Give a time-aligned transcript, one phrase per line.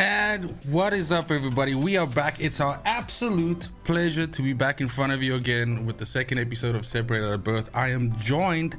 [0.00, 1.74] And what is up, everybody?
[1.74, 2.40] We are back.
[2.40, 6.38] It's our absolute pleasure to be back in front of you again with the second
[6.38, 7.68] episode of Separated at Birth.
[7.74, 8.78] I am joined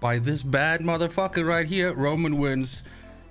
[0.00, 2.84] by this bad motherfucker right here, Roman Wins.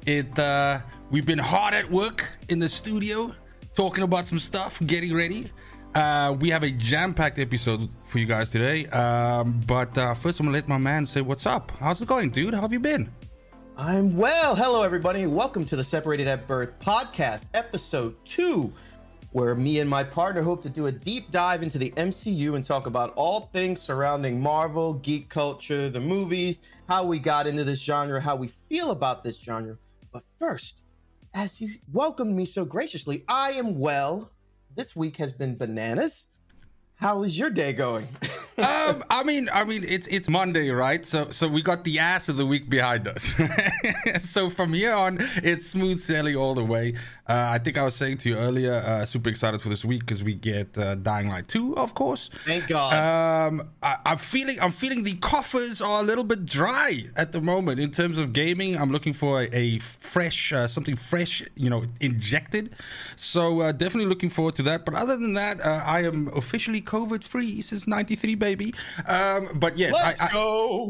[0.06, 3.33] It uh we've been hard at work in the studio
[3.73, 5.51] talking about some stuff, getting ready.
[5.96, 8.85] Uh, we have a jam-packed episode for you guys today.
[8.89, 11.71] Um, but uh, first, I'm gonna let my man say what's up.
[11.79, 12.53] How's it going, dude?
[12.53, 13.10] How have you been?
[13.84, 14.56] I'm well.
[14.56, 15.26] Hello, everybody.
[15.26, 18.72] Welcome to the Separated at Birth podcast, episode two,
[19.32, 22.64] where me and my partner hope to do a deep dive into the MCU and
[22.64, 27.80] talk about all things surrounding Marvel, geek culture, the movies, how we got into this
[27.80, 29.76] genre, how we feel about this genre.
[30.12, 30.84] But first,
[31.34, 34.30] as you welcomed me so graciously, I am well.
[34.76, 36.27] This week has been bananas.
[36.94, 38.08] How is your day going?
[38.62, 41.06] um, I mean, I mean, it's it's Monday, right?
[41.06, 43.30] So so we got the ass of the week behind us.
[44.20, 46.94] so from here on, it's smooth sailing all the way.
[47.32, 50.02] Uh, I think I was saying to you earlier, uh, super excited for this week
[50.02, 52.30] because we get uh, Dying Light 2, of course.
[52.44, 52.94] Thank God.
[52.94, 57.40] Um, I, I'm feeling, I'm feeling the coffers are a little bit dry at the
[57.40, 58.76] moment in terms of gaming.
[58.78, 62.76] I'm looking for a, a fresh, uh, something fresh, you know, injected.
[63.16, 64.83] So uh, definitely looking forward to that.
[64.83, 68.50] But other than that, uh, I am officially COVID free since '93, baby.
[69.07, 70.31] Um, but yes, I, I.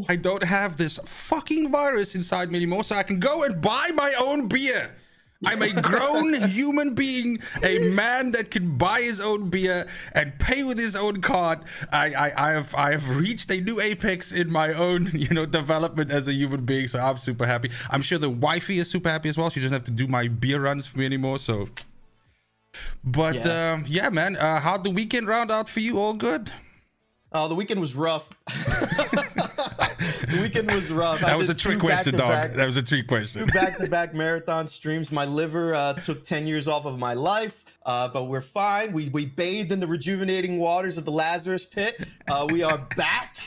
[0.10, 3.92] I don't have this fucking virus inside me anymore, so I can go and buy
[3.94, 4.96] my own beer.
[5.44, 10.62] I'm a grown human being, a man that can buy his own beer and pay
[10.64, 11.60] with his own card.
[11.92, 15.48] I, I, I have I have reached a new apex in my own, you know,
[15.48, 16.88] development as a human being.
[16.88, 17.72] So I'm super happy.
[17.90, 19.50] I'm sure the wifey is super happy as well.
[19.50, 21.40] She doesn't have to do my beer runs for me anymore.
[21.40, 21.70] So,
[23.04, 23.48] but Yeah.
[23.48, 24.36] yeah, um, yeah man.
[24.38, 25.98] Uh, how'd the weekend round out for you?
[26.00, 26.52] All good.
[27.34, 28.28] Oh, the weekend was rough.
[28.48, 31.24] the weekend was rough.
[31.24, 32.32] I That was a trick question, dog.
[32.32, 33.46] back-to-back- That was a trick two question.
[33.48, 35.12] back-to-back marathon streams.
[35.12, 38.92] My liver uh, took 10 years off of my life, uh, but we're fine.
[38.92, 42.06] We we bathed in the rejuvenating waters of the Lazarus pit.
[42.30, 43.38] Uh, we are back.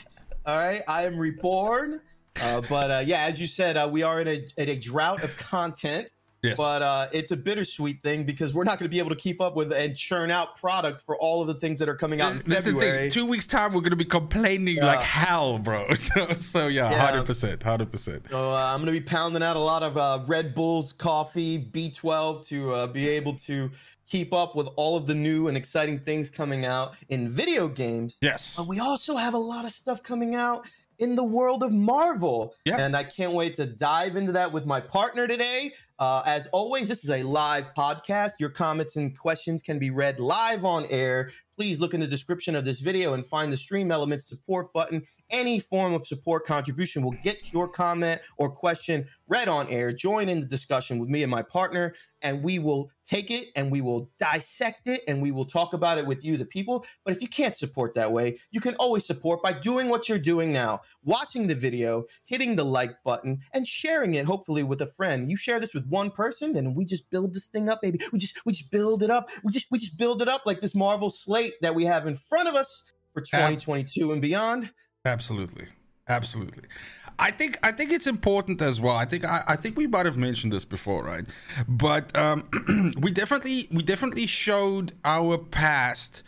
[0.46, 2.00] All right, I am reborn.
[2.40, 5.22] Uh, but uh, yeah, as you said, uh, we are in a, in a drought
[5.22, 6.10] of content.
[6.44, 6.56] Yes.
[6.58, 9.40] But uh, it's a bittersweet thing because we're not going to be able to keep
[9.40, 12.32] up with and churn out product for all of the things that are coming out
[12.32, 13.10] in That's the thing.
[13.10, 15.86] Two weeks time, we're gonna be complaining like hell, bro.
[15.94, 16.98] So, so yeah, Yeah.
[16.98, 18.26] hundred percent, hundred percent.
[18.28, 21.58] So uh, I'm going to be pounding out a lot of uh, Red Bulls, coffee,
[21.72, 23.70] B12 to uh, be able to
[24.06, 28.18] keep up with all of the new and exciting things coming out in video games.
[28.20, 28.54] Yes.
[28.56, 30.66] But we also have a lot of stuff coming out
[30.98, 32.54] in the world of Marvel.
[32.64, 32.78] Yeah.
[32.78, 35.72] And I can't wait to dive into that with my partner today.
[35.98, 38.32] Uh, as always, this is a live podcast.
[38.38, 41.30] Your comments and questions can be read live on air.
[41.56, 45.02] Please look in the description of this video and find the stream elements support button.
[45.30, 49.92] Any form of support contribution will get your comment or question read on air.
[49.92, 53.70] Join in the discussion with me and my partner, and we will take it and
[53.70, 56.84] we will dissect it and we will talk about it with you, the people.
[57.04, 60.18] But if you can't support that way, you can always support by doing what you're
[60.18, 64.86] doing now watching the video, hitting the like button, and sharing it, hopefully, with a
[64.86, 65.30] friend.
[65.30, 68.00] You share this with one person, then we just build this thing up, baby.
[68.12, 69.30] We just we just build it up.
[69.42, 72.16] We just we just build it up like this Marvel slate that we have in
[72.16, 74.70] front of us for 2022 and beyond.
[75.04, 75.66] Absolutely.
[76.08, 76.64] Absolutely.
[77.18, 78.96] I think I think it's important as well.
[78.96, 81.24] I think I, I think we might have mentioned this before, right?
[81.68, 82.48] But um,
[82.98, 86.22] we definitely we definitely showed our past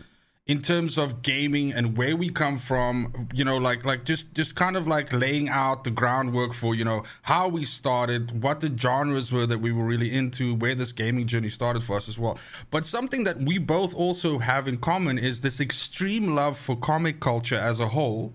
[0.47, 3.29] in terms of gaming and where we come from.
[3.35, 6.85] You know, like like just just kind of like laying out the groundwork for you
[6.85, 10.93] know how we started, what the genres were that we were really into, where this
[10.93, 12.39] gaming journey started for us as well.
[12.71, 17.19] But something that we both also have in common is this extreme love for comic
[17.21, 18.35] culture as a whole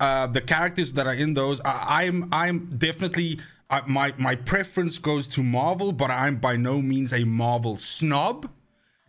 [0.00, 4.98] uh, the characters that are in those I, i'm i'm definitely uh, my my preference
[4.98, 8.50] goes to marvel but i'm by no means a marvel snob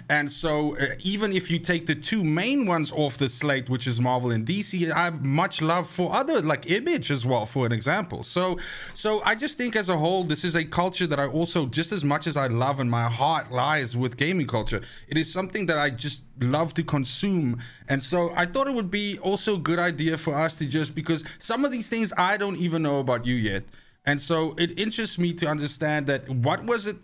[0.10, 3.88] and so uh, even if you take the two main ones off the slate which
[3.88, 7.66] is marvel and dc i have much love for other like image as well for
[7.66, 8.24] an example.
[8.24, 8.58] So
[8.94, 11.92] so i just think as a whole this is a culture that i also just
[11.92, 15.66] as much as i love and my heart lies with gaming culture it is something
[15.68, 17.62] that i just love to consume.
[17.88, 20.96] And so i thought it would be also a good idea for us to just
[20.96, 23.64] because some of these things i don't even know about you yet.
[24.06, 26.98] And so it interests me to understand that what was it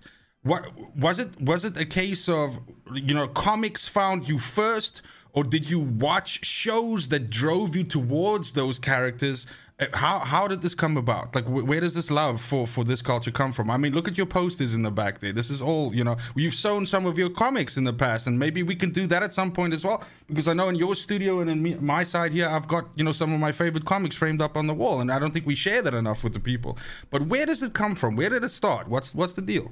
[0.43, 2.59] what was it was it a case of
[2.93, 5.01] you know comics found you first
[5.33, 9.45] or did you watch shows that drove you towards those characters?
[9.79, 11.35] Uh, how how did this come about?
[11.35, 13.69] Like wh- where does this love for for this culture come from?
[13.69, 15.33] I mean look at your posters in the back there.
[15.33, 18.39] This is all you know you've shown some of your comics in the past and
[18.39, 20.95] maybe we can do that at some point as well because i know in your
[20.95, 23.85] studio and in me, my side here i've got you know some of my favorite
[23.85, 26.33] comics framed up on the wall and i don't think we share that enough with
[26.33, 26.77] the people.
[27.09, 28.15] But where does it come from?
[28.15, 28.87] Where did it start?
[28.87, 29.71] What's what's the deal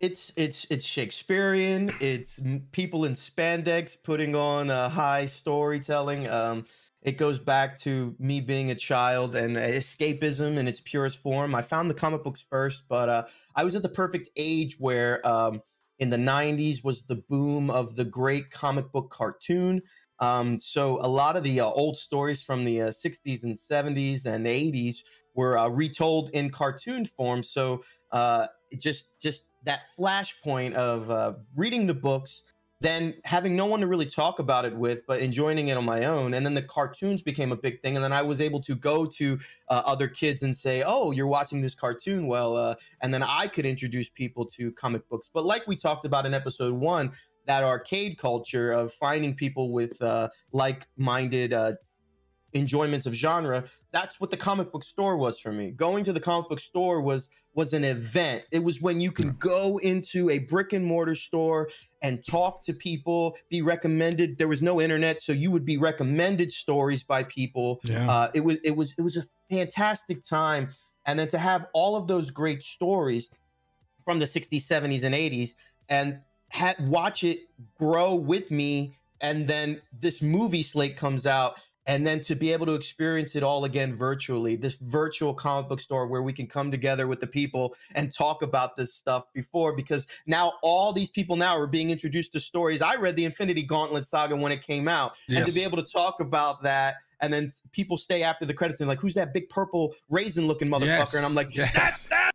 [0.00, 1.92] it's it's it's Shakespearean.
[2.00, 2.40] It's
[2.72, 6.26] people in spandex putting on a high storytelling.
[6.28, 6.64] Um,
[7.02, 11.54] it goes back to me being a child and escapism in its purest form.
[11.54, 13.24] I found the comic books first, but uh,
[13.54, 15.62] I was at the perfect age where um,
[15.98, 19.82] in the 90s was the boom of the great comic book cartoon.
[20.18, 24.26] Um, so a lot of the uh, old stories from the uh, 60s and 70s
[24.26, 25.02] and 80s
[25.34, 27.42] were uh, retold in cartoon form.
[27.42, 27.82] So
[28.12, 28.48] uh,
[28.78, 32.42] just just that flashpoint of uh, reading the books
[32.80, 36.06] then having no one to really talk about it with, but enjoying it on my
[36.06, 36.32] own.
[36.32, 37.94] And then the cartoons became a big thing.
[37.94, 41.26] And then I was able to go to uh, other kids and say, Oh, you're
[41.26, 42.26] watching this cartoon.
[42.26, 45.28] Well, uh, and then I could introduce people to comic books.
[45.32, 47.12] But like we talked about in episode one,
[47.46, 51.74] that arcade culture of finding people with uh, like minded uh,
[52.54, 55.70] enjoyments of genre that's what the comic book store was for me.
[55.72, 58.44] Going to the comic book store was was an event.
[58.52, 61.68] It was when you can go into a brick and mortar store
[62.02, 64.38] and talk to people be recommended.
[64.38, 67.80] There was no internet so you would be recommended stories by people.
[67.82, 68.10] Yeah.
[68.10, 70.70] uh, it was it was it was a fantastic time.
[71.06, 73.30] And then to have all of those great stories
[74.04, 75.54] from the 60s 70s and 80s
[75.88, 76.20] and
[76.52, 77.40] ha- watch it
[77.78, 81.56] grow with me and then this movie slate comes out
[81.86, 85.80] and then to be able to experience it all again virtually this virtual comic book
[85.80, 89.74] store where we can come together with the people and talk about this stuff before
[89.74, 93.62] because now all these people now are being introduced to stories i read the infinity
[93.62, 95.38] gauntlet saga when it came out yes.
[95.38, 98.80] and to be able to talk about that and then people stay after the credits
[98.80, 101.14] and like who's that big purple raisin looking motherfucker yes.
[101.14, 101.72] and i'm like yes.
[101.74, 102.30] that's that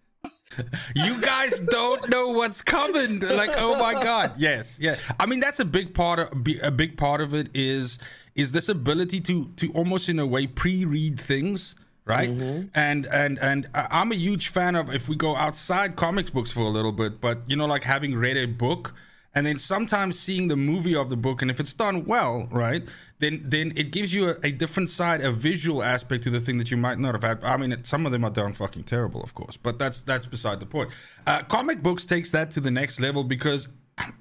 [0.95, 5.59] you guys don't know what's coming like oh my god yes yeah i mean that's
[5.59, 6.29] a big part of
[6.63, 7.99] a big part of it is
[8.35, 12.29] is this ability to to almost in a way pre-read things right?
[12.29, 12.67] Mm-hmm.
[12.75, 16.61] and and and i'm a huge fan of if we go outside comics books for
[16.61, 18.93] a little bit but you know like having read a book
[19.33, 22.83] and then sometimes seeing the movie of the book and if it's done well right
[23.19, 26.57] then then it gives you a, a, different side a visual aspect to the thing
[26.57, 27.43] that you might not have had.
[27.43, 30.59] I mean some of them are done fucking terrible of course but that's that's beside
[30.59, 30.89] the point.
[31.27, 33.67] Uh, comic books takes that to the next level because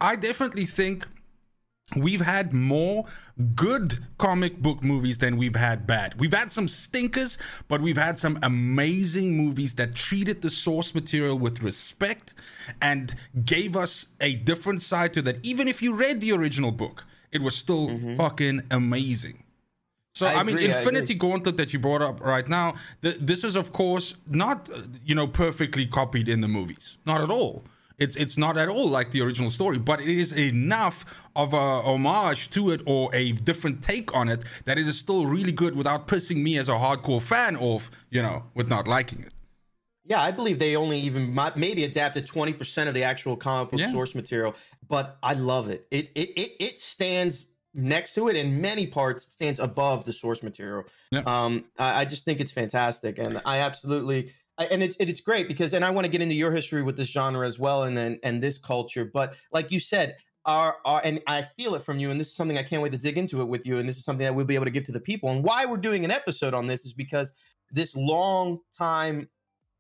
[0.00, 1.06] i definitely think
[1.96, 3.04] we've had more
[3.54, 6.18] good comic book movies than we've had bad.
[6.18, 7.38] We've had some stinkers,
[7.68, 12.34] but we've had some amazing movies that treated the source material with respect
[12.80, 13.14] and
[13.44, 15.44] gave us a different side to that.
[15.44, 18.16] Even if you read the original book, it was still mm-hmm.
[18.16, 19.42] fucking amazing.
[20.14, 23.42] So I, I mean, Infinity I Gauntlet that you brought up right now, th- this
[23.42, 27.64] is of course not uh, you know perfectly copied in the movies, not at all.
[27.98, 31.04] It's it's not at all like the original story, but it is enough
[31.36, 35.26] of a homage to it or a different take on it that it is still
[35.26, 39.22] really good without pissing me as a hardcore fan off, you know, with not liking
[39.22, 39.32] it.
[40.04, 43.80] Yeah, I believe they only even maybe adapted twenty percent of the actual comic book
[43.80, 43.92] yeah.
[43.92, 44.54] source material,
[44.88, 45.86] but I love it.
[45.90, 50.42] It it it, it stands next to it in many parts stands above the source
[50.42, 50.84] material.
[51.10, 51.22] Yeah.
[51.26, 55.74] Um, I, I just think it's fantastic, and I absolutely and it's it's great because
[55.74, 58.18] and I want to get into your history with this genre as well and then
[58.22, 60.16] and this culture but like you said
[60.46, 62.92] our, our and I feel it from you and this is something I can't wait
[62.92, 64.70] to dig into it with you and this is something that we'll be able to
[64.70, 67.32] give to the people and why we're doing an episode on this is because
[67.70, 69.28] this long time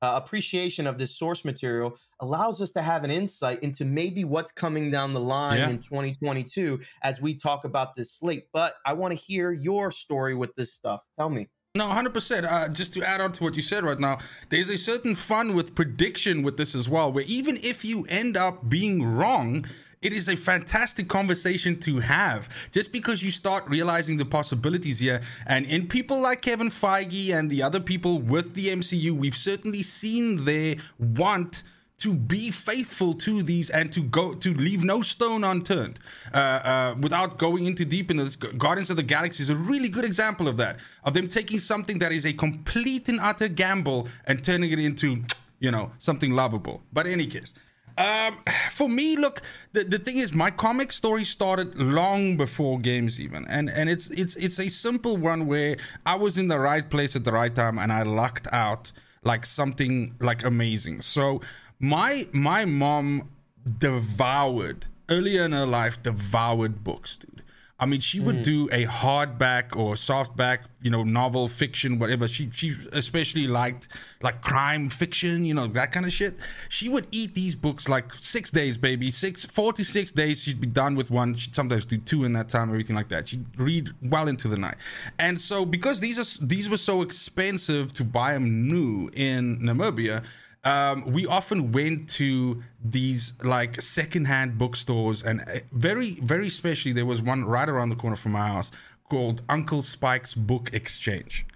[0.02, 4.52] uh, appreciation of this source material allows us to have an insight into maybe what's
[4.52, 5.68] coming down the line yeah.
[5.68, 10.34] in 2022 as we talk about this slate but I want to hear your story
[10.34, 12.44] with this stuff tell me no, 100%.
[12.44, 15.54] Uh, just to add on to what you said right now, there's a certain fun
[15.54, 19.66] with prediction with this as well, where even if you end up being wrong,
[20.00, 25.20] it is a fantastic conversation to have just because you start realizing the possibilities here.
[25.48, 29.82] And in people like Kevin Feige and the other people with the MCU, we've certainly
[29.82, 31.64] seen their want
[32.04, 35.98] to be faithful to these and to go to leave no stone unturned.
[36.34, 39.88] Uh, uh, without going into deep in this guardians of the galaxy is a really
[39.88, 44.06] good example of that of them taking something that is a complete and utter gamble
[44.26, 45.22] and turning it into
[45.60, 46.82] you know something lovable.
[46.92, 47.54] But in any case
[47.96, 48.38] um,
[48.70, 49.40] for me, look,
[49.72, 54.08] the, the thing is, my comic story started long before games even, and and it's
[54.08, 57.54] it's it's a simple one where I was in the right place at the right
[57.54, 58.92] time, and I lucked out
[59.24, 61.02] like something like amazing.
[61.02, 61.40] So
[61.78, 63.30] my my mom
[63.78, 67.34] devoured earlier in her life devoured books, dude.
[67.78, 68.42] I mean, she would mm.
[68.44, 72.28] do a hardback or softback, you know, novel fiction, whatever.
[72.28, 73.88] She she especially liked
[74.22, 76.36] like crime fiction, you know, that kind of shit.
[76.68, 80.44] She would eat these books like six days, baby, six, four to six days.
[80.44, 81.34] She'd be done with one.
[81.34, 83.28] She'd sometimes do two in that time, everything like that.
[83.28, 84.76] She'd read well into the night.
[85.18, 90.22] And so, because these are these were so expensive to buy them new in Namibia,
[90.64, 97.06] um, we often went to these like secondhand bookstores, and uh, very, very especially, there
[97.06, 98.70] was one right around the corner from my house
[99.08, 101.46] called Uncle Spike's Book Exchange.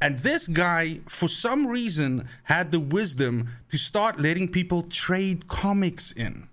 [0.00, 6.12] And this guy, for some reason, had the wisdom to start letting people trade comics
[6.12, 6.48] in.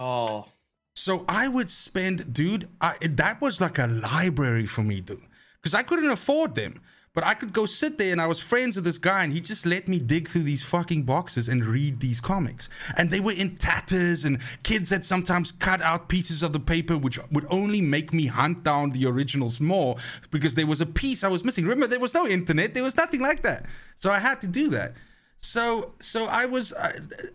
[0.00, 0.46] Oh.
[0.94, 5.22] So I would spend, dude, I, that was like a library for me, dude.
[5.60, 6.80] Because I couldn't afford them.
[7.14, 9.40] But I could go sit there and I was friends with this guy and he
[9.42, 12.70] just let me dig through these fucking boxes and read these comics.
[12.96, 16.96] And they were in tatters and kids had sometimes cut out pieces of the paper
[16.96, 19.96] which would only make me hunt down the originals more
[20.30, 21.64] because there was a piece I was missing.
[21.64, 23.66] Remember, there was no internet, there was nothing like that.
[23.96, 24.94] So I had to do that.
[25.40, 26.92] So so I was I,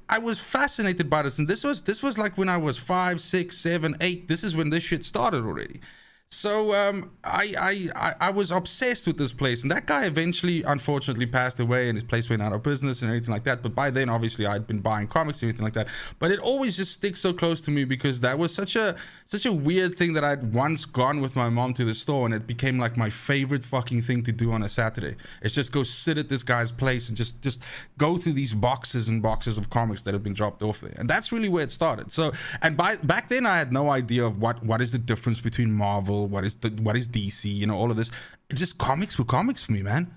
[0.10, 3.22] I was fascinated by this and this was this was like when I was five,
[3.22, 4.28] six, seven, eight.
[4.28, 5.82] This is when this shit started already.
[6.30, 11.26] So um, I, I I was obsessed with this place, and that guy eventually, unfortunately,
[11.26, 13.64] passed away, and his place went out of business and everything like that.
[13.64, 15.88] But by then, obviously, I'd been buying comics and everything like that.
[16.20, 19.46] But it always just sticks so close to me because that was such a such
[19.46, 22.46] a weird thing that I'd once gone with my mom to the store, and it
[22.46, 25.16] became like my favorite fucking thing to do on a Saturday.
[25.42, 27.64] It's just go sit at this guy's place and just just
[27.98, 31.10] go through these boxes and boxes of comics that have been dropped off there, and
[31.10, 32.12] that's really where it started.
[32.12, 35.40] So, and by back then, I had no idea of what what is the difference
[35.40, 38.12] between Marvel Marvel, what is the what is DC, you know, all of this.
[38.50, 40.14] It's just comics were comics for me, man.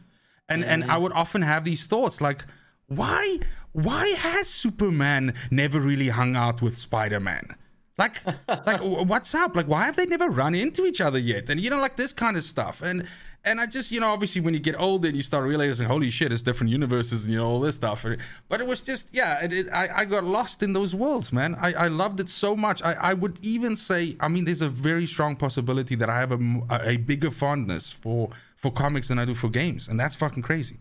[0.48, 0.70] And mm-hmm.
[0.70, 2.44] and I would often have these thoughts like,
[2.86, 3.40] why
[3.72, 7.54] why has Superman never really hung out with Spider-Man?
[8.00, 8.20] Like,
[8.66, 9.54] like what's up?
[9.54, 11.48] Like, why have they never run into each other yet?
[11.50, 12.82] And you know, like this kind of stuff.
[12.82, 13.06] And
[13.44, 16.10] and I just, you know, obviously when you get older and you start realizing, holy
[16.10, 18.04] shit, it's different universes and you know all this stuff.
[18.48, 21.54] But it was just, yeah, it, it, I, I got lost in those worlds, man.
[21.54, 22.82] I, I loved it so much.
[22.82, 26.32] I, I would even say, I mean, there's a very strong possibility that I have
[26.32, 30.42] a, a bigger fondness for for comics than I do for games, and that's fucking
[30.42, 30.76] crazy.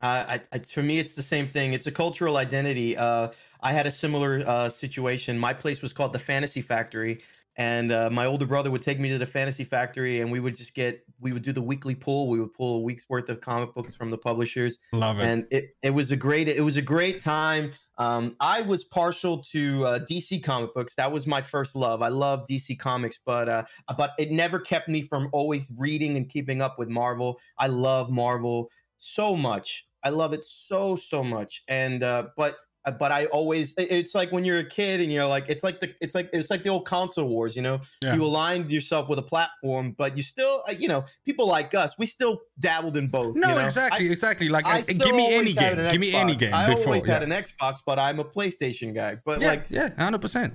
[0.00, 1.74] Uh, I, I, for me, it's the same thing.
[1.74, 2.96] It's a cultural identity.
[2.96, 3.28] Uh,
[3.62, 5.38] I had a similar uh, situation.
[5.38, 7.20] My place was called the Fantasy Factory
[7.56, 10.54] and uh, my older brother would take me to the fantasy factory and we would
[10.54, 13.40] just get we would do the weekly pull we would pull a week's worth of
[13.40, 14.78] comic books from the publishers.
[14.92, 15.24] Love it.
[15.24, 17.72] And it, it was a great it was a great time.
[17.98, 20.94] Um, i was partial to uh, dc comic books.
[20.94, 22.02] That was my first love.
[22.02, 23.64] I love dc comics but uh,
[23.96, 27.38] but it never kept me from always reading and keeping up with marvel.
[27.58, 29.86] I love marvel so much.
[30.02, 31.62] I love it so so much.
[31.68, 35.44] And uh, but but I always it's like when you're a kid and you're like
[35.48, 38.14] it's like the it's like it's like the old console wars you know yeah.
[38.14, 41.94] you aligned yourself with a platform but you still uh, you know people like us
[41.98, 43.60] we still dabbled in both no you know?
[43.60, 46.94] exactly I, exactly like I, give me any game give me any game I before,
[46.94, 47.12] always yeah.
[47.12, 50.54] had an Xbox but I'm a PlayStation guy but yeah, like yeah 100 percent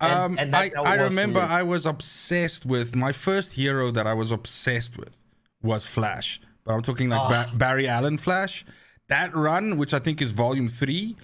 [0.00, 4.32] um, and I, I remember I was obsessed with my first hero that I was
[4.32, 5.18] obsessed with
[5.62, 7.28] was Flash but I'm talking like oh.
[7.28, 8.64] ba- Barry Allen Flash
[9.08, 11.16] that run which I think is volume three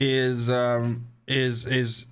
[0.00, 2.06] is um, is is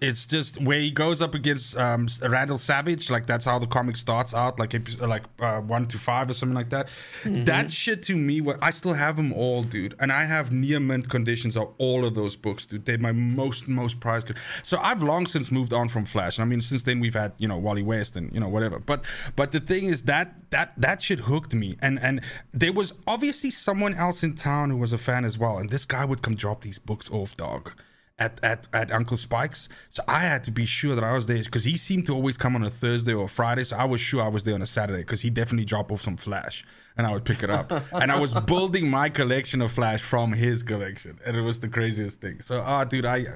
[0.00, 3.10] it's just where he goes up against um, Vandal Savage.
[3.10, 6.54] Like that's how the comic starts out, like like uh, one to five or something
[6.54, 6.88] like that.
[7.22, 7.44] Mm-hmm.
[7.44, 10.80] That shit to me, what I still have them all, dude, and I have near
[10.80, 12.84] mint conditions of all of those books, dude.
[12.84, 14.32] They're my most most prized.
[14.62, 16.38] So I've long since moved on from Flash.
[16.38, 18.78] I mean, since then we've had you know Wally West and you know whatever.
[18.78, 19.04] But
[19.36, 22.20] but the thing is that that that shit hooked me, and and
[22.52, 25.84] there was obviously someone else in town who was a fan as well, and this
[25.84, 27.72] guy would come drop these books off, dog
[28.18, 29.68] at, at, at Uncle Spike's.
[29.90, 32.36] So I had to be sure that I was there because he seemed to always
[32.36, 33.64] come on a Thursday or a Friday.
[33.64, 36.02] So I was sure I was there on a Saturday because he definitely dropped off
[36.02, 36.64] some Flash
[36.96, 37.72] and I would pick it up.
[37.92, 41.18] and I was building my collection of Flash from his collection.
[41.26, 42.40] And it was the craziest thing.
[42.40, 43.26] So, ah, oh, dude, I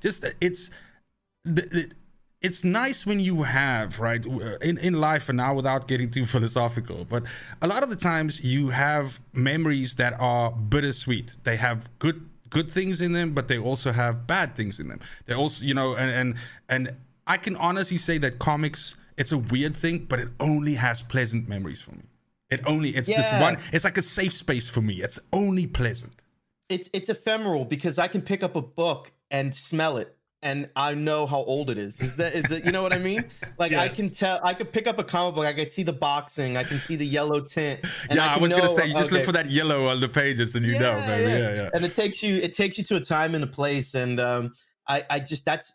[0.00, 0.70] just, it's,
[2.40, 4.24] it's nice when you have right
[4.60, 7.24] in, in life and now without getting too philosophical but
[7.62, 12.70] a lot of the times you have memories that are bittersweet they have good good
[12.70, 15.00] things in them, but they also have bad things in them.
[15.26, 16.34] They also, you know, and and
[16.68, 21.02] and I can honestly say that comics, it's a weird thing, but it only has
[21.02, 22.04] pleasant memories for me.
[22.50, 23.22] It only it's yeah.
[23.22, 23.58] this one.
[23.72, 24.94] It's like a safe space for me.
[25.02, 26.22] It's only pleasant.
[26.68, 30.94] It's it's ephemeral because I can pick up a book and smell it and I
[30.94, 32.00] know how old it is.
[32.00, 32.64] Is that is it?
[32.64, 33.24] You know what I mean?
[33.58, 33.80] Like yes.
[33.80, 34.38] I can tell.
[34.44, 35.44] I could pick up a comic book.
[35.44, 36.56] I can see the boxing.
[36.56, 37.80] I can see the yellow tint.
[38.08, 39.16] yeah, I, I was know, gonna say you just okay.
[39.16, 41.32] look for that yellow on the pages and you yeah, know, baby.
[41.32, 41.38] Yeah.
[41.38, 41.70] yeah, yeah.
[41.74, 42.36] And it takes you.
[42.36, 43.94] It takes you to a time and a place.
[43.94, 44.54] And um,
[44.86, 45.72] I, I just that's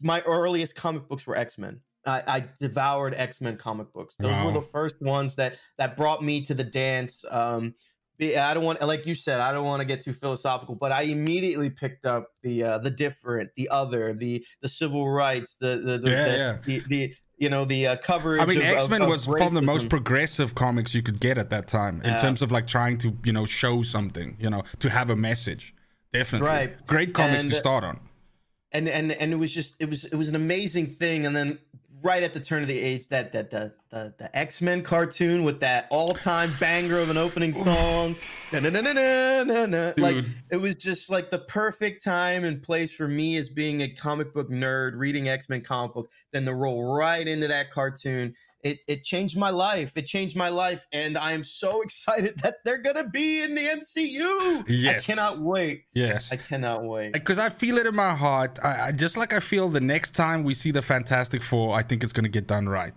[0.00, 1.80] my earliest comic books were X Men.
[2.04, 4.16] I, I, devoured X Men comic books.
[4.18, 4.46] Those wow.
[4.46, 7.24] were the first ones that that brought me to the dance.
[7.30, 7.74] Um,
[8.20, 11.02] I don't want, like you said, I don't want to get too philosophical, but I
[11.02, 15.98] immediately picked up the uh, the different, the other, the the civil rights, the the
[15.98, 16.58] the, yeah, the, yeah.
[16.64, 18.40] the, the you know the uh, coverage.
[18.40, 21.66] I mean, X Men was of the most progressive comics you could get at that
[21.66, 22.18] time in yeah.
[22.18, 25.74] terms of like trying to you know show something, you know, to have a message.
[26.12, 26.48] definitely.
[26.48, 26.86] Right.
[26.86, 27.98] Great comics And- to start on.
[28.70, 31.58] and and and it was just it was it was an amazing thing and then
[32.02, 35.60] right at the turn of the age that that the the, the x-men cartoon with
[35.60, 38.16] that all-time banger of an opening song.
[39.98, 43.88] Like it was just like the perfect time and place for me as being a
[43.88, 48.78] comic book nerd reading x-men comic book then to roll right into that cartoon it,
[48.86, 52.78] it changed my life it changed my life and i am so excited that they're
[52.78, 55.02] gonna be in the mcu Yes.
[55.08, 56.32] i cannot wait Yes.
[56.32, 58.58] i cannot wait because I feel it in my heart.
[58.62, 61.82] I, I just like I feel the next time we see the Fantastic Four, I
[61.82, 62.94] think it's gonna get done right.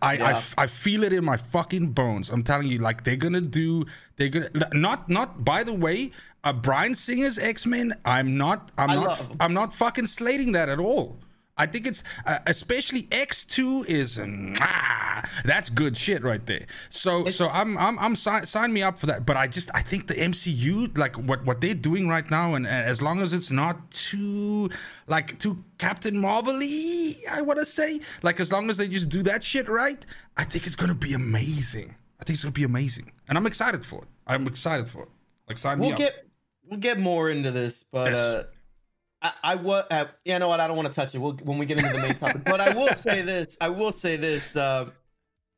[0.00, 0.36] I, I Yeah.
[0.36, 2.30] f- I feel it in my fucking bones.
[2.30, 3.84] I'm telling you, like they're gonna do.
[4.16, 5.44] They're gonna not not.
[5.44, 6.12] By the way,
[6.44, 7.92] uh, Bryan Singer's X Men.
[8.04, 8.70] I'm not.
[8.78, 9.06] I'm I not.
[9.08, 9.36] love.
[9.40, 11.18] I'm not fucking slating that at all.
[11.62, 16.66] I think it's uh, especially X2 is mwah, that's good shit right there.
[16.88, 19.24] So so I'm I'm I'm si- sign me up for that.
[19.24, 22.66] But I just I think the MCU like what what they're doing right now and,
[22.66, 24.68] and as long as it's not too
[25.06, 29.22] like too Captain Marvel-y, I want to say like as long as they just do
[29.22, 30.04] that shit right,
[30.36, 31.94] I think it's gonna be amazing.
[32.20, 34.08] I think it's gonna be amazing, and I'm excited for it.
[34.26, 35.08] I'm excited for it.
[35.48, 35.98] Like sign me we'll up.
[35.98, 36.26] get
[36.68, 38.18] we'll get more into this, but Yes.
[38.18, 38.44] uh,
[39.22, 41.18] I, I was uh, you know what I don't want to touch it.
[41.18, 43.56] We'll, when we get into the main topic, but I will say this.
[43.60, 44.56] I will say this.
[44.56, 44.90] Uh,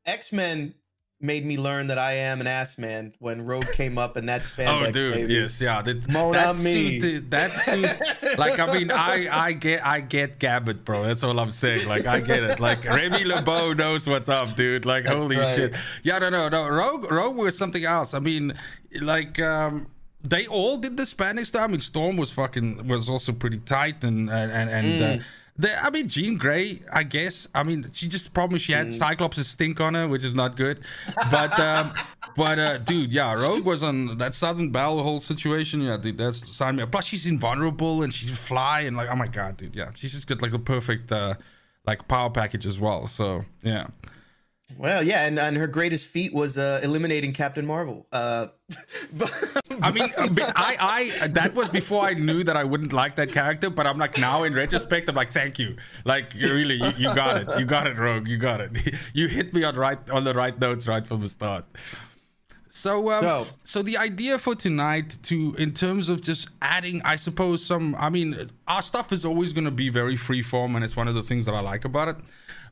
[0.06, 0.74] X Men
[1.20, 4.42] made me learn that I am an ass man when Rogue came up and that
[4.42, 4.88] spandex.
[4.88, 5.32] Oh, dude, baby.
[5.34, 5.80] yes, yeah.
[5.80, 8.38] That, Mon that suit, is- that suit.
[8.38, 11.04] like, I mean, I, I get, I get Gambit, bro.
[11.04, 11.88] That's all I'm saying.
[11.88, 12.60] Like, I get it.
[12.60, 14.84] Like, Remy LeBeau knows what's up, dude.
[14.84, 15.56] Like, holy right.
[15.56, 15.76] shit.
[16.02, 16.68] Yeah, no, no, no.
[16.68, 18.12] Rogue, Rogue was something else.
[18.12, 18.52] I mean,
[19.00, 19.86] like, um,
[20.24, 21.64] they all did the Spanish stuff.
[21.64, 24.70] I mean, Storm was fucking was also pretty tight, and and and.
[24.70, 25.20] and Mm.
[25.20, 25.22] uh,
[25.56, 27.46] the, I mean, Jean Grey, I guess.
[27.54, 28.76] I mean, she just problem she Mm.
[28.76, 30.80] had Cyclops' stink on her, which is not good.
[31.30, 31.92] But, um,
[32.36, 35.80] but uh, dude, yeah, Rogue was on that Southern Belle whole situation.
[35.82, 36.90] Yeah, dude, that's signed me up.
[36.90, 40.10] Plus, she's invulnerable and she can fly and like, oh my god, dude, yeah, she's
[40.14, 41.34] just got like the perfect uh,
[41.86, 43.06] like power package as well.
[43.06, 43.86] So yeah,
[44.76, 48.06] Well, yeah, and, and her greatest feat was uh, eliminating Captain Marvel.
[48.10, 48.48] Uh,
[49.12, 49.32] but,
[49.82, 53.30] I mean, uh, I, I, that was before I knew that I wouldn't like that
[53.30, 53.70] character.
[53.70, 55.76] But I'm like now in retrospect, I'm like, thank you.
[56.04, 57.58] Like, you really, you, you got it.
[57.58, 58.26] You got it, Rogue.
[58.26, 58.70] You got it.
[59.12, 61.66] You hit me on right on the right notes right from the start.
[62.68, 67.16] So, um, so, So- the idea for tonight, to in terms of just adding, I
[67.16, 67.94] suppose some.
[67.96, 71.14] I mean, our stuff is always going to be very freeform, and it's one of
[71.14, 72.16] the things that I like about it.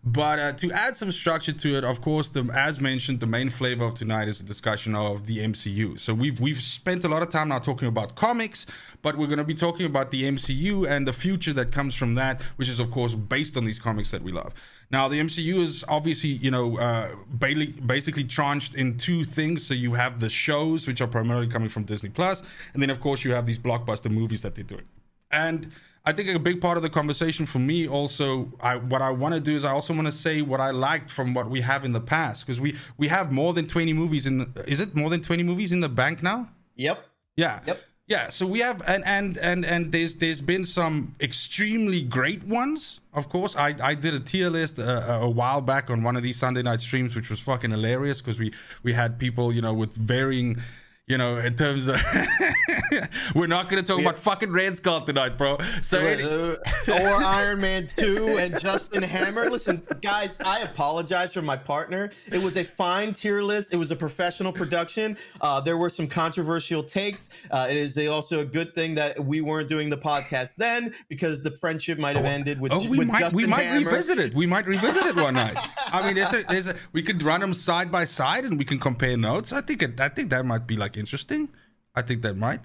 [0.05, 3.51] But uh, to add some structure to it, of course, the, as mentioned, the main
[3.51, 5.99] flavor of tonight is a discussion of the MCU.
[5.99, 8.67] So we've we've spent a lot of time now talking about comics,
[9.03, 12.17] but we're going to be talking about the MCU and the future that comes from
[12.17, 14.53] that, which is of course based on these comics that we love.
[14.91, 19.65] Now, the MCU is obviously, you know, uh, ba- basically tranched in two things.
[19.65, 22.43] So you have the shows, which are primarily coming from Disney Plus,
[22.75, 24.85] and then of course you have these blockbuster movies that they're doing.
[25.31, 25.71] And
[26.05, 29.35] I think a big part of the conversation for me also, I, what I want
[29.35, 31.85] to do is I also want to say what I liked from what we have
[31.85, 34.53] in the past because we we have more than twenty movies in.
[34.67, 36.49] Is it more than twenty movies in the bank now?
[36.77, 37.05] yep.
[37.37, 37.61] Yeah.
[37.67, 37.81] Yep.
[38.09, 43.01] Yeah, so we have and and and and there's there's been some extremely great ones.
[43.15, 46.17] Of course, I I did a tier list uh, a, a while back on one
[46.17, 49.63] of these Sunday night streams, which was fucking hilarious because we we had people you
[49.63, 50.61] know with varying.
[51.09, 52.01] You know, in terms of,
[53.35, 55.59] we're not going to talk about fucking Red Skull tonight, bro.
[55.83, 56.55] So, Uh,
[56.93, 59.51] or Iron Man 2 and Justin Hammer.
[59.51, 62.13] Listen, guys, I apologize for my partner.
[62.31, 63.75] It was a fine tier list.
[63.75, 65.19] It was a professional production.
[65.41, 67.31] Uh, there were some controversial takes.
[67.51, 71.43] Uh, it is also a good thing that we weren't doing the podcast then because
[71.43, 73.91] the friendship might have ended with, Oh, we with might Justin we might Hammer.
[73.91, 74.35] revisit it.
[74.37, 75.59] We might revisit it one night.
[75.89, 78.65] I mean, there's a, there's a, we could run them side by side and we
[78.65, 79.53] can compare notes.
[79.53, 81.49] I think it, I think that might be like interesting.
[81.95, 82.61] I think that might.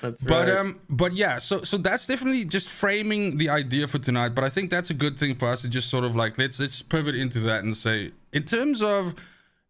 [0.00, 0.56] That's But right.
[0.56, 4.30] um, but yeah, so so that's definitely just framing the idea for tonight.
[4.30, 6.58] But I think that's a good thing for us to just sort of like let's
[6.58, 9.14] let's pivot into that and say in terms of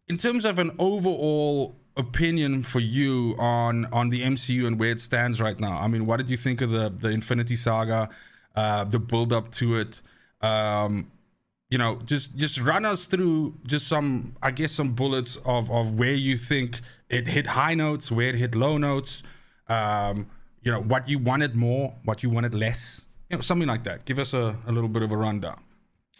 [0.07, 5.01] in terms of an overall opinion for you on on the MCU and where it
[5.01, 5.77] stands right now.
[5.77, 8.07] I mean, what did you think of the the Infinity Saga,
[8.55, 10.01] uh, the build up to it?
[10.41, 11.11] Um,
[11.69, 15.97] you know, just just run us through just some, I guess, some bullets of of
[15.99, 16.79] where you think
[17.13, 19.23] it hit high notes, where it hit low notes.
[19.67, 20.27] Um,
[20.63, 23.05] you know, what you wanted more, what you wanted less.
[23.29, 24.05] You know, something like that.
[24.05, 25.59] Give us a, a little bit of a rundown.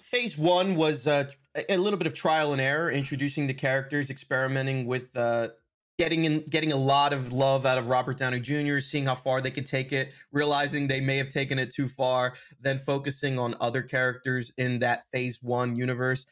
[0.02, 1.26] phase one was uh,
[1.70, 5.50] a little bit of trial and error, introducing the characters, experimenting with uh,
[5.98, 9.42] getting in, getting a lot of love out of Robert Downey Jr., seeing how far
[9.42, 13.56] they can take it, realizing they may have taken it too far, then focusing on
[13.62, 16.26] other characters in that phase one universe,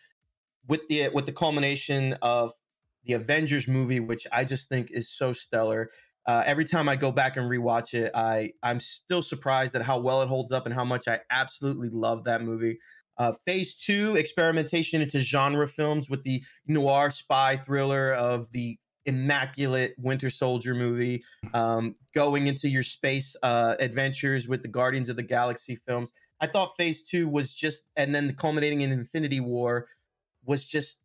[0.67, 2.53] with the with the culmination of
[3.05, 5.89] the Avengers movie, which I just think is so stellar.
[6.27, 9.97] Uh, every time I go back and rewatch it, I I'm still surprised at how
[9.97, 12.77] well it holds up and how much I absolutely love that movie.
[13.17, 19.95] Uh, phase two, experimentation into genre films with the noir spy thriller of the immaculate
[19.97, 21.23] Winter Soldier movie,
[21.55, 26.11] um, going into your space uh, adventures with the Guardians of the Galaxy films.
[26.39, 29.87] I thought Phase Two was just, and then the culminating in Infinity War
[30.45, 30.99] was just.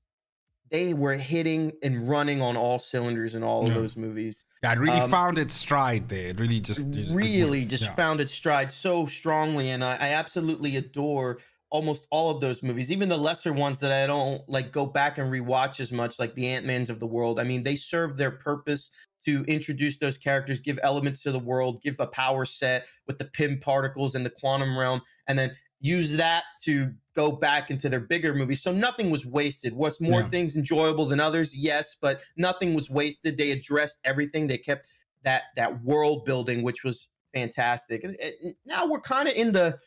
[0.70, 3.74] They were hitting and running on all cylinders in all of Yeah.
[3.74, 4.44] those movies.
[4.62, 6.26] Yeah, it really Um, found its stride there.
[6.26, 7.94] It really just it- it- really just yeah.
[7.94, 11.38] found its stride so strongly and I, I absolutely adore
[11.70, 15.18] almost all of those movies even the lesser ones that i don't like go back
[15.18, 18.30] and rewatch as much like the ant-mans of the world i mean they serve their
[18.30, 18.92] purpose
[19.24, 23.24] to introduce those characters give elements to the world give a power set with the
[23.24, 25.50] Pym particles and the quantum realm and then
[25.80, 28.62] use that to go back into their bigger movies.
[28.62, 29.72] So nothing was wasted.
[29.74, 30.28] Was more Yeah.
[30.28, 31.56] things enjoyable than others?
[31.56, 33.36] Yes but nothing was wasted.
[33.36, 34.46] They addressed everything.
[34.46, 34.88] They kept
[35.22, 38.04] that that world building which was fantastic.
[38.04, 39.78] And, and now we're kind of in the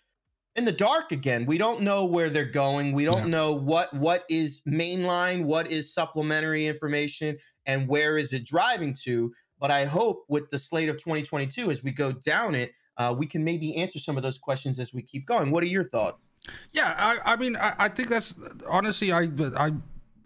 [0.55, 1.45] in the dark again.
[1.45, 2.91] We don't know where they're going.
[2.93, 3.37] We don't Yeah.
[3.37, 9.33] know what what is mainline what is supplementary information and where is it driving to?
[9.59, 13.25] But i hope with the slate of 2022 as we go down it uh, we
[13.25, 16.29] can maybe answer some of those questions as we keep going what are your thoughts
[16.71, 18.33] Yeah, I, I mean, I, I think that's
[18.67, 19.71] honestly, I I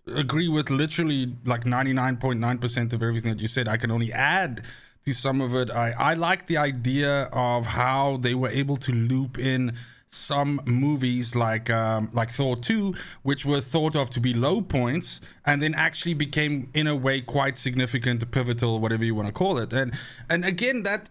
[0.08, 3.68] agree with literally like ninety nine point nine percent of everything that you said.
[3.68, 4.62] I can only add
[5.06, 5.72] to some of it.
[5.72, 9.76] I I like the idea of how they were able to loop in
[10.14, 15.20] some movies like um, like Thor 2, which were thought of to be low points,
[15.46, 19.58] and then actually became in a way quite significant, pivotal, whatever you want to call
[19.58, 19.74] it.
[19.74, 19.94] And
[20.30, 21.10] and again, that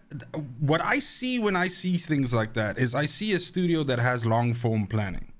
[0.59, 3.99] what I see when I see things like that is I see a studio that
[3.99, 5.33] has long form planning.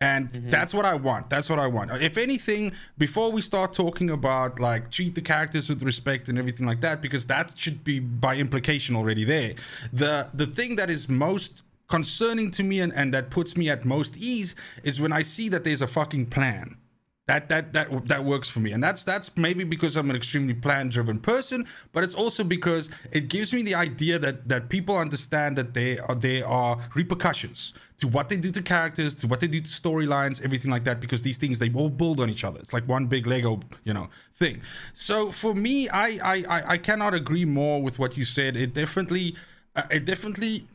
[0.00, 1.30] And that's what I want.
[1.30, 1.92] That's what I want.
[2.02, 6.66] If anything, before we start talking about like treat the characters with respect and everything
[6.66, 9.54] like that, because that should be by implication already there.
[9.92, 13.84] The the thing that is most concerning to me and, and that puts me at
[13.84, 16.78] most ease is when I see that there's a fucking plan.
[17.26, 20.54] That that that that works for me, and that's that's maybe because I'm an extremely
[20.54, 25.56] plan-driven person, but it's also because it gives me the idea that that people understand
[25.58, 29.46] that they are there are repercussions to what they do to characters, to what they
[29.46, 30.98] do to storylines, everything like that.
[30.98, 32.58] Because these things they all build on each other.
[32.58, 34.62] It's like one big Lego, you know, thing.
[34.92, 36.36] So for me, I I
[36.74, 38.56] I, cannot agree more with what you said.
[38.56, 39.36] It definitely
[39.76, 40.66] uh, it definitely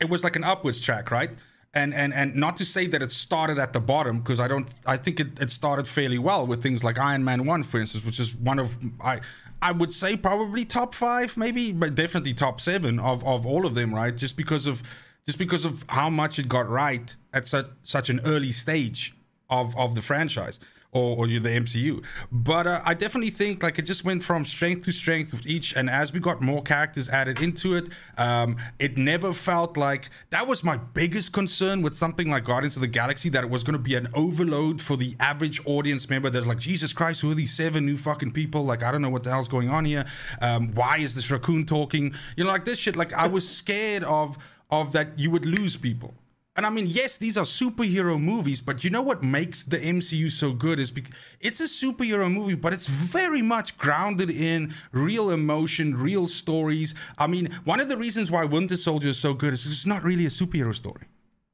[0.00, 1.30] it was like an upwards track, right?
[1.72, 4.68] And and and not to say that it started at the bottom because I don't.
[4.86, 8.04] I think it, it started fairly well with things like Iron Man One, for instance,
[8.04, 9.20] which is one of I
[9.62, 13.74] I would say probably top five, maybe, but definitely top seven of of all of
[13.74, 14.16] them, right?
[14.16, 14.82] Just because of
[15.26, 19.14] just because of how much it got right at such such an early stage
[19.48, 20.58] of of the franchise
[20.92, 22.02] or, or the MCU.
[22.32, 25.74] But uh, I definitely think like it just went from strength to strength with each,
[25.74, 30.46] and as we got more characters added into it, um, it never felt like that
[30.46, 33.74] was my biggest concern with something like Guardians of the Galaxy that it was going
[33.74, 36.30] to be an overload for the average audience member.
[36.30, 38.64] That's like Jesus Christ, who are these seven new fucking people?
[38.64, 40.04] Like I don't know what the hell's going on here.
[40.40, 42.14] Um, why is this raccoon talking?
[42.36, 42.96] You know, like this shit.
[42.96, 44.38] Like I was scared of
[44.70, 46.14] of that you would lose people.
[46.60, 50.30] And I mean, yes, these are superhero movies, but you know what makes the MCU
[50.30, 55.30] so good is because it's a superhero movie, but it's very much grounded in real
[55.30, 56.94] emotion, real stories.
[57.16, 60.04] I mean, one of the reasons why Winter Soldier is so good is it's not
[60.04, 61.06] really a superhero story.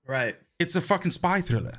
[0.09, 1.79] right It's a fucking spy thriller.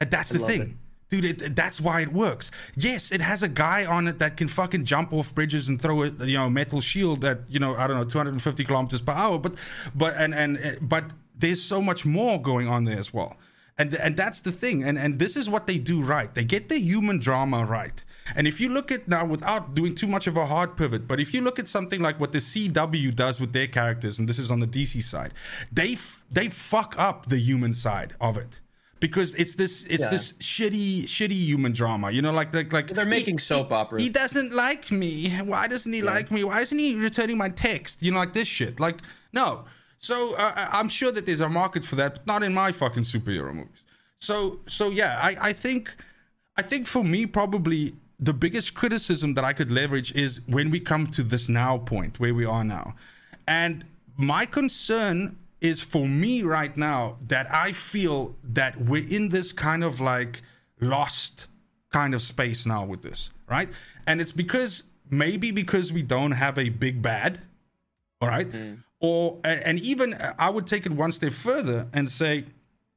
[0.00, 0.62] And that's the thing.
[0.62, 0.68] it.
[1.10, 2.50] Dude, it, that's why it works.
[2.74, 6.02] Yes, it has a guy on it that can fucking jump off bridges and throw
[6.02, 9.38] a you know metal shield at you know I don't know 250 kilometers per hour,
[9.38, 9.54] but
[9.94, 11.04] but and and but
[11.38, 13.36] there's so much more going on there as well,
[13.78, 14.82] and and that's the thing.
[14.84, 16.32] And and this is what they do right.
[16.34, 18.02] They get the human drama right.
[18.36, 21.18] And if you look at now, without doing too much of a hard pivot, but
[21.18, 24.38] if you look at something like what the CW does with their characters, and this
[24.38, 25.32] is on the DC side,
[25.72, 28.60] they f- they fuck up the human side of it
[29.00, 30.10] because it's this it's Yeah.
[30.10, 34.02] this shitty shitty human drama you know like like like They're making soap he, operas.
[34.02, 38.02] he doesn't like me why doesn't he like me why isn't he returning my text
[38.02, 38.96] you know like this shit like
[39.32, 39.64] no
[39.98, 43.02] so uh, i'm sure that there's a market for that but not in my fucking
[43.02, 43.84] superhero movies
[44.18, 45.94] so so yeah i i think
[46.56, 50.80] i think for me probably the biggest criticism that i could leverage is when we
[50.80, 52.94] come to this now point where we are now
[53.46, 53.84] and
[54.16, 59.82] my concern is for me right now that I feel that we're in this kind
[59.82, 60.42] of like
[60.80, 61.46] lost
[61.92, 63.68] kind of space now with this, right?
[64.06, 67.40] And it's because maybe because we don't have a big bad,
[68.20, 68.46] all right?
[69.00, 72.46] Or and even uh, I would take it one step further and say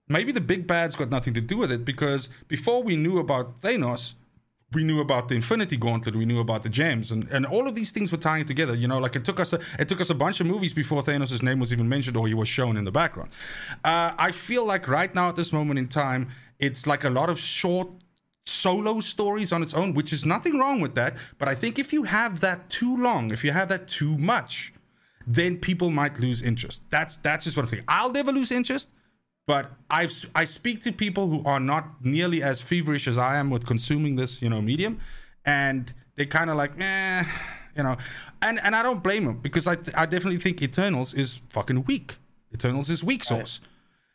[0.08, 3.62] maybe the big bad's got nothing to do with it because before we knew about
[3.62, 4.14] Thanos,
[4.74, 7.76] we knew about the Infinity Gauntlet, we knew about the gems, and, and all of
[7.76, 8.74] these things were tying together.
[8.74, 11.02] You know, like it took us a, it took us a bunch of movies before
[11.02, 13.32] Thanos' name was even mentioned or he was shown in the background.
[13.84, 17.30] Uh, I feel like right now at this moment in time, it's like a lot
[17.30, 17.90] of short
[18.46, 21.18] solo stories on its own, which is nothing wrong with that.
[21.38, 24.74] But I think if you have that too long, if you have that too much,
[25.28, 26.82] then people might lose interest.
[26.90, 27.86] That's that's just what I'm thinking.
[27.88, 28.90] I'll never lose interest
[29.48, 33.50] but I've I speak to people who are not nearly as feverish as I am
[33.50, 35.00] with consuming this, you know, medium,
[35.46, 37.24] and they're kind of like, eh,
[37.76, 37.98] you know,
[38.42, 42.18] and and I don't blame them because I I definitely think Eternals is fucking weak.
[42.54, 43.60] Eternals is weak sauce.
[43.62, 43.68] Right.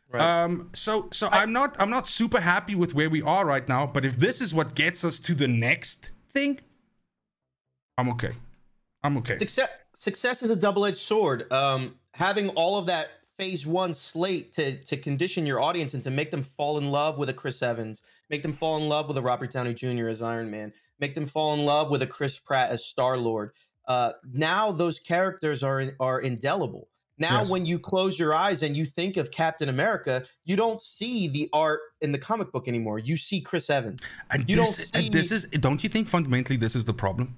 [0.09, 0.43] Right.
[0.43, 3.67] Um, so so I, I'm not I'm not super happy with where we are right
[3.67, 3.85] now.
[3.85, 6.59] But if this is what gets us to the next thing,
[7.97, 8.31] I'm okay.
[9.03, 9.37] I'm okay.
[9.37, 11.51] Success success is a double edged sword.
[11.51, 16.11] Um, having all of that phase one slate to to condition your audience and to
[16.11, 19.17] make them fall in love with a Chris Evans, make them fall in love with
[19.17, 20.07] a Robert Downey Jr.
[20.07, 23.51] as Iron Man, make them fall in love with a Chris Pratt as Star Lord.
[23.87, 26.87] Uh, now those characters are are indelible.
[27.19, 27.49] Now, yes.
[27.49, 31.49] when you close your eyes and you think of Captain America, you don't see the
[31.51, 32.99] art in the comic book anymore.
[32.99, 34.01] You see Chris Evans.
[34.29, 35.09] And you this, don't see.
[35.09, 35.45] this is.
[35.45, 37.35] Don't you think fundamentally this is the problem?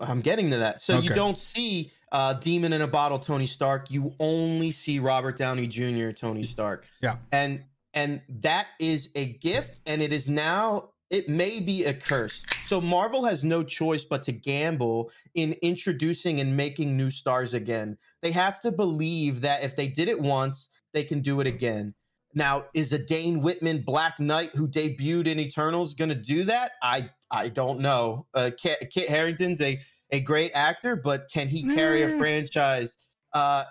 [0.00, 0.80] I'm getting to that.
[0.80, 1.08] So okay.
[1.08, 3.90] you don't see uh, Demon in a Bottle Tony Stark.
[3.90, 6.10] You only see Robert Downey Jr.
[6.10, 6.86] Tony Stark.
[7.02, 7.16] Yeah.
[7.32, 12.42] And and that is a gift, and it is now it may be a curse.
[12.66, 17.96] So Marvel has no choice but to gamble in introducing and making new stars again.
[18.22, 21.94] They have to believe that if they did it once, they can do it again.
[22.34, 26.72] Now, is a Dane Whitman Black Knight who debuted in Eternals going to do that?
[26.82, 28.26] I I don't know.
[28.34, 32.98] Uh, Kit, Kit Harington's a a great actor, but can he carry a franchise?
[33.32, 33.64] Uh,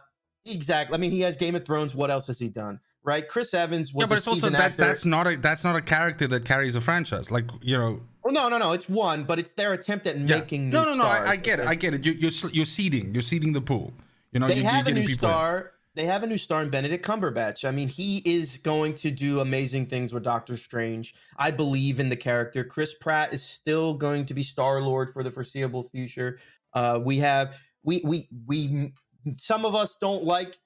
[0.45, 0.95] exactly.
[0.95, 1.95] I mean, he has Game of Thrones.
[1.95, 2.79] What else has he done?
[3.03, 3.27] Right?
[3.27, 4.03] Chris Evans was.
[4.03, 4.81] Yeah, but it's also that actor.
[4.81, 7.31] that's not a that's not a character that carries a franchise.
[7.31, 8.01] Like you know.
[8.23, 8.71] Well, no, no, no.
[8.71, 10.37] It's one, but it's their attempt at yeah.
[10.37, 10.69] making.
[10.69, 11.03] no, no, no.
[11.03, 11.67] I, I, get it.
[11.67, 12.05] I get it.
[12.05, 13.13] You, are you're, you're seeding.
[13.13, 13.93] You're seeding the pool.
[14.31, 17.05] You know, they you, have a new star they have a new star in Benedict
[17.05, 17.67] Cumberbatch.
[17.67, 21.13] I mean, he is going to do amazing things with Doctor Strange.
[21.37, 22.63] I believe in the character.
[22.63, 26.39] Chris Pratt is still going to be Star Lord for the foreseeable future.
[26.73, 28.93] Uh, we have we we we
[29.37, 30.59] some of us don't like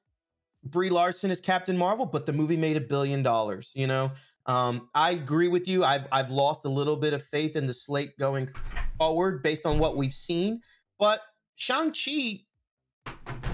[0.63, 3.71] Brie Larson as Captain Marvel, but the movie made a billion dollars.
[3.75, 4.11] You know,
[4.45, 5.83] um, I agree with you.
[5.83, 8.49] I've I've lost a little bit of faith in the slate going
[8.97, 10.61] forward based on what we've seen,
[10.97, 11.19] but
[11.55, 12.43] Shang Chi,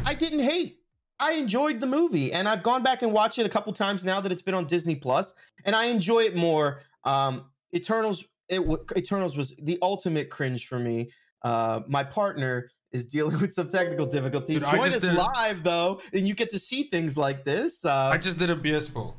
[0.05, 0.82] I didn't hate.
[1.19, 4.19] I enjoyed the movie, and I've gone back and watched it a couple times now
[4.21, 5.33] that it's been on Disney Plus,
[5.65, 6.81] and I enjoy it more.
[7.03, 8.61] Um, Eternals, it
[8.97, 11.11] Eternals was the ultimate cringe for me.
[11.41, 14.61] Uh, my partner is dealing with some technical difficulties.
[14.61, 15.15] Dude, Join us did...
[15.15, 17.85] live though, and you get to see things like this.
[17.85, 19.15] Uh, I just did a BS poll,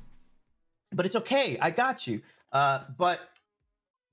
[0.92, 1.58] but it's okay.
[1.60, 2.20] I got you.
[2.52, 3.20] Uh, but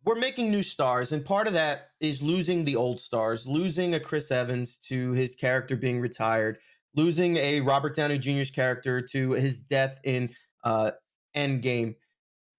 [0.04, 4.00] we're making new stars, and part of that is losing the old stars, losing a
[4.00, 6.58] Chris Evans to his character being retired
[6.96, 10.30] losing a Robert Downey Jr.'s character to his death in
[10.64, 10.92] uh,
[11.36, 11.96] Endgame.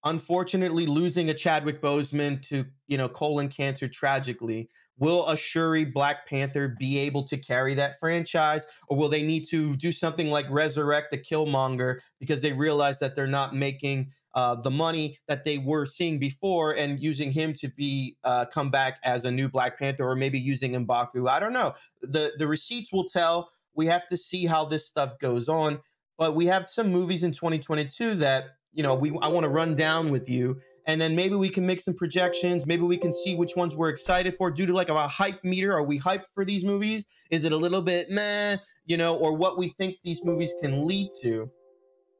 [0.05, 4.69] Unfortunately, losing a Chadwick Boseman to you know colon cancer tragically.
[4.99, 9.47] Will a Shuri Black Panther be able to carry that franchise, or will they need
[9.49, 14.55] to do something like resurrect the Killmonger because they realize that they're not making uh,
[14.55, 18.99] the money that they were seeing before and using him to be uh, come back
[19.03, 21.29] as a new Black Panther, or maybe using Mbaku?
[21.29, 21.73] I don't know.
[22.01, 25.79] the The receipts will tell we have to see how this stuff goes on.
[26.17, 29.75] But we have some movies in 2022 that you know we I want to run
[29.75, 32.65] down with you, and then maybe we can make some projections.
[32.65, 35.73] Maybe we can see which ones we're excited for due to like a hype meter.
[35.73, 37.05] Are we hyped for these movies?
[37.31, 40.85] Is it a little bit meh, you know, or what we think these movies can
[40.85, 41.49] lead to?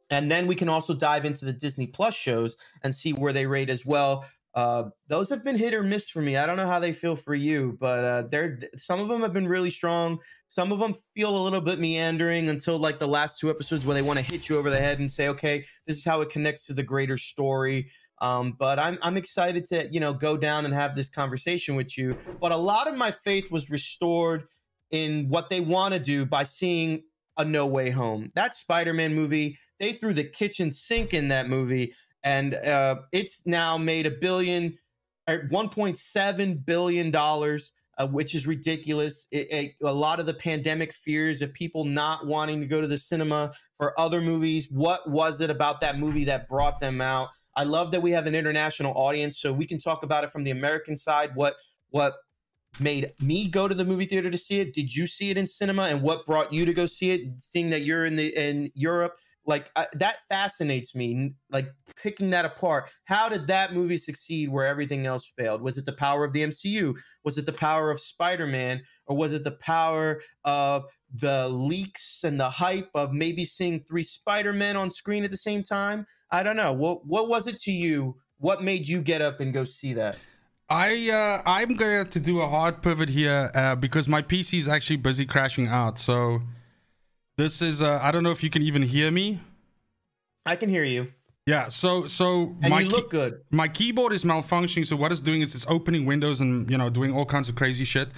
[0.09, 3.47] And then we can also dive into the Disney Plus shows and see where they
[3.47, 4.25] rate as well.
[4.55, 6.37] Uh, those have been hit or miss for me.
[6.37, 9.33] I don't know how they feel for you, but uh, they're some of them have
[9.33, 10.19] been really strong.
[10.49, 13.95] Some of them feel a little bit meandering until like the last two episodes where
[13.95, 16.29] they want to hit you over the head and say, okay, this is how it
[16.29, 17.89] connects to the greater story.
[18.21, 21.97] Um, but I'm I'm excited to you know go down and have this conversation with
[21.97, 22.15] you.
[22.39, 24.45] But a lot of my faith was restored
[24.91, 27.01] in what they want to do by seeing
[27.37, 28.31] a No Way Home.
[28.35, 33.77] That Spider-Man movie, they threw the kitchen sink in that movie and uh, it's now
[33.77, 34.77] made a billion,
[35.27, 39.27] or er, 1.7 billion dollars, uh, which is ridiculous.
[39.31, 42.87] It, it, a lot of the pandemic fears of people not wanting to go to
[42.87, 44.67] the cinema for other movies.
[44.71, 47.29] What was it about that movie that brought them out?
[47.55, 50.43] I love that we have an international audience, so we can talk about it from
[50.43, 51.35] the American side.
[51.35, 51.55] What
[51.89, 52.15] what
[52.79, 54.73] made me go to the movie theater to see it?
[54.73, 55.83] Did you see it in cinema?
[55.83, 57.21] And what brought you to go see it?
[57.37, 61.67] Seeing that you're in the in Europe, like I, that fascinates me like
[62.01, 62.89] picking that apart.
[63.05, 65.61] How did that movie succeed where everything else failed?
[65.61, 68.81] Was it the power of the mcu was it the power of spider-man?
[69.05, 74.03] Or was it the power of the leaks and the hype of maybe seeing three
[74.03, 76.05] spider-men on screen at the same time?
[76.31, 76.73] I don't know.
[76.73, 78.15] What what was it to you?
[78.39, 80.17] What made you get up and go see that?
[80.69, 84.59] I uh, I'm to have to do a hard pivot here uh, because my PC
[84.59, 85.99] is actually busy crashing out.
[85.99, 86.41] So
[87.37, 89.39] this is uh, I don't know if you can even hear me.
[90.45, 91.11] I can hear you.
[91.45, 93.41] Yeah, so so And my you look good.
[93.51, 94.85] my keyboard is malfunctioning.
[94.87, 97.55] So what it's doing is it's opening windows and you know doing all kinds of
[97.55, 98.09] crazy shit.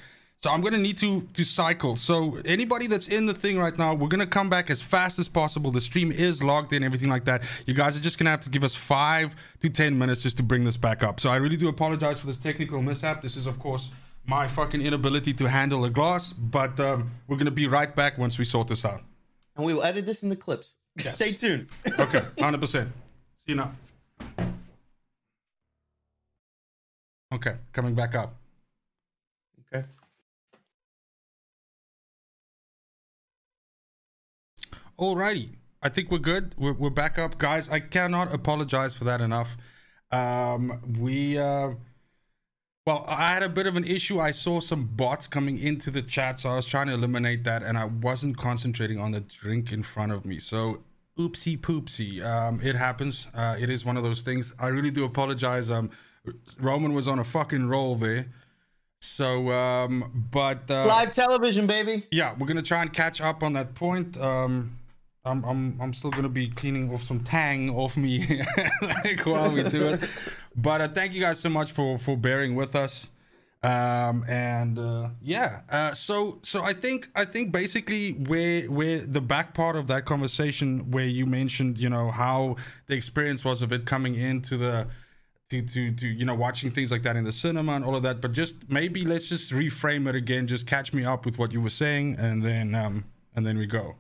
[0.43, 1.95] So I'm gonna need to to cycle.
[1.95, 5.27] So anybody that's in the thing right now, we're gonna come back as fast as
[5.27, 5.71] possible.
[5.71, 7.41] The stream is logged in, everything like that.
[7.65, 10.43] You guys are just gonna have to give us five to ten minutes just to
[10.43, 11.19] bring this back up.
[11.19, 13.23] So I really do apologize for this technical mishap.
[13.23, 13.89] This is of course
[14.27, 18.37] my fucking inability to handle a glass, but um, we're gonna be right back once
[18.37, 19.03] we sort this out.
[19.55, 20.77] And we will edit this in the clips.
[20.97, 21.15] Yes.
[21.15, 21.67] Stay tuned.
[21.99, 22.89] Okay, hundred percent.
[23.45, 23.71] See you now.
[27.33, 28.35] Okay, coming back up.
[29.73, 29.85] okay.
[34.97, 35.49] Alrighty,
[35.81, 36.55] I think we're good.
[36.57, 37.67] We're, we're back up, guys.
[37.69, 39.57] I cannot apologize for that enough.
[40.11, 41.71] Um, we, uh,
[42.85, 44.19] well, I had a bit of an issue.
[44.19, 47.63] I saw some bots coming into the chat, so I was trying to eliminate that,
[47.63, 50.37] and I wasn't concentrating on the drink in front of me.
[50.37, 50.81] So,
[51.17, 52.23] oopsie poopsie.
[52.23, 53.27] Um, it happens.
[53.33, 54.53] Uh, it is one of those things.
[54.59, 55.71] I really do apologize.
[55.71, 55.89] Um,
[56.59, 58.27] Roman was on a fucking roll there.
[59.01, 62.05] So, um, but uh, Live television, baby.
[62.11, 64.17] yeah, we're gonna try and catch up on that point.
[64.17, 64.77] Um,
[65.25, 68.43] I'm I'm I'm still gonna be cleaning off some tang off me
[68.81, 70.09] like while we do it.
[70.55, 73.07] But uh, thank you guys so much for for bearing with us.
[73.63, 79.21] Um, and uh, yeah, uh, so so I think I think basically where where the
[79.21, 83.71] back part of that conversation where you mentioned you know how the experience was of
[83.71, 84.87] it coming into the
[85.49, 88.03] to to to you know watching things like that in the cinema and all of
[88.03, 88.21] that.
[88.21, 90.47] But just maybe let's just reframe it again.
[90.47, 93.65] Just catch me up with what you were saying and then um and then we
[93.65, 93.95] go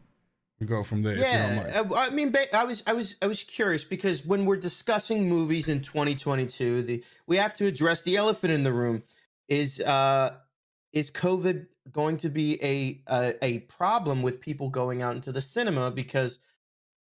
[0.59, 1.69] we go from there if you don't mind.
[1.73, 5.27] Yeah, uh, I mean, I was, I was, I was curious because when we're discussing
[5.27, 9.03] movies in 2022, the we have to address the elephant in the room.
[9.49, 10.37] Is uh,
[10.93, 15.41] is COVID going to be a a, a problem with people going out into the
[15.41, 15.91] cinema?
[15.91, 16.39] Because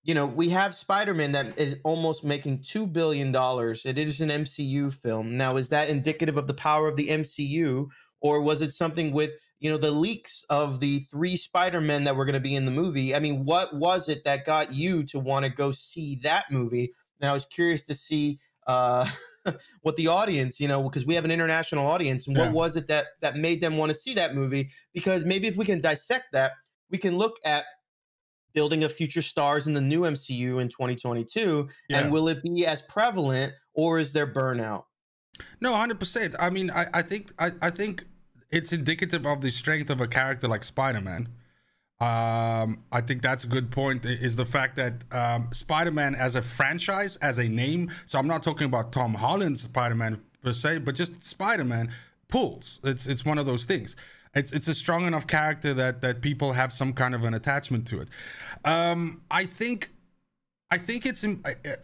[0.03, 3.87] you know we have Spider-Man that is almost making two billion dollars.
[3.87, 5.37] It is an MCU film.
[5.37, 9.31] Now, is that indicative of the power of the MCU, or was it something with
[9.59, 12.71] you know the leaks of the three spider-men that were going to be in the
[12.71, 16.45] movie i mean what was it that got you to want to go see that
[16.51, 16.93] movie?
[17.21, 19.09] And i was curious to see uh
[19.83, 22.89] what the audience you know because we have an international audience and what was it
[22.89, 24.71] that that made them want to see that movie?
[24.93, 26.53] Because maybe if we can dissect that
[26.91, 27.65] we can look at
[28.53, 31.99] building of future stars in the new mcu in 2022 Yeah.
[31.99, 34.85] and will it be as prevalent or is there burnout?
[35.61, 38.05] No 100% i mean i i think i i think
[38.51, 41.29] it's indicative of the strength of a character like spider-man.
[41.99, 46.43] Um i think that's a good point is the fact that um spider-man as a
[46.43, 50.95] franchise as a name so i'm not talking about tom holland's spider-man per se but
[50.95, 51.91] just spider-man
[52.29, 52.81] pulls.
[52.85, 53.97] It's it's one of those things.
[54.35, 57.87] It's it's a strong enough character that that people have some kind of an attachment
[57.89, 58.09] to it.
[58.65, 59.91] Um i think
[60.71, 61.25] I think it's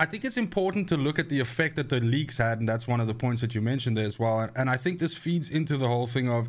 [0.00, 2.88] I, think it's important to look at the effect that the leaks had, and that's
[2.88, 4.48] one of the points that you mentioned there as well.
[4.56, 6.48] And, I think this feeds into the whole thing of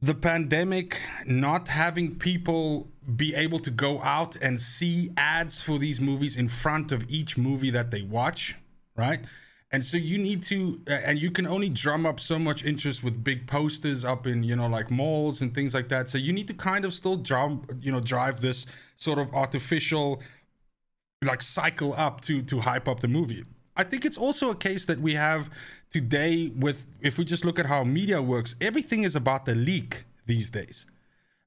[0.00, 6.00] the pandemic not having people be able to go out and see ads for these
[6.00, 8.56] movies in front of each movie that they watch,
[8.96, 9.20] right?
[9.72, 13.22] And so you need to, and you can only drum up so much interest with
[13.22, 16.08] big posters up in, you know, like malls and things like that.
[16.08, 20.22] So you need to kind of still drum, you know, drive this sort of artificial
[21.22, 23.44] like cycle up to to hype up the movie.
[23.76, 25.50] I think it's also a case that we have
[25.90, 30.06] today with if we just look at how media works, everything is about the leak
[30.26, 30.86] these days.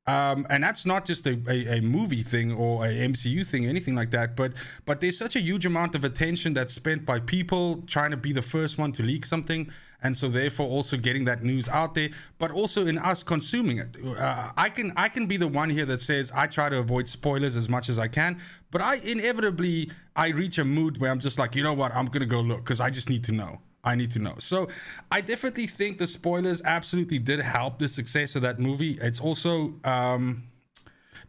[0.06, 3.96] Um, and that's not just a, a, a movie thing or a MCU thing, anything
[3.96, 4.36] like that.
[4.36, 4.54] But
[4.86, 8.32] but there's such a huge amount of attention that's spent by people trying to be
[8.32, 9.72] the first one to leak something,
[10.04, 12.10] and so therefore also getting that news out there.
[12.38, 15.86] But also in us consuming it, uh, I can I can be the one here
[15.86, 18.40] that says I try to avoid spoilers as much as I can.
[18.70, 22.06] But I inevitably I reach a mood where I'm just like, you know what, I'm
[22.06, 23.60] gonna go look because I just need to know.
[23.86, 24.36] I need to know.
[24.40, 24.70] So
[25.12, 28.98] I definitely think the spoilers absolutely did help the success of that movie.
[29.02, 30.44] It's also um,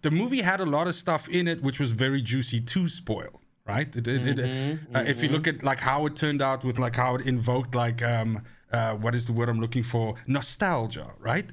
[0.03, 3.41] the movie had a lot of stuff in it which was very juicy to spoil.
[3.67, 3.89] Right?
[3.97, 6.97] It, it, it, uh, If you look at like how it turned out with like
[6.97, 8.43] how it invoked like um,
[8.75, 10.17] uh, what is the word I'm looking for?
[10.27, 11.47] Nostalgia, right?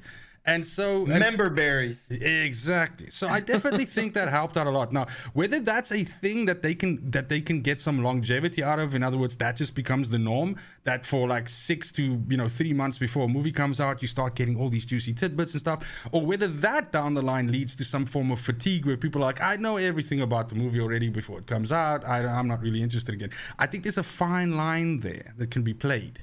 [0.44, 2.10] And so member berries.
[2.10, 3.10] Exactly.
[3.10, 4.92] So I definitely think that helped out a lot.
[4.92, 8.80] Now, whether that's a thing that they can that they can get some longevity out
[8.80, 12.36] of, in other words, that just becomes the norm, that for like six to you
[12.36, 15.52] know three months before a movie comes out, you start getting all these juicy tidbits
[15.52, 18.96] and stuff, or whether that down the line leads to some form of fatigue where
[18.96, 22.04] people are like, I know everything about the movie already before it comes out.
[22.04, 23.30] I, I'm not really interested again.
[23.60, 26.18] I think there's a fine line there that can be played.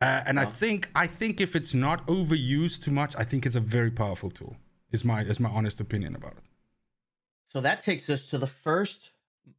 [0.00, 3.56] Uh, and I think I think if it's not overused too much, I think it's
[3.56, 4.56] a very powerful tool.
[4.92, 6.44] Is my is my honest opinion about it.
[7.44, 9.10] So that takes us to the first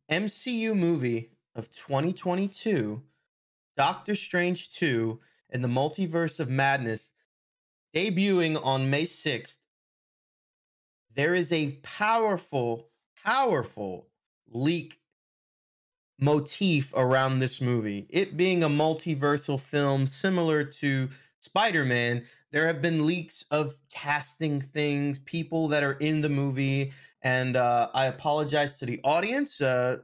[0.09, 3.01] MCU movie of 2022,
[3.75, 5.19] Doctor Strange 2
[5.49, 7.11] and the Multiverse of Madness,
[7.93, 9.57] debuting on May 6th.
[11.13, 12.87] There is a powerful,
[13.21, 14.07] powerful
[14.47, 15.00] leak
[16.21, 18.05] motif around this movie.
[18.09, 21.09] It being a multiversal film similar to
[21.39, 26.93] Spider Man, there have been leaks of casting things, people that are in the movie.
[27.23, 29.59] And uh, I apologize to the audience.
[29.59, 29.97] Uh,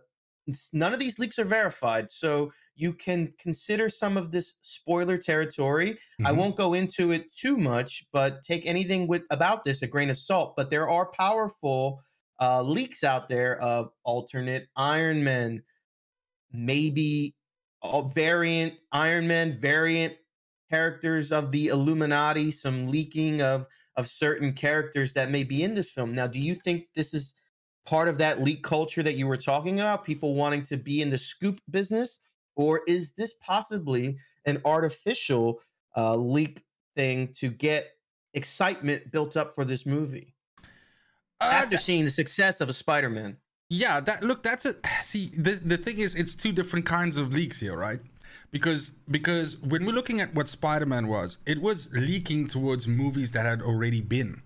[0.74, 2.10] none of these leaks are verified.
[2.10, 5.92] So you can consider some of this spoiler territory.
[5.92, 6.28] Mm-hmm.
[6.28, 10.10] I won't go into it too much, but take anything with about this a grain
[10.10, 10.56] of salt.
[10.56, 12.02] But there are powerful
[12.40, 15.64] uh, leaks out there of alternate Iron Men,
[16.52, 17.36] maybe
[17.84, 20.16] a variant Iron Man, variant
[20.70, 25.90] characters of the Illuminati, some leaking of of certain characters that may be in this
[25.90, 26.14] film.
[26.14, 27.34] Now, do you think this is
[27.84, 31.10] part of that leak culture that you were talking about, people wanting to be in
[31.10, 32.20] the scoop business,
[32.56, 35.60] or is this possibly an artificial
[35.96, 36.64] uh, leak
[36.96, 37.94] thing to get
[38.34, 40.36] excitement built up for this movie
[41.42, 43.38] uh, after seeing the success of a Spider-Man?
[43.70, 45.28] Yeah, that look, that's a see.
[45.28, 48.00] The the thing is, it's two different kinds of leaks here, right?
[48.52, 53.46] Because because when we're looking at what Spider-Man was, it was leaking towards movies that
[53.46, 54.42] had already been,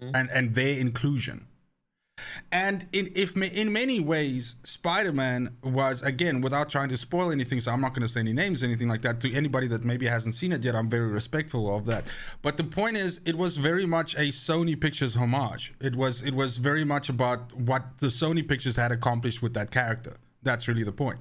[0.00, 0.14] mm-hmm.
[0.14, 1.46] and and their inclusion.
[2.52, 7.60] And in if in many ways, Spider-Man was again without trying to spoil anything.
[7.60, 10.06] So I'm not going to say any names, anything like that to anybody that maybe
[10.06, 10.74] hasn't seen it yet.
[10.74, 12.06] I'm very respectful of that.
[12.42, 15.74] But the point is, it was very much a Sony Pictures homage.
[15.80, 19.70] It was it was very much about what the Sony Pictures had accomplished with that
[19.70, 20.16] character.
[20.42, 21.20] That's really the point.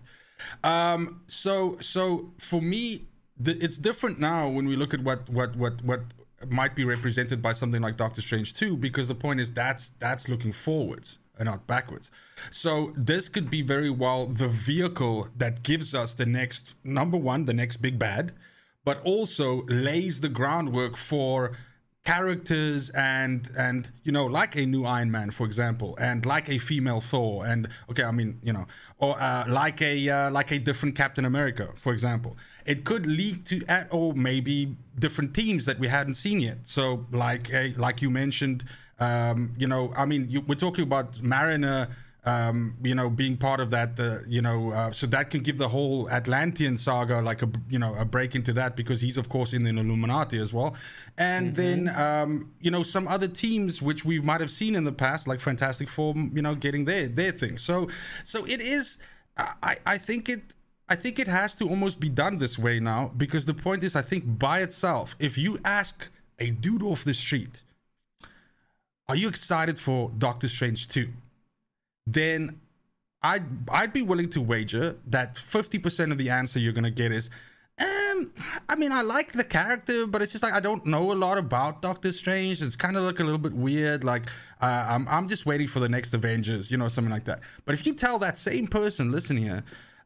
[0.64, 5.56] Um, so so for me, the, it's different now when we look at what what
[5.56, 6.02] what what
[6.50, 10.28] might be represented by something like Doctor Strange 2 because the point is that's that's
[10.28, 12.10] looking forwards and not backwards.
[12.52, 17.46] So this could be very well the vehicle that gives us the next number one,
[17.46, 18.32] the next big bad,
[18.84, 21.52] but also lays the groundwork for
[22.06, 26.60] characters and and you know like a new Iron Man for example and like a
[26.60, 28.68] female Thor and okay I mean you know
[29.00, 32.38] or uh, like a uh, like a different Captain America for example.
[32.66, 36.60] It could lead to at or maybe different teams that we hadn't seen yet.
[36.64, 38.64] So like a, like you mentioned
[39.00, 41.90] um, you know I mean you, we're talking about Mariner
[42.26, 45.58] um, you know, being part of that, uh, you know, uh, so that can give
[45.58, 49.30] the whole Atlantean saga like a, you know, a break into that because he's of
[49.30, 50.76] course in the Illuminati as well,
[51.18, 51.86] and mm-hmm.
[51.86, 55.28] then um, you know some other teams which we might have seen in the past
[55.28, 57.58] like Fantastic Four, you know, getting their their thing.
[57.58, 57.90] So
[58.24, 58.98] so it is.
[59.38, 60.56] I I think it.
[60.88, 63.96] I think it has to almost be done this way now because the point is,
[63.96, 67.64] I think by itself, if you ask a dude off the street,
[69.08, 71.10] are you excited for Doctor Strange 2?
[72.08, 72.60] Then
[73.22, 77.30] I'd I'd be willing to wager that 50% of the answer you're gonna get is
[77.78, 78.32] um,
[78.70, 81.38] I mean, I like the character, but it's just like I don't know a lot
[81.38, 82.62] about Doctor Strange.
[82.62, 84.06] It's kind of like a little bit weird.
[84.06, 84.30] Like
[84.62, 87.42] uh, I'm, I'm just waiting for the next Avengers, you know, something like that.
[87.66, 89.64] But if you tell that same person, listen here,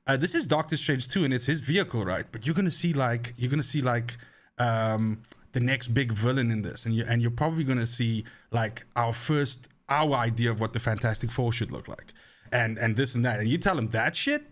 [0.08, 2.26] uh, this is Doctor Strange 2 and it's his vehicle, right?
[2.32, 4.18] But you're gonna see like you're gonna see like
[4.58, 5.22] um
[5.52, 9.14] the next big villain in this, and you and you're probably gonna see like our
[9.14, 12.14] first our idea of what the Fantastic Four should look like
[12.52, 14.44] and and this and that, and you tell them that shit,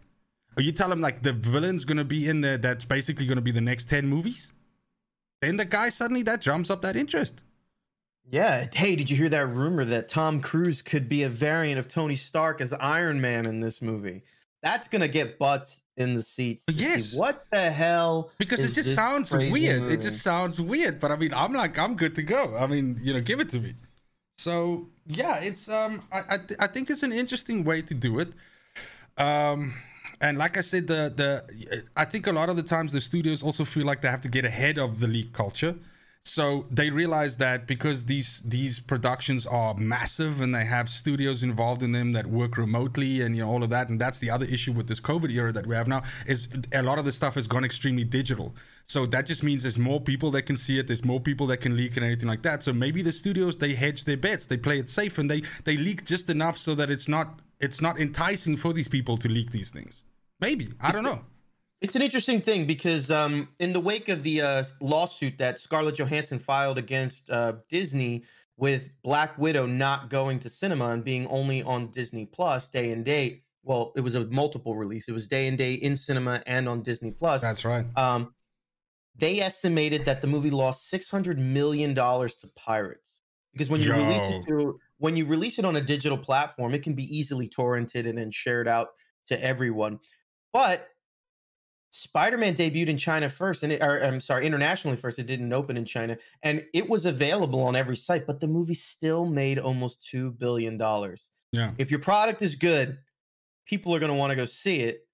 [0.55, 3.51] or you tell them like the villain's gonna be in there, that's basically gonna be
[3.51, 4.53] the next ten movies,
[5.41, 7.43] then the guy suddenly that jumps up that interest.
[8.29, 8.67] Yeah.
[8.73, 12.15] Hey, did you hear that rumor that Tom Cruise could be a variant of Tony
[12.15, 14.23] Stark as Iron Man in this movie?
[14.61, 16.65] That's gonna get butts in the seats.
[16.69, 17.13] Yes.
[17.13, 18.31] What the hell?
[18.37, 19.83] Because it just sounds weird.
[19.83, 19.93] Movie?
[19.93, 20.99] It just sounds weird.
[20.99, 22.57] But I mean, I'm like, I'm good to go.
[22.57, 23.75] I mean, you know, give it to me.
[24.37, 28.19] So yeah, it's um, I I, th- I think it's an interesting way to do
[28.19, 28.29] it.
[29.17, 29.73] Um,
[30.21, 33.41] and like I said, the the I think a lot of the times the studios
[33.43, 35.75] also feel like they have to get ahead of the leak culture.
[36.21, 41.81] So they realize that because these these productions are massive and they have studios involved
[41.81, 44.45] in them that work remotely and you know all of that, and that's the other
[44.45, 47.35] issue with this COVID era that we have now is a lot of the stuff
[47.35, 48.53] has gone extremely digital.
[48.87, 51.57] So that just means there's more people that can see it, there's more people that
[51.57, 52.63] can leak and anything like that.
[52.63, 55.75] So maybe the studios they hedge their bets, they play it safe, and they they
[55.75, 59.51] leak just enough so that it's not it's not enticing for these people to leak
[59.51, 60.03] these things.
[60.39, 61.21] Maybe I don't know.
[61.81, 65.95] It's an interesting thing because um, in the wake of the uh, lawsuit that Scarlett
[65.95, 68.23] Johansson filed against uh, Disney
[68.55, 73.05] with Black Widow not going to cinema and being only on Disney Plus day and
[73.05, 73.43] date.
[73.63, 75.07] Well, it was a multiple release.
[75.07, 77.41] It was day and day in cinema and on Disney Plus.
[77.41, 77.85] That's right.
[77.95, 78.33] Um,
[79.17, 83.21] they estimated that the movie lost six hundred million dollars to pirates
[83.53, 83.97] because when you Yo.
[83.97, 87.47] release it to when you release it on a digital platform, it can be easily
[87.47, 88.89] torrented and then shared out
[89.27, 89.99] to everyone.
[90.53, 90.87] But
[91.91, 95.19] Spider-Man debuted in China first, and it, or I'm sorry, internationally first.
[95.19, 98.27] It didn't open in China, and it was available on every site.
[98.27, 101.29] But the movie still made almost two billion dollars.
[101.51, 101.71] Yeah.
[101.77, 102.97] If your product is good,
[103.65, 105.07] people are going to want to go see it,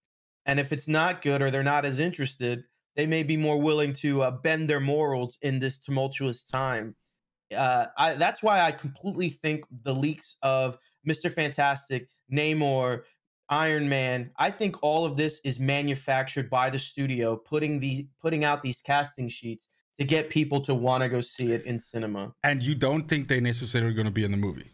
[0.45, 2.63] and if it's not good or they're not as interested,
[2.95, 6.95] they may be more willing to uh, bend their morals in this tumultuous time.
[7.55, 13.03] Uh, I, that's why I completely think the leaks of Mister Fantastic, Namor,
[13.49, 14.31] Iron Man.
[14.37, 18.81] I think all of this is manufactured by the studio, putting the putting out these
[18.81, 19.67] casting sheets
[19.99, 22.33] to get people to want to go see it in cinema.
[22.43, 24.71] And you don't think they're necessarily going to be in the movie?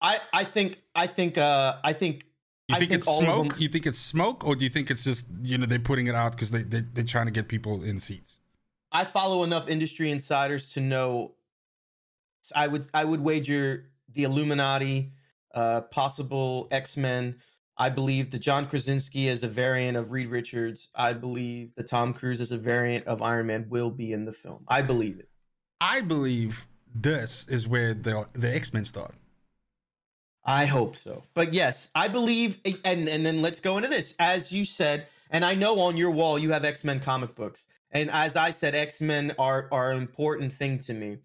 [0.00, 2.24] I I think I think uh I think
[2.68, 3.48] You think, think it's smoke?
[3.50, 6.08] them- You think it's smoke, or do you think it's just you know they're putting
[6.08, 8.38] it out because they, they they're trying to get people in seats?
[8.90, 11.34] I follow enough industry insiders to know.
[12.54, 15.12] I would I would wager the Illuminati,
[15.54, 17.36] uh, possible X Men.
[17.78, 20.88] I believe the John Krasinski as a variant of Reed Richards.
[20.94, 24.32] I believe the Tom Cruise as a variant of Iron Man will be in the
[24.32, 24.64] film.
[24.66, 25.28] I believe it.
[25.80, 29.14] I believe this is where the the X Men start.
[30.46, 31.24] I hope so.
[31.34, 34.14] But yes, I believe and and then let's go into this.
[34.20, 37.66] As you said, and I know on your wall you have X-Men comic books.
[37.90, 41.18] And as I said, X-Men are are an important thing to me.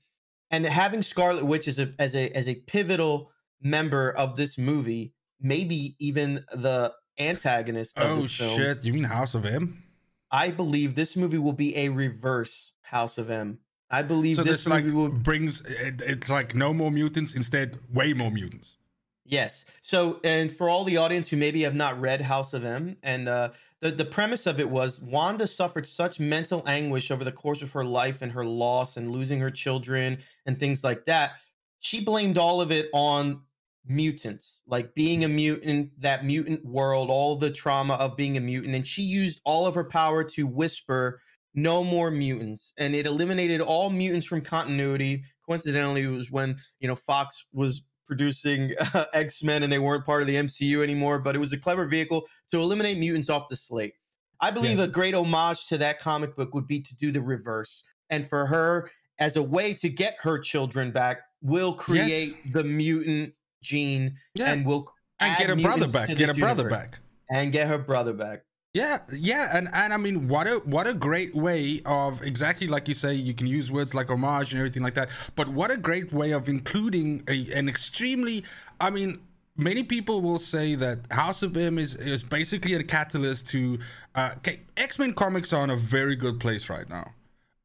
[0.49, 5.13] And having Scarlet Witch as a as a as a pivotal member of this movie,
[5.39, 8.83] maybe even the antagonist of Oh this film, shit!
[8.83, 9.83] You mean House of M?
[10.31, 13.59] I believe this movie will be a reverse House of M.
[13.91, 17.35] I believe So this this like movie will brings it, it's like no more mutants,
[17.35, 18.77] instead way more mutants.
[19.25, 19.65] Yes.
[19.83, 23.27] So, and for all the audience who maybe have not read House of M, and
[23.27, 27.61] uh, the the premise of it was Wanda suffered such mental anguish over the course
[27.61, 31.33] of her life and her loss and losing her children and things like that.
[31.79, 33.41] She blamed all of it on
[33.85, 38.75] mutants, like being a mutant, that mutant world, all the trauma of being a mutant,
[38.75, 41.21] and she used all of her power to whisper.
[41.53, 45.25] No more mutants, and it eliminated all mutants from continuity.
[45.45, 50.05] Coincidentally, it was when you know Fox was producing uh, X Men and they weren't
[50.05, 53.49] part of the MCU anymore, but it was a clever vehicle to eliminate mutants off
[53.49, 53.93] the slate.
[54.39, 54.87] I believe Yes.
[54.87, 57.83] a great homage to that comic book would be to do the reverse.
[58.09, 58.89] And for her,
[59.19, 64.65] as a way to get her children back, will create the mutant gene Yeah, and
[64.65, 66.07] will and get her brother back.
[66.09, 66.71] Get her brother universe.
[66.91, 66.99] back.
[67.29, 68.41] and get her brother back.
[68.73, 72.87] Yeah, yeah, and and I mean, what a what a great way of exactly like
[72.87, 75.09] you say, you can use words like homage and everything like that.
[75.35, 78.45] But what a great way of including a, an extremely,
[78.79, 79.19] I mean,
[79.57, 83.79] many people will say that House of M is is basically a catalyst to.
[84.15, 84.35] Uh,
[84.77, 87.11] X Men comics are in a very good place right now.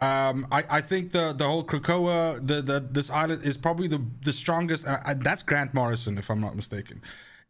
[0.01, 4.03] Um, I, I think the the whole Krakoa, the, the this island is probably the
[4.23, 4.85] the strongest.
[4.87, 7.01] Uh, that's Grant Morrison, if I'm not mistaken.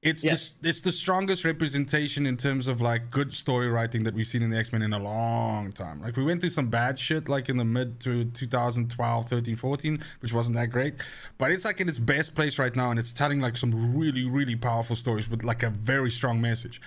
[0.07, 0.51] It's Yes.
[0.51, 4.41] the, it's the strongest representation in terms of like good story writing that we've seen
[4.41, 6.01] in the X Men in a long time.
[6.01, 10.05] Like we went through some bad shit like in the mid to 2012, 13, 14,
[10.21, 10.95] which wasn't that great.
[11.39, 14.25] But it's like in its best place right now, and it's telling like some really
[14.25, 16.81] really powerful stories with like a very strong message.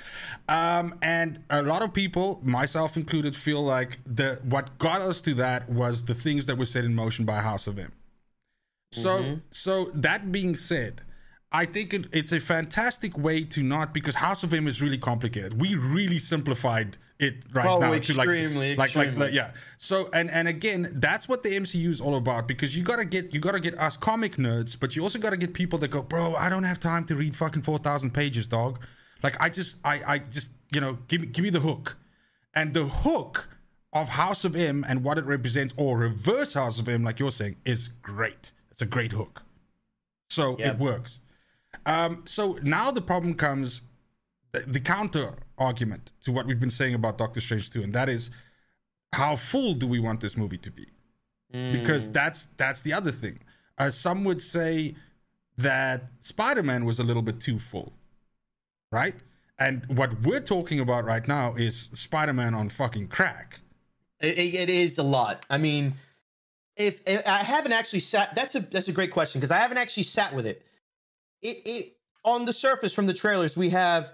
[0.48, 5.34] Um, and a lot of people, myself included, feel like the what got us to
[5.36, 7.92] that was the things that were set in motion by House of M.
[8.92, 11.02] So, so that being said,
[11.52, 15.00] I think it, it's a fantastic way to not because House of M is really
[15.00, 15.60] complicated.
[15.60, 19.52] We really simplified it right Oh, now extremely, to like, like, like, like, yeah.
[19.78, 23.34] So, and and again, that's what the MCU is all about because you gotta get
[23.34, 26.36] you gotta get us comic nerds, but you also gotta get people that go, bro,
[26.36, 28.86] I don't have time to read fucking four thousand pages, dog.
[29.24, 31.98] Like, I just, I, I just, you know, give me, give me the hook,
[32.54, 33.50] and the hook
[33.92, 37.32] of House of M and what it represents, or reverse House of M, like you're
[37.32, 38.52] saying, is great.
[38.72, 39.42] It's a great hook.
[40.30, 40.70] So Yeah.
[40.74, 41.20] it works.
[41.86, 43.82] Um, so now the problem comes
[44.52, 48.10] the, the counter argument to what we've been saying about Doctor Strange 2, and that
[48.10, 48.30] is
[49.14, 50.88] how full do we want this movie to be?
[51.52, 52.14] because Mm.
[52.14, 53.40] that's that's the other thing.
[53.80, 54.94] Uh, some would say
[55.58, 57.92] that Spider-Man was a little bit too full,
[58.92, 59.16] right?
[59.58, 63.62] And what we're talking about right now is Spider-Man on fucking crack.
[64.22, 65.44] It, it- it is a lot.
[65.50, 65.96] I mean,
[66.76, 69.78] if, if I haven't actually sat, that's a that's a great question because I haven't
[69.80, 70.62] actually sat with it.
[71.42, 74.12] It it on the surface from the trailers we have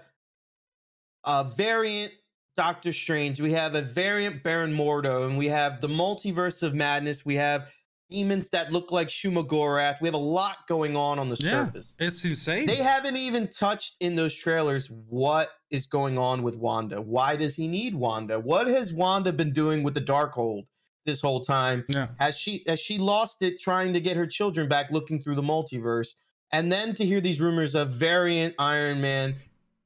[1.24, 2.12] a variant
[2.56, 7.24] Doctor Strange, we have a variant Baron Mordo, and we have the multiverse of madness.
[7.26, 7.70] We have
[8.08, 10.00] demons that look like Shuma-Gorath.
[10.00, 11.96] We have a lot going on on the surface.
[11.98, 12.66] It's insane.
[12.66, 17.02] They haven't even touched in those trailers what is going on with Wanda.
[17.02, 18.40] Why does he need Wanda?
[18.40, 20.62] What has Wanda been doing with the Darkhold
[21.04, 21.84] this whole time?
[21.88, 22.08] yeah.
[22.18, 25.42] Has she has she lost it trying to get her children back looking through the
[25.42, 26.08] multiverse?
[26.56, 29.34] And then to hear these rumors of variant Iron Man,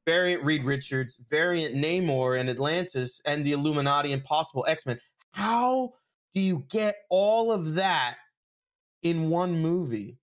[0.07, 5.01] variant Reed Richards, variant Namor and Atlantis and the Illuminati and possible X-Men.
[5.33, 5.95] How
[6.33, 8.19] do you get all of that
[9.03, 10.21] in one movie?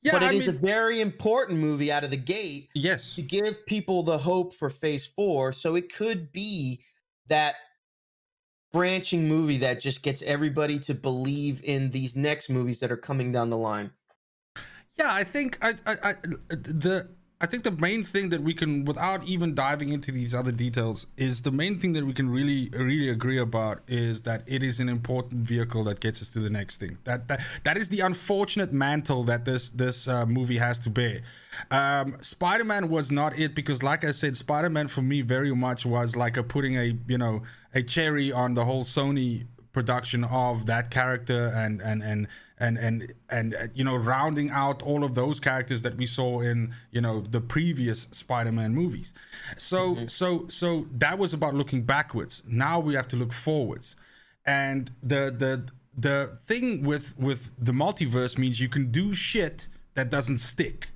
[0.00, 3.14] Yeah, but it I is mean, a very important movie out of the gate yes.
[3.16, 5.52] to give people the hope for phase four.
[5.52, 6.80] So it could be
[7.26, 7.56] that
[8.72, 13.30] branching movie that just gets everybody to believe in these next movies that are coming
[13.30, 13.90] down the line.
[14.98, 16.14] Yeah, I think I, I, I
[16.50, 20.52] the I think the main thing that we can, without even diving into these other
[20.52, 24.62] details, is the main thing that we can really really agree about is that it
[24.62, 26.96] is an important vehicle that gets us to the next thing.
[27.04, 31.20] That that that is the unfortunate mantle that this this uh, movie has to bear.
[31.70, 36.16] Um, Spider-Man was not it because, like I said, Spider-Man for me very much was
[36.16, 37.42] like a putting a you know
[37.74, 42.28] a cherry on the whole Sony production of that character and and and
[42.58, 46.40] and and and uh, you know rounding out all of those characters that we saw
[46.40, 49.12] in you know the previous Spider-Man movies.
[49.56, 52.42] So so so that was about looking backwards.
[52.46, 53.94] Now we have to look forwards.
[54.44, 60.08] And the the the thing with with the multiverse means you can do shit that
[60.10, 60.90] doesn't stick.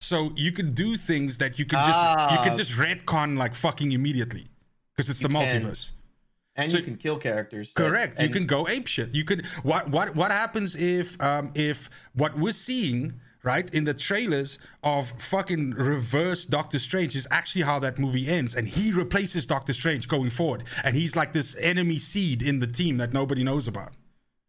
[0.00, 1.88] So you can do things that you can just
[2.32, 2.42] you Ah.
[2.42, 4.48] can just retcon like fucking immediately
[4.96, 5.62] because it's the You can.
[5.62, 5.90] multiverse.
[6.56, 7.72] And So- you can kill characters.
[7.74, 8.20] that- Correct.
[8.20, 9.14] you can go ape shit.
[9.14, 13.94] You could what what what happens if um if what we're seeing right in the
[13.94, 19.46] trailers of fucking reverse Doctor Strange is actually how that movie ends and he replaces
[19.46, 23.42] Doctor Strange going forward and he's like this enemy seed in the team that nobody
[23.42, 23.92] knows about.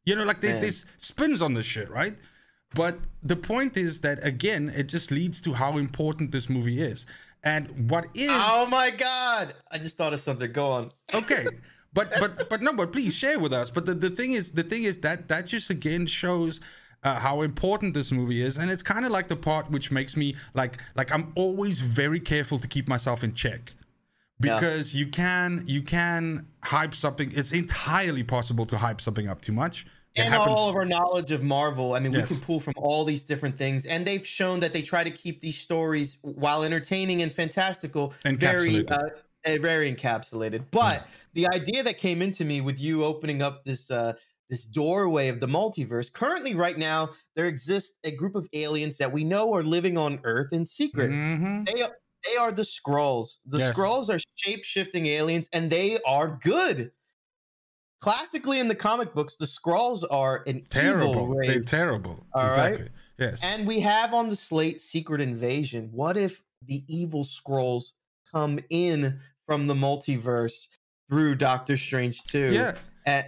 [0.03, 0.61] You know like there's Man.
[0.63, 2.15] there's spins on this shit, right?
[2.73, 7.05] But the point is that again it just leads to how important this movie is.
[7.43, 9.55] And what is Oh my god!
[9.71, 10.51] I just thought of something.
[10.51, 10.91] Go on.
[11.13, 11.45] okay
[11.93, 13.69] but but but no but please share with us.
[13.69, 16.59] But the, the thing is the thing is that that just again shows
[17.03, 18.57] uh, how important this movie is.
[18.57, 22.19] And it's kind of like the part which makes me like like i'm always very
[22.19, 23.73] careful to keep myself in check.
[24.43, 24.55] Yeah.
[24.59, 29.51] because you can you can hype something it's entirely possible to hype something up too
[29.51, 29.85] much.
[30.15, 32.29] It and all of our knowledge of Marvel, I mean, Yes.
[32.29, 35.11] we can pull from all these different things, and they've shown that they try to
[35.11, 39.07] keep these stories, while entertaining and fantastical, very, uh,
[39.45, 40.65] very encapsulated.
[40.71, 44.13] But the idea that came into me with you opening up this uh,
[44.49, 49.11] this doorway of the multiverse, currently, right now, there exists a group of aliens that
[49.11, 51.09] we know are living on Earth in secret.
[51.11, 51.65] Mhm.
[51.65, 53.39] They are they are the Skrulls.
[53.45, 53.75] The Yes.
[53.75, 56.91] Skrulls are shape shifting aliens, and they are good.
[58.01, 62.71] Classically, in the comic books, the Skrulls are an evil terrible they're terrible All right.
[62.71, 62.89] exactly
[63.19, 65.89] yes And we have on the slate Secret Invasion.
[65.91, 67.93] What if the evil Skrulls
[68.31, 69.19] come in
[69.51, 70.69] from the multiverse
[71.09, 72.53] through Doctor Strange 2?
[72.53, 72.75] yeah
[73.05, 73.25] And,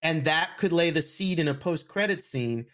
[0.00, 2.66] and that could lay the seed in a post credit scene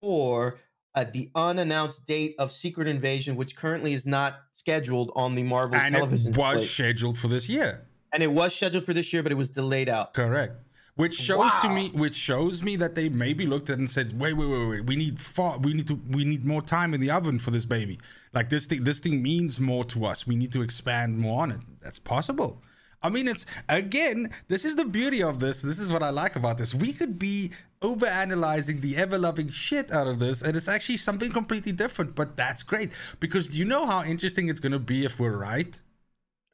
[0.00, 0.58] for
[0.94, 5.78] uh, the unannounced date of Secret Invasion, which currently is not scheduled on the Marvel
[5.78, 6.66] and it was slate.
[6.66, 9.90] scheduled for this year and it was scheduled for this year, but it was delayed
[9.90, 10.14] out.
[10.14, 10.54] Correct.
[10.96, 14.18] Which shows to me, which shows me that they maybe looked at it and said,
[14.18, 14.86] "Wait, wait, wait, wait.
[14.86, 15.58] We need far.
[15.58, 16.00] We need to.
[16.10, 18.00] We need more time in the oven for this baby.
[18.32, 18.84] Like this thing.
[18.84, 20.26] This thing means more to us.
[20.26, 21.60] We need to expand more on it.
[21.82, 22.62] That's possible.
[23.02, 24.30] I mean, it's again.
[24.48, 25.60] This is the beauty of this.
[25.60, 26.74] This is what I like about this.
[26.74, 27.50] We could be
[27.82, 32.14] over analyzing the ever loving shit out of this, and it's actually something completely different.
[32.14, 32.90] But that's great
[33.20, 35.78] because do you know how interesting it's going to be if we're right?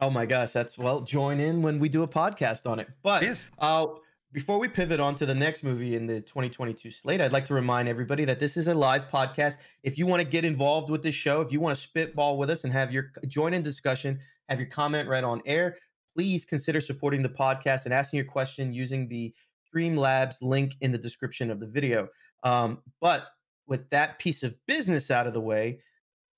[0.00, 2.88] Oh my gosh, that's well, join in when we do a podcast on it.
[3.04, 3.44] But Yes.
[3.60, 3.86] uh,
[4.32, 7.54] before we pivot on to the next movie in the 2022 slate, I'd like to
[7.54, 9.58] remind everybody that this is a live podcast.
[9.82, 12.48] If you want to get involved with this show, if you want to spitball with
[12.48, 14.18] us and have your join in discussion,
[14.48, 15.76] have your comment read on air,
[16.16, 19.34] please consider supporting the podcast and asking your question using the
[19.74, 22.08] Streamlabs link in the description of the video.
[22.42, 23.26] Um, but
[23.66, 25.80] with that piece of business out of the way,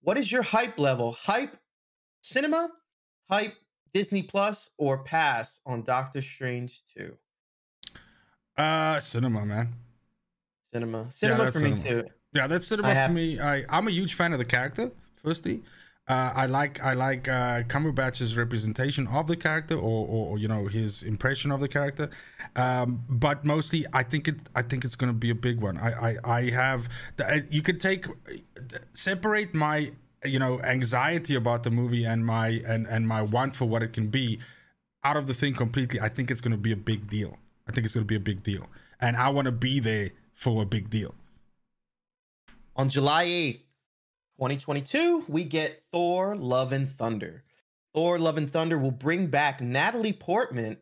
[0.01, 1.12] what is your hype level?
[1.12, 1.57] Hype
[2.22, 2.70] cinema,
[3.30, 3.55] hype
[3.92, 7.16] Disney Plus, or pass on Doctor Strange 2?
[8.57, 9.75] Uh, cinema, man.
[10.73, 12.05] Cinema, cinema that's for me too.
[12.33, 13.41] Yeah, that's cinema I for have- me.
[13.41, 14.91] I I'm a huge fan of the character.
[15.23, 15.63] Firstly,
[16.09, 20.49] uh, I like I like uh, Cumberbatch's representation of the character, or, or or, you
[20.49, 22.11] know his impression of the character.
[22.57, 25.79] Um, but mostly, I think it I think it's going to be a big one.
[25.79, 28.07] I I, I have the, uh, you could take
[28.93, 29.93] separate my
[30.25, 33.93] you know anxiety about the movie and my and and my want for what it
[33.93, 34.41] can be
[35.05, 36.01] out of the thing completely.
[36.01, 37.39] I think it's going to be a big deal.
[37.67, 38.67] I think it's going to be a big deal,
[39.01, 41.15] and I want to be there for a big deal.
[42.77, 43.61] On July 8th,
[44.39, 47.45] 2022, we get Thor Love and Thunder.
[47.95, 50.77] Thor Love and Thunder will bring back Natalie Portman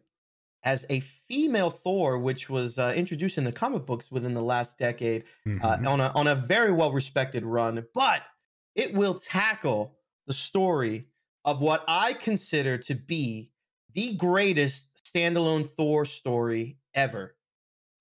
[0.64, 4.78] as a female Thor, which was uh, introduced in the comic books within the last
[4.78, 5.62] decade Mhm.
[5.62, 7.84] uh, on, a, on a very well respected run.
[7.94, 8.22] But
[8.74, 11.08] it will tackle the story
[11.44, 13.50] of what I consider to be
[13.92, 17.34] the greatest standalone Thor story ever.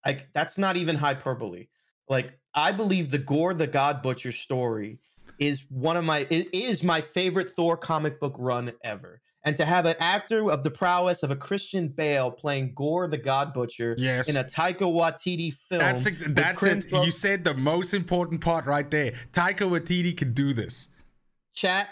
[0.06, 1.68] Like, that's not even hyperbole.
[2.10, 5.00] Like, I believe the Gorr the God Butcher story
[5.40, 9.22] is one of my it is my favorite Thor comic book run ever.
[9.44, 13.18] And to have an actor of the prowess of a Christian Bale playing Gorr the
[13.18, 14.30] God Butcher Yes.
[14.30, 15.80] in a Taika Waititi film.
[15.80, 16.92] That's that's it.
[16.92, 19.14] You said the most important part right there.
[19.32, 20.90] Taika Waititi can do this.
[21.54, 21.90] chat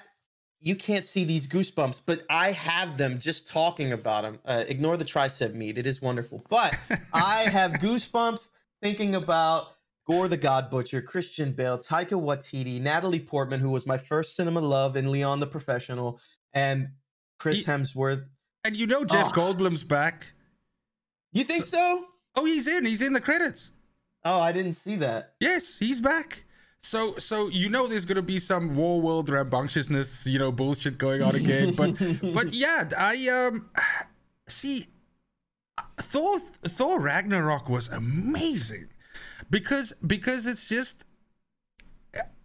[0.62, 4.98] you can't see these goosebumps but i have them just talking about them uh, ignore
[4.98, 6.76] the tricep meat it is wonderful but
[7.14, 8.50] i have goosebumps
[8.82, 13.98] thinking about gorr the god butcher christian bale taika waititi natalie portman who was my
[13.98, 16.20] first cinema love in leon the professional
[16.54, 16.90] and
[17.38, 18.26] chris He- hemsworth
[18.66, 19.32] And you know Jeff Oh.
[19.32, 20.34] Goldblum's back.
[21.32, 22.06] you think so
[22.36, 22.86] Oh, he's in.
[22.86, 23.72] He's in the credits.
[24.26, 26.44] oh i didn't see that Yes, he's back.
[26.82, 31.22] So, so you know, there's gonna be some war world rambunctiousness, you know, bullshit going
[31.22, 31.74] on again.
[31.74, 31.96] But,
[32.34, 33.70] but yeah, I um,
[34.48, 34.88] see,
[35.98, 38.88] Thor, Thor Ragnarok was amazing,
[39.50, 41.04] because because it's just,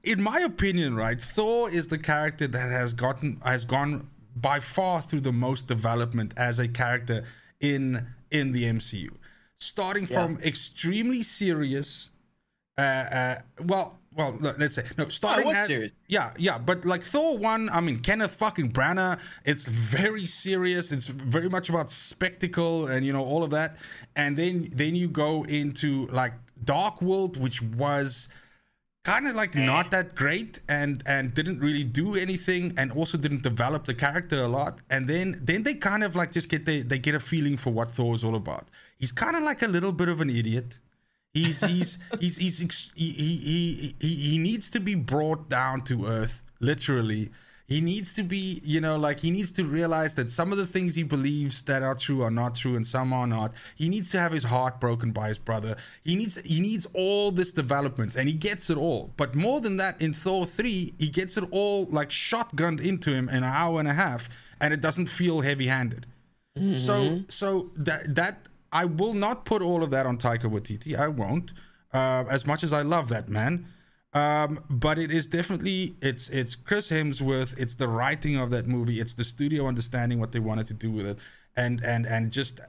[0.02, 1.20] in my opinion, right?
[1.20, 6.34] Thor is the character that has gotten has gone by far through the most development
[6.36, 7.24] as a character
[7.60, 9.10] in in the MCU,
[9.58, 12.10] starting from extremely serious
[12.76, 15.04] uh, uh, well, well, let's say no.
[15.04, 15.92] Oh, starting was as serious.
[16.08, 19.18] yeah, yeah, but like Thor one, I mean Kenneth fucking Branagh.
[19.44, 20.92] It's very serious.
[20.92, 23.76] It's very much about spectacle and you know all of that.
[24.14, 28.28] And then then you go into like Dark World, which was
[29.04, 29.64] kind of like eh.
[29.64, 34.42] not that great and and didn't really do anything and also didn't develop the character
[34.42, 37.20] a lot and then then they kind of like just get they they get a
[37.20, 38.68] feeling for what Thor's all about.
[38.98, 40.78] He's kind of like a little bit of an idiot.
[41.34, 46.06] He's he's he's he's ex- he, he he he needs to be brought down to
[46.06, 47.30] earth literally.
[47.66, 50.66] He needs to be, you know, like he needs to realize that some of the
[50.66, 53.54] things he believes that are true are not true and some are not.
[53.74, 55.76] He needs to have his heart broken by his brother.
[56.04, 59.12] He needs he needs all this development and he gets it all.
[59.16, 63.28] But more than that in Thor 3, he gets it all like shotgunned into him
[63.30, 64.28] in an hour and a half
[64.60, 66.06] and it doesn't feel heavy-handed.
[66.58, 66.76] Mm-hmm.
[66.76, 70.98] So so that that I will not put all of that on Taika Waititi.
[70.98, 71.52] I won't.
[71.92, 73.68] Uh, as much as I love that man,
[74.14, 77.56] um, but it is definitely it's it's Chris Hemsworth.
[77.56, 79.00] It's the writing of that movie.
[79.00, 81.18] It's the studio understanding what they wanted to do with it,
[81.56, 82.60] and and and just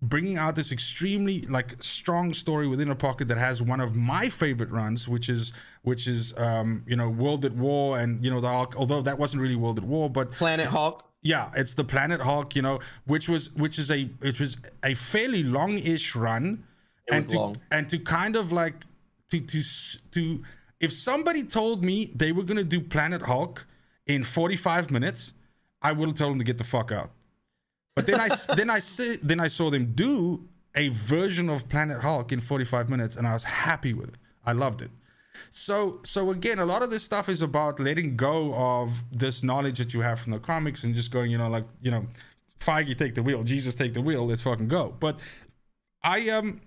[0.00, 4.30] bringing out this extremely like strong story within a pocket that has one of my
[4.30, 8.40] favorite runs, which is which is um, you know World at War, and you know
[8.40, 8.74] the Hulk.
[8.78, 12.54] Although that wasn't really World at War, but Planet Hulk yeah, it's the Planet Hulk,
[12.54, 16.64] you know, which was which is a which was a fairly long-ish run,
[17.10, 17.56] and was to long.
[17.72, 18.84] and to kind of like
[19.30, 19.62] to to
[20.12, 20.42] to
[20.80, 23.66] if somebody told me they were gonna do Planet Hulk
[24.06, 25.32] in 45 minutes,
[25.80, 27.10] I would have told them to get the fuck out.
[27.96, 30.46] But then I then I see, then I saw them do
[30.76, 34.18] a version of Planet Hulk in 45 minutes, and I was happy with it.
[34.44, 34.90] I loved it.
[35.50, 39.78] So so again, a lot of this stuff is about letting go of this knowledge
[39.78, 42.06] that you have from the comics and just going, you know, like you know,
[42.60, 44.94] Feige take the wheel, Jesus take the wheel, let's fucking go.
[44.98, 45.20] But
[46.02, 46.60] I um.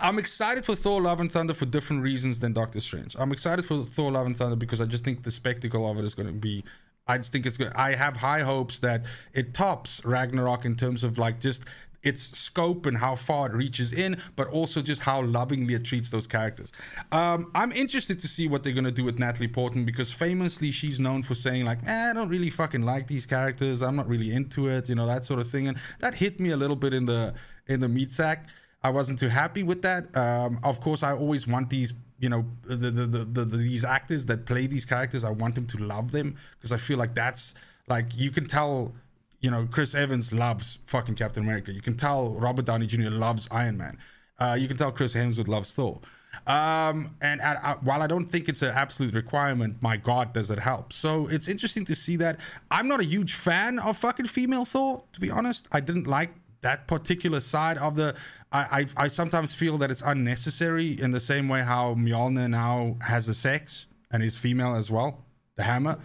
[0.00, 3.16] I'm excited for Thor: Love and Thunder for different reasons than Doctor Strange.
[3.18, 6.04] I'm excited for Thor: Love and Thunder because I just think the spectacle of it
[6.04, 6.62] is going to be.
[7.08, 7.72] I just think it's good.
[7.74, 11.64] I have high hopes that it tops Ragnarok in terms of like just
[12.02, 16.10] its scope and how far it reaches in, but also just how lovingly it treats
[16.10, 16.70] those characters.
[17.10, 21.00] Um, I'm interested to see what they're gonna do with Natalie Portman because famously she's
[21.00, 23.82] known for saying like, eh, "I don't really fucking like these characters.
[23.82, 26.50] I'm not really into it," you know that sort of thing, and that hit me
[26.50, 27.34] a little bit in the
[27.66, 28.48] in the meat sack.
[28.82, 30.16] I wasn't too happy with that.
[30.16, 33.84] Um, of course, I always want these, you know, the, the, the, the, the these
[33.84, 35.24] actors that play these characters.
[35.24, 37.54] I want them to love them because I feel like that's
[37.88, 38.94] like you can tell,
[39.40, 41.72] you know, Chris Evans loves fucking Captain America.
[41.72, 43.10] You can tell Robert Downey Jr.
[43.10, 43.98] loves Iron Man.
[44.38, 46.00] Uh, you can tell Chris Hemsworth loves Thor.
[46.46, 47.40] Um, and
[47.82, 50.92] while I don't think it's an absolute requirement, my God, does it help?
[50.92, 52.38] So it's interesting to see that.
[52.70, 55.68] I'm not a huge fan of fucking female Thor, to be honest.
[55.72, 56.30] I didn't like
[56.60, 58.14] that particular side of the.
[58.52, 62.96] I, I, I sometimes feel that it's unnecessary in the same way how Mjolnir now
[63.02, 65.24] has a sex and is female as well.
[65.56, 65.98] The hammer.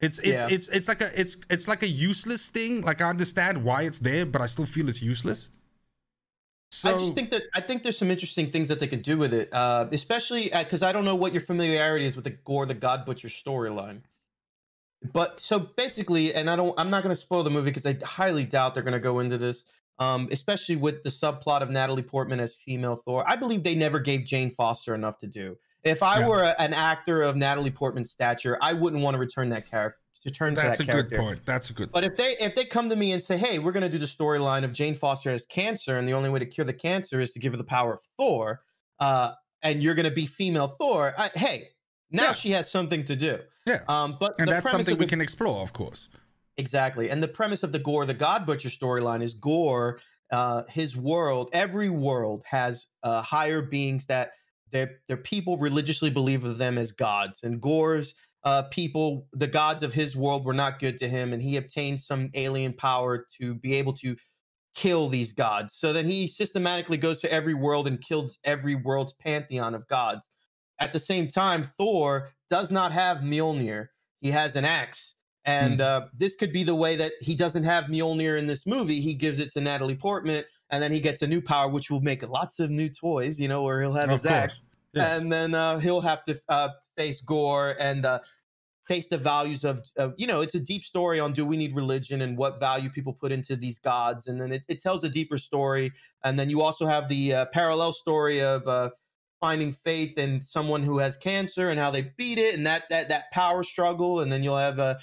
[0.00, 0.48] It's it's yeah.
[0.48, 2.82] it's it's like a it's it's like a useless thing.
[2.82, 5.50] Like I understand why it's there, but I still feel it's useless.
[6.70, 9.16] So I just think that I think there's some interesting things that they could do
[9.16, 12.30] with it, uh, especially because uh, I don't know what your familiarity is with the
[12.30, 14.02] Gorr the God Butcher storyline.
[15.12, 17.96] But so basically, and I don't, I'm not going to spoil the movie because I
[18.04, 19.64] highly doubt they're going to go into this,
[19.98, 23.24] um, especially with the subplot of Natalie Portman as female Thor.
[23.28, 25.56] I believe they never gave Jane Foster enough to do.
[25.84, 26.28] If I yeah.
[26.28, 29.98] were a, an actor of Natalie Portman's stature, I wouldn't want to return that character
[30.24, 31.16] to turn That's to that a character.
[31.16, 31.40] good point.
[31.44, 31.92] That's a good.
[31.92, 33.98] But if they if they come to me and say, "Hey, we're going to do
[33.98, 37.20] the storyline of Jane Foster has cancer, and the only way to cure the cancer
[37.20, 38.62] is to give her the power of Thor,"
[39.00, 41.68] uh, and you're going to be female Thor, I, hey,
[42.10, 42.32] now yeah.
[42.32, 43.38] she has something to do.
[43.66, 43.80] Yeah.
[43.88, 46.08] Um, but and that's something we can explore, of course.
[46.56, 47.10] Exactly.
[47.10, 50.00] And the premise of the Gorr, the God Butcher storyline is Gorr,
[50.32, 54.32] uh, his world, every world has uh, higher beings that
[54.70, 58.14] their their people religiously believe of them as gods, and Gorr's
[58.44, 62.00] uh, people, the gods of his world, were not good to him, and he obtained
[62.00, 64.16] some alien power to be able to
[64.74, 65.74] kill these gods.
[65.74, 70.28] So then he systematically goes to every world and kills every world's pantheon of gods.
[70.80, 73.88] At the same time, Thor does not have Mjolnir;
[74.20, 75.16] he has an axe.
[75.44, 75.82] And mm.
[75.82, 79.00] uh, this could be the way that he doesn't have Mjolnir in this movie.
[79.00, 82.00] He gives it to Natalie Portman, and then he gets a new power, which will
[82.00, 83.40] make lots of new toys.
[83.40, 84.34] You know, where he'll have of his course.
[84.34, 84.62] axe,
[84.92, 85.18] yes.
[85.18, 88.20] and then uh, he'll have to uh, face Gorr and uh,
[88.88, 91.76] face the values of, of, you know, it's a deep story on do we need
[91.76, 94.26] religion and what value people put into these gods.
[94.26, 95.92] And then it, it tells a deeper story.
[96.24, 98.90] And then you also have the uh, parallel story of uh,
[99.40, 103.10] finding faith in someone who has cancer and how they beat it and that, that,
[103.10, 104.20] that power struggle.
[104.20, 104.94] And then you'll have, uh,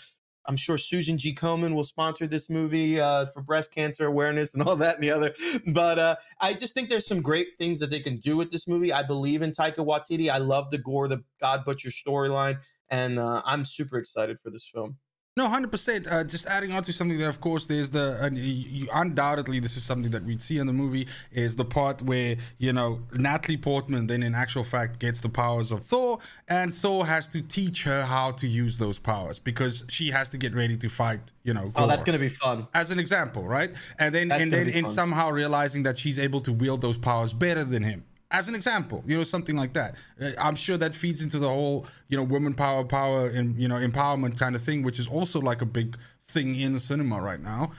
[0.47, 1.33] I'm sure Susan G.
[1.33, 5.11] Komen will sponsor this movie uh, for breast cancer awareness and all that and the
[5.11, 5.33] other.
[5.67, 8.67] But uh, I just think there's some great things that they can do with this
[8.67, 8.93] movie.
[8.93, 10.29] I believe in Taika Waititi.
[10.29, 14.69] I love the Gorr, the God Butcher storyline and uh, I'm super excited for this
[14.71, 14.97] film.
[15.37, 16.29] No, hundred uh, percent.
[16.29, 19.83] Just adding on to something that, of course, there's the and you, undoubtedly this is
[19.83, 24.07] something that we'd see in the movie is the part where you know Natalie Portman
[24.07, 28.03] then in actual fact gets the powers of Thor, and Thor has to teach her
[28.03, 31.33] how to use those powers because she has to get ready to fight.
[31.43, 32.67] You know, Gorr, oh, that's gonna be fun.
[32.73, 33.71] As an example, right?
[33.99, 37.33] And then that's and then in somehow realizing that she's able to wield those powers
[37.33, 39.95] better than him as an example you know something like that.
[40.21, 43.67] Uh, i'm sure that feeds into the whole you know women power power and you
[43.67, 47.41] know empowerment kind of thing which is also like a big thing in cinema right
[47.41, 47.71] now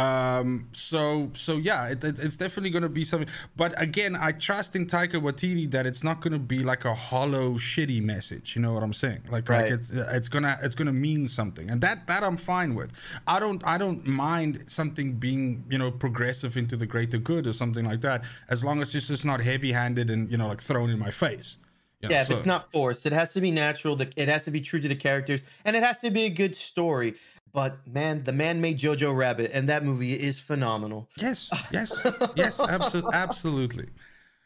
[0.00, 3.28] um, so so yeah, it, it, it's definitely going to be something.
[3.56, 6.94] But again, I trust in Taika Waititi that it's not going to be like a
[6.94, 8.56] hollow, shitty message.
[8.56, 9.22] You know what I'm saying?
[9.30, 9.62] Like right.
[9.62, 12.92] like it's it's gonna it's gonna mean something, and that that I'm fine with.
[13.26, 17.52] I don't I don't mind something being you know progressive into the greater good or
[17.52, 20.60] something like that, as long as it's just not heavy handed and you know like
[20.60, 21.58] thrown in my face.
[22.00, 24.00] You know, yeah, if it's not forced, it has to be natural.
[24.00, 26.56] It has to be true to the characters, and it has to be a good
[26.56, 27.14] story.
[27.52, 31.08] But man, the man made Jojo Rabbit, and that movie is phenomenal.
[31.16, 33.88] Yes, yes, yes, absolutely, absolutely.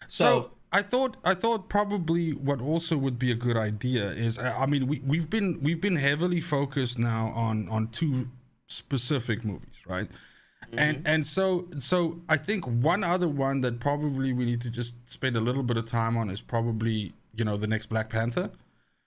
[0.08, 4.38] So, so, I thought, I thought probably what also would be a good idea is,
[4.38, 8.28] uh, I mean, we we've been we've been heavily focused now on on two
[8.68, 10.08] specific movies, right?
[10.08, 10.78] Mm-hmm.
[10.78, 14.96] And and so so I think one other one that probably we need to just
[15.08, 18.50] spend a little bit of time on is probably you know the next Black Panther.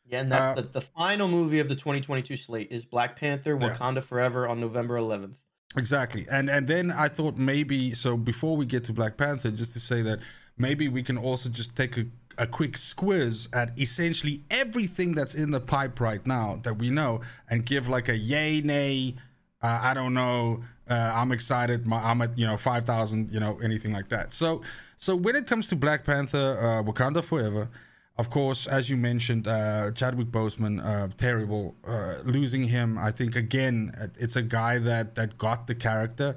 [0.09, 3.57] Yeah, and that's uh, the, the final movie of the 2022 slate is Black Panther:
[3.57, 4.03] Wakanda.
[4.03, 5.35] Forever on November 11th.
[5.75, 9.73] Exactly, and and then I thought maybe so before we get to Black Panther, just
[9.73, 10.19] to say that
[10.57, 12.05] maybe we can also just take a
[12.37, 17.21] a quick squiz at essentially everything that's in the pipe right now that we know
[17.49, 19.15] and give like a yay nay
[19.61, 23.91] uh, i don't know uh, i'm excited i'm at you know 5000 you know anything
[23.91, 24.61] like that so
[24.97, 27.69] so when it comes to black panther uh, wakanda forever
[28.17, 31.75] of course, as you mentioned, uh, Chadwick Boseman, uh, terrible.
[31.85, 36.35] Uh, losing him, I think again, it's a guy that that got the character.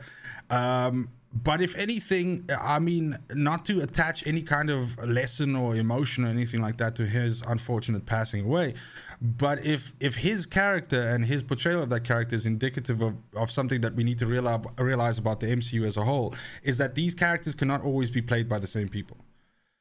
[0.50, 6.24] Um, but if anything, I mean, not to attach any kind of lesson or emotion
[6.24, 8.74] or anything like that to his unfortunate passing away,
[9.22, 13.50] but if if his character and his portrayal of that character is indicative of, of
[13.50, 16.94] something that we need to realize realize about the MCU as a whole, is that
[16.94, 19.16] these characters cannot always be played by the same people.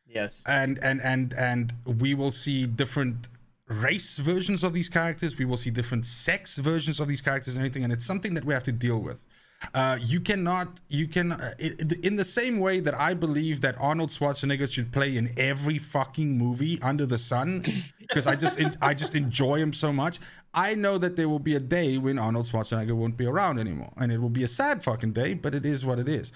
[0.10, 0.42] Yes.
[0.46, 3.30] And and and and we will see different
[3.68, 5.38] race versions of these characters.
[5.38, 7.84] We will see different sex versions of these characters and everything.
[7.84, 9.26] And it's something that we have to deal with.
[9.74, 14.10] Uh, you cannot, you can, uh, in the same way that I believe that Arnold
[14.10, 17.66] Schwarzenegger should play in every fucking movie under the sun,
[18.00, 20.20] because I just, I just enjoy him so much.
[20.54, 23.92] I know that there will be a day when Arnold Schwarzenegger won't be around anymore,
[23.98, 26.32] and it will be a sad fucking day, but it is what it is.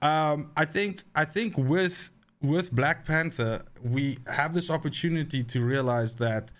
[0.00, 2.10] Um, I think, I think with
[2.42, 6.50] with Black Panther, we have this opportunity to realize that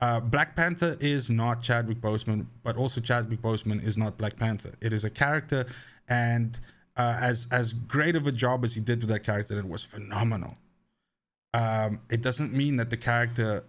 [0.00, 4.72] uh, Black Panther is not Chadwick Boseman, but also Chadwick Boseman is not Black Panther.
[4.80, 5.66] It is a character,
[6.08, 6.58] and
[6.96, 9.84] uh, as as great of a job as he did with that character, it was
[9.84, 10.56] phenomenal.
[11.54, 13.64] Um, it doesn't mean that the character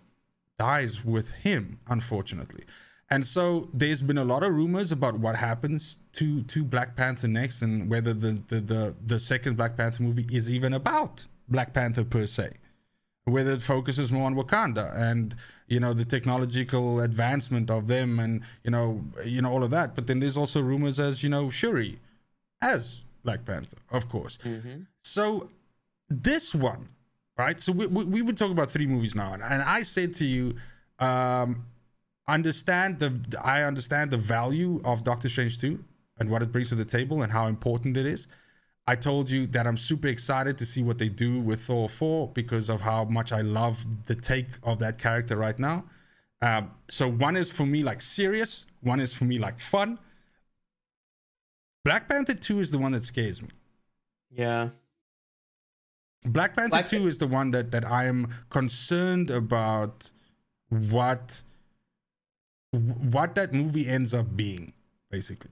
[0.58, 2.64] dies with him, unfortunately.
[3.10, 7.28] And so there's been a lot of rumors about what happens to to Black Panther
[7.28, 11.74] next, and whether the the the, the second Black Panther movie is even about Black
[11.74, 12.54] Panther per se
[13.26, 15.36] whether it focuses more on Wakanda and
[15.68, 19.96] you know the technological advancement of them and you know you know all of that.
[19.96, 22.00] But then there's also rumors as you know Shuri
[22.62, 24.38] as Black Panther, of course.
[24.44, 24.84] Mm-hmm.
[25.02, 25.50] So
[26.10, 26.90] this one,
[27.38, 27.60] right?
[27.62, 30.26] So we, we, we would talk about three movies now, and, and I said to
[30.26, 30.56] you,
[31.00, 31.66] um,
[32.28, 35.84] understand the I understand the value of Doctor Strange two
[36.20, 38.28] and what it brings to the table and how important it is.
[38.86, 42.30] I told you that I'm super excited to see what they do with Thor 4
[42.30, 45.86] because of how much I love the take of that character right now.
[46.42, 50.00] Um, so one is for me like serious, one is for me like fun.
[51.86, 53.50] Black Panther 2 is the one that scares me.
[54.30, 54.70] Yeah.
[56.26, 60.12] Black Panther Black 2 is the one that that I am concerned about
[60.70, 61.42] what
[62.72, 64.74] what that movie ends up being
[65.10, 65.52] basically.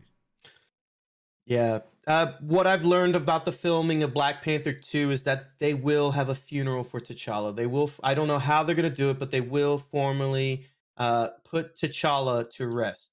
[1.46, 1.80] Yeah.
[2.08, 6.12] Uh, what I've learned about the filming of Black Panther 2 is that they will
[6.12, 7.56] have a funeral for T'Challa.
[7.56, 10.66] They will, I don't know how they're going to do it, but they will formally
[10.98, 13.12] uh, put T'Challa to rest.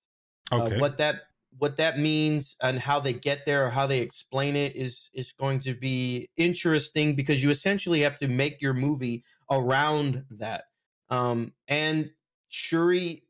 [0.50, 0.76] Uh, okay.
[0.76, 1.22] Uh, what that
[1.58, 5.32] what that means and how they get there or how they explain it is is
[5.32, 10.64] going to be interesting because you essentially have to make your movie around that.
[11.10, 12.10] Um, and
[12.48, 13.24] Shuri,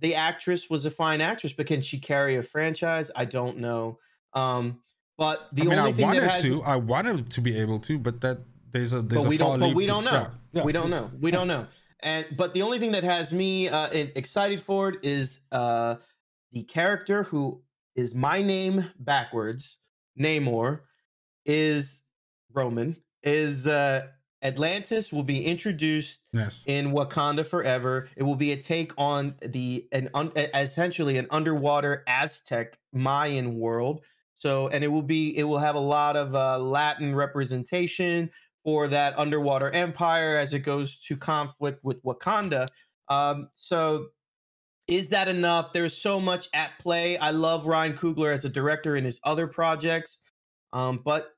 [0.00, 3.10] the actress, was a fine actress, but can she carry a franchise?
[3.14, 3.98] I don't know.
[4.34, 4.81] Um,
[5.18, 7.58] but the I mean, only I thing wanted that has, to, I wanted to be
[7.58, 8.38] able to, but that
[8.70, 10.12] there's a there's but we a don't, but we don't know.
[10.12, 10.64] Yeah, yeah.
[10.64, 11.10] We don't know.
[11.20, 11.66] We don't know.
[12.00, 15.96] And but the only thing that has me uh, excited for it is uh,
[16.52, 17.62] the character who
[17.94, 19.78] is my name backwards,
[20.18, 20.80] Namor,
[21.44, 22.00] is
[22.52, 22.96] Roman.
[23.22, 24.08] Is uh,
[24.42, 26.64] Atlantis will be introduced yes.
[26.66, 28.08] in Wakanda Forever.
[28.16, 34.00] It will be a take on the an un, essentially an underwater Aztec Mayan world
[34.42, 38.28] so, and it will be, it will have a lot of uh, Latin representation
[38.64, 42.66] for that underwater empire as it goes to conflict with Wakanda.
[43.08, 44.08] Um, so,
[44.88, 45.72] is that enough?
[45.72, 47.16] There's so much at play.
[47.16, 50.22] I love Ryan Coogler as a director in his other projects,
[50.72, 51.28] um, but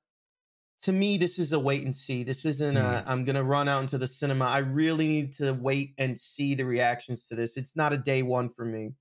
[0.84, 2.22] to me, this is a wait and see.
[2.22, 3.04] This isn't a, mm.
[3.06, 4.46] I'm going to run out into the cinema.
[4.46, 7.58] I really need to wait and see the reactions to this.
[7.58, 8.92] It's not a day one for me,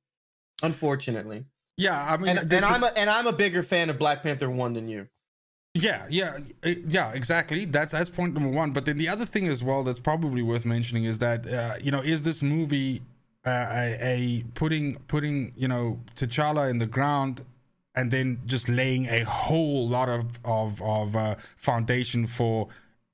[0.62, 1.46] unfortunately.
[1.78, 4.24] Yeah, I mean, and, the, and I'm a, and I'm a bigger fan of Black
[4.24, 5.08] Panther one than you.
[5.74, 7.66] Yeah, yeah, yeah, exactly.
[7.66, 8.72] That's that's point number one.
[8.72, 11.90] But then the other thing as well that's probably worth mentioning is that uh, you
[11.90, 13.02] know is this movie
[13.46, 17.42] uh, a, a putting putting you know T'Challa in the ground
[17.96, 22.68] and then just laying a whole lot of of of uh, foundation for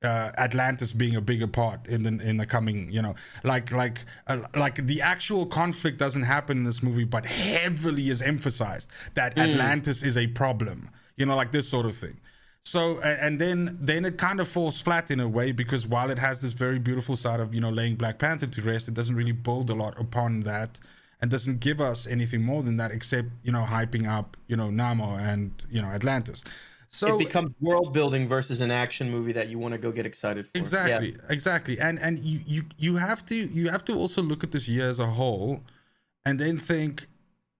[0.03, 4.05] uh, Atlantis being a bigger part in the in the coming, you know, like like
[4.27, 9.35] uh, like the actual conflict doesn't happen in this movie, but heavily is emphasized that
[9.35, 9.49] mm.
[9.49, 12.19] Atlantis is a problem, you know, like this sort of thing.
[12.63, 16.19] So and then then it kind of falls flat in a way because while it
[16.19, 19.15] has this very beautiful side of you know laying Black Panther to rest, it doesn't
[19.15, 20.79] really build a lot upon that
[21.21, 24.67] and doesn't give us anything more than that except you know hyping up you know
[24.67, 26.43] Namor and you know Atlantis.
[26.89, 30.05] So it becomes world building versus an action movie that you want to go get
[30.05, 30.57] excited for.
[30.57, 31.25] Exactly, yeah.
[31.29, 31.79] exactly.
[31.79, 34.89] And and you, you you have to you have to also look at this year
[34.89, 35.61] as a whole,
[36.25, 37.07] and then think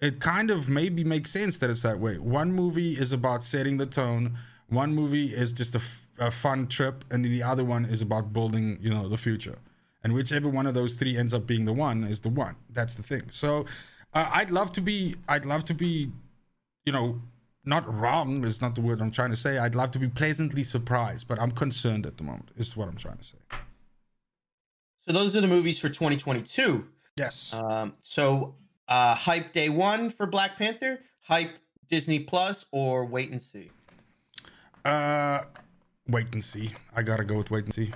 [0.01, 2.17] it kind of maybe makes sense that it's that way.
[2.17, 4.37] One movie is about setting the tone.
[4.69, 8.01] One movie is just a, f- a fun trip, and then the other one is
[8.01, 9.57] about building, you know, the future.
[10.03, 12.55] And whichever one of those three ends up being the one is the one.
[12.69, 13.23] That's the thing.
[13.29, 13.65] So,
[14.13, 15.15] uh, I'd love to be.
[15.27, 16.11] I'd love to be,
[16.85, 17.21] you know,
[17.65, 19.57] not wrong is not the word I'm trying to say.
[19.57, 22.49] I'd love to be pleasantly surprised, but I'm concerned at the moment.
[22.57, 23.37] Is what I'm trying to say.
[25.01, 26.87] So those are the movies for 2022.
[27.17, 27.53] Yes.
[27.53, 28.55] Um, so
[28.87, 31.57] uh, hype day one for Black Panther, hype
[31.89, 33.71] Disney Plus, or wait and see.
[34.85, 35.41] Uh,
[36.07, 36.71] wait and see.
[36.95, 37.91] I gotta go with wait and see.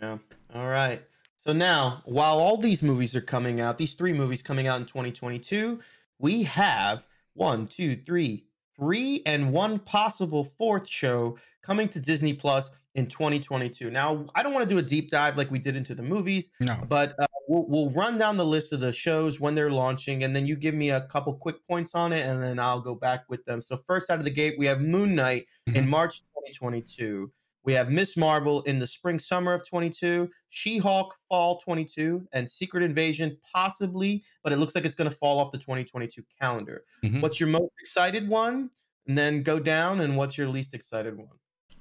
[0.00, 0.18] Yeah.
[0.54, 1.02] All right.
[1.36, 4.86] So now, while all these movies are coming out, these three movies coming out in
[4.86, 5.80] 2022,
[6.18, 7.04] we have
[7.34, 8.44] one, two, three,
[8.82, 13.90] three and one possible fourth show coming to Disney Plus in 2022.
[13.90, 16.50] Now, I don't want to do a deep dive like we did into the movies,
[16.60, 16.76] No.
[16.88, 20.34] but uh, we'll, we'll run down the list of the shows when they're launching, and
[20.34, 23.22] then you give me a couple quick points on it, and then I'll go back
[23.28, 23.60] with them.
[23.60, 25.88] So, first out of the gate, we have Moon Knight in Mhm.
[25.88, 27.30] March 2022.
[27.64, 32.50] We have Miss Marvel in the spring summer of 22, She Hulk fall 22, and
[32.50, 36.84] Secret Invasion possibly, but it looks like it's going to fall off the 2022 calendar.
[37.04, 37.20] Mhm.
[37.22, 38.70] What's your most excited one?
[39.06, 41.28] And then go down, and what's your least excited one?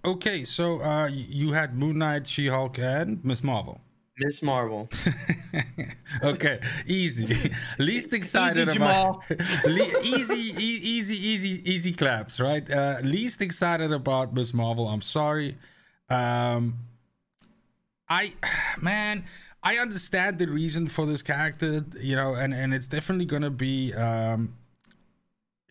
[0.06, 3.82] Okay, so uh, you had Moon Knight, She Hulk, and Miss Marvel.
[4.18, 4.90] Miss Marvel.
[6.24, 7.52] okay, easy.
[7.80, 9.24] Least excited Easy, about.
[9.66, 12.70] Le- easy, e- easy, easy, easy claps, right?
[12.70, 14.88] Uh, least excited about Miss Marvel.
[14.88, 15.58] I'm sorry.
[16.10, 16.76] Um,
[18.10, 18.34] I,
[18.80, 19.24] man,
[19.64, 23.94] I understand the reason for this character, you know, and and it's definitely gonna be.
[23.94, 24.56] Um,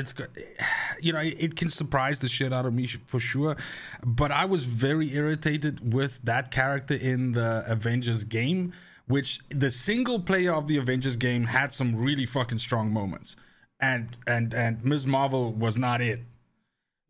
[0.00, 0.30] it's good,
[1.00, 3.56] you know, it, can surprise the shit out of me for sure.
[4.04, 8.72] But I was very irritated with that character in the Avengers game,
[9.06, 13.36] which the single player of the Avengers game had some really fucking strong moments,
[13.80, 15.06] and and and Ms.
[15.06, 16.20] Marvel was not it.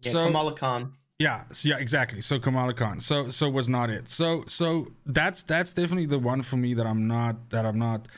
[0.03, 0.93] Yeah, so Kamala Khan.
[1.19, 2.21] yeah, so yeah, exactly.
[2.21, 3.01] So Kamala Khan.
[3.01, 4.09] So so was not it.
[4.09, 8.09] So so that's that's definitely the one for me that I'm not that I'm not.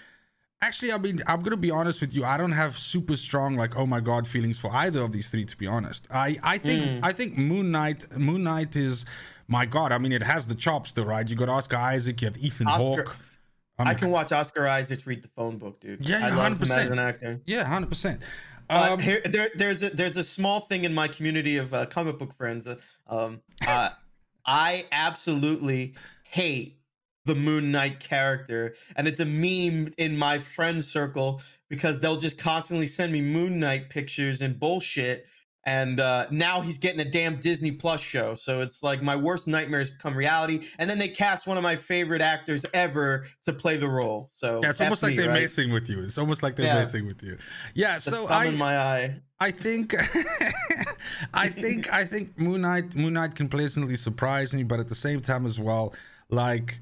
[0.63, 2.25] Actually, I mean, I'm gonna be honest with you.
[2.25, 5.45] I don't have super strong like oh my god feelings for either of these three.
[5.45, 9.05] To be honest, I I think I think Moon Knight Moon Knight is
[9.49, 9.91] my god.
[9.91, 11.29] I mean, it has the chops to right.
[11.29, 12.23] You got Oscar Isaac.
[12.23, 13.17] You have Ethan Oscar- Hawke.
[13.79, 16.09] I can watch Oscar Isaac read the phone book, dude.
[16.09, 17.41] Yeah, I love him as 100%.
[17.47, 18.23] yeah, hundred percent.
[18.71, 22.19] Um, here, there, there's a there's a small thing in my community of uh, comic
[22.19, 22.67] book friends.
[22.67, 22.77] Uh,
[23.09, 23.91] um, uh,
[24.47, 25.95] I absolutely
[26.25, 26.79] hate
[27.25, 32.39] the Moon Knight character, and it's a meme in my friend circle because they'll just
[32.39, 35.27] constantly send me Moon Knight pictures and bullshit.
[35.65, 39.47] And uh, now he's getting a damn Disney Plus show, so it's like my worst
[39.47, 40.67] nightmares become reality.
[40.79, 44.27] And then they cast one of my favorite actors ever to play the role.
[44.33, 45.43] So yeah, it's F almost like they're right?
[45.43, 46.03] messing with you.
[46.03, 46.81] It's almost like they're Yeah.
[46.81, 47.39] messing with you.
[47.75, 47.95] Yeah.
[47.95, 49.21] The So I in my eye.
[49.39, 49.95] I think
[51.35, 54.97] I think I think Moon Knight Moon Knight can pleasantly surprise me, but at the
[54.97, 55.95] same time as well,
[56.29, 56.81] like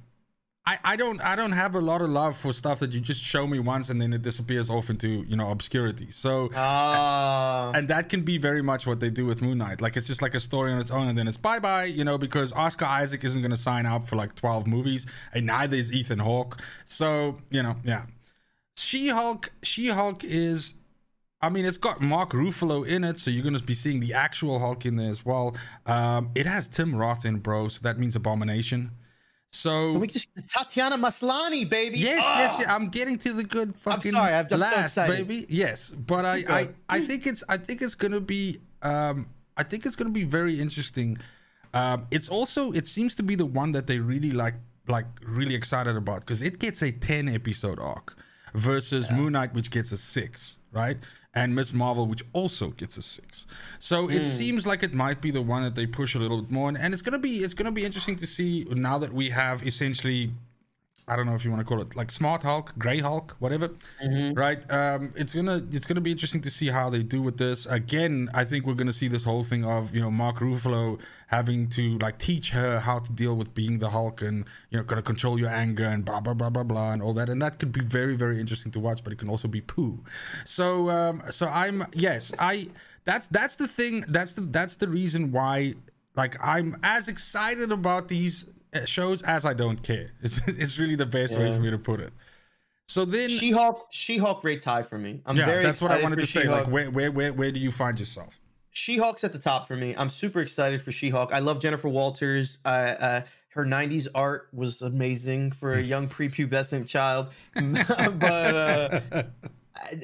[0.71, 3.21] I, I don't I don't have a lot of love for stuff that you just
[3.23, 6.11] show me once and then it disappears off into you know obscurity.
[6.13, 7.73] So Ah.
[7.75, 9.81] and that can be very much what they do with Moon Knight.
[9.81, 12.05] Like it's just like a story on its own, and then it's bye bye, you
[12.05, 15.77] know, because Oscar Isaac isn't going to sign up for like twelve movies, and neither
[15.77, 16.61] is Ethan Hawke.
[16.85, 18.05] So you know, yeah.
[18.77, 20.75] She Hulk, She Hulk is.
[21.43, 24.13] I mean, it's got Mark Ruffalo in it, so you're going to be seeing the
[24.13, 25.57] actual Hulk in there as well.
[25.87, 28.91] Um, it has Tim Roth in, bro, so that means Abomination.
[29.53, 31.99] So Can we just Tatiana Maslany, baby?
[31.99, 32.39] Yes, Ah!
[32.39, 32.75] yes, yeah.
[32.75, 35.27] I'm getting to the good fucking sorry, I'm- I'm so last, excited.
[35.29, 35.47] baby.
[35.49, 36.69] Yes, but I, I.
[36.89, 39.27] I think it's, I think it's gonna be, um,
[39.57, 41.19] I think it's gonna be very interesting.
[41.75, 44.55] Um, it's also, it seems to be the one that they really like,
[44.89, 48.17] like really excited about because it gets a 10 episode arc
[48.55, 50.99] versus Moon Knight, which gets a six, right?
[51.35, 53.47] And Miss Marvel, which also gets a six.
[53.79, 54.13] So Hmm.
[54.13, 56.69] it seems like it might be the one that they push a little bit more,
[56.69, 59.65] and, and it's gonna be, it's gonna be interesting to see now that we have
[59.67, 60.33] essentially
[61.11, 63.71] I don't know if you want to call it like Smart Hulk, Gray Hulk, whatever.
[64.37, 64.63] Right?
[64.71, 67.67] Um, it's gonna it's gonna be interesting to see how they do with this.
[67.67, 71.69] Again, I think we're gonna see this whole thing of you know Mark Ruffalo having
[71.71, 75.03] to like teach her how to deal with being the Hulk and you know gotta
[75.03, 77.29] control your anger and blah blah blah blah blah and all that.
[77.29, 80.05] And that could be very very interesting to watch, but it can also be poo.
[80.45, 82.69] So um, so I'm yes I
[83.05, 85.75] that's that's the thing that's the that's the reason why
[86.15, 88.47] like I'm as excited about these
[88.87, 90.13] shows as I don't care.
[90.23, 92.13] It's, it's really the best way for me to put it.
[92.89, 95.23] So then, She Hulk, She Hulk rates high for me.
[95.25, 96.43] I'm yeah, very that's what I wanted to say.
[96.43, 96.65] She-Hulk.
[96.65, 98.41] Like, where, where, where, where do you find yourself?
[98.73, 99.95] She Hulk's at the top for me.
[99.97, 101.33] I'm super excited for She Hulk.
[101.33, 102.59] I love Jennifer Walters.
[102.65, 107.29] Uh, uh, her 90s art was amazing for a young prepubescent child.
[107.55, 109.01] but uh,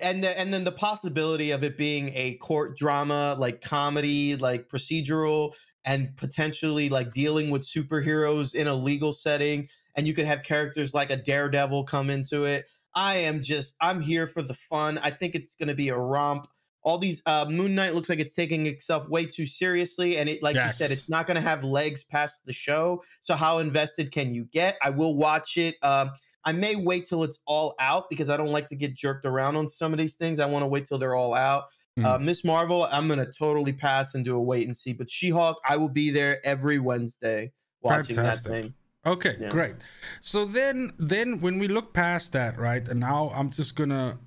[0.02, 4.68] and the, and then the possibility of it being a court drama, like comedy, like
[4.68, 5.54] procedural,
[5.86, 10.92] and potentially like dealing with superheroes in a legal setting, and you could have characters
[10.92, 12.66] like a Daredevil come into it.
[12.94, 14.98] I am just I'm here for the fun.
[14.98, 16.48] I think it's going to be a romp.
[16.82, 20.42] All these uh, Moon Knight looks like it's taking itself way too seriously, and it
[20.42, 23.02] like you said, it's not going to have legs past the show.
[23.22, 24.76] So how invested can you get?
[24.82, 25.76] I will watch it.
[25.82, 26.10] Um,
[26.44, 29.56] I may wait till it's all out because I don't like to get jerked around
[29.56, 30.38] on some of these things.
[30.38, 31.64] I want to wait till they're all out.
[32.04, 34.92] Uh, Miss Marvel, I'm gonna totally pass and do a wait and see.
[34.92, 38.52] But She-Hulk, I will be there every Wednesday watching Fantastic.
[38.52, 38.74] that thing.
[39.06, 39.48] Okay, Yeah.
[39.48, 39.76] great.
[40.20, 44.18] So then, then when we look past that, right, and now I'm just gonna,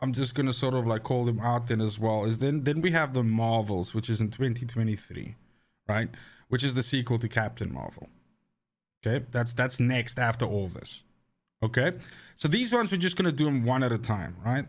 [0.00, 2.24] I'm just gonna sort of like call them out then as well.
[2.24, 5.34] Is then then we have the Marvels, which is in 2023,
[5.88, 6.08] right?
[6.48, 8.08] Which is the sequel to Captain Marvel.
[9.04, 11.02] Okay, that's that's next after all this.
[11.62, 11.92] Okay,
[12.36, 14.66] so these ones we're just gonna do them one at a time, right?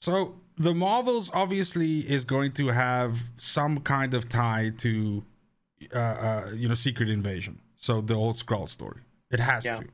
[0.00, 5.24] So the Marvels obviously is going to have some kind of tie to,
[5.94, 7.60] uh, uh you know, Secret Invasion.
[7.76, 9.78] So the old Skrull story, it has Yeah.
[9.78, 9.84] to.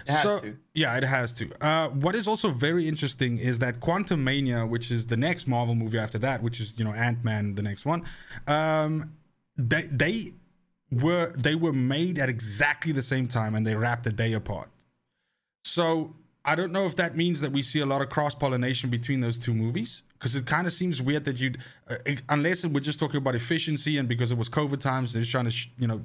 [0.00, 0.56] It has so, to.
[0.74, 1.50] Yeah, it has to.
[1.64, 5.98] Uh, what is also very interesting is that Quantumania, which is the next Marvel movie
[5.98, 8.04] after that, which is you know Ant Man, the next one,
[8.46, 9.16] um,
[9.56, 10.34] they they
[10.90, 14.68] were they were made at exactly the same time and they wrapped a day apart.
[15.64, 16.14] So
[16.46, 19.20] I don't know if that means that we see a lot of cross pollination between
[19.20, 21.58] those two movies because it kind of seems weird that you'd
[21.90, 21.96] uh,
[22.28, 25.50] unless we're just talking about efficiency and because it was COVID times, they're trying to
[25.50, 26.04] sh- you know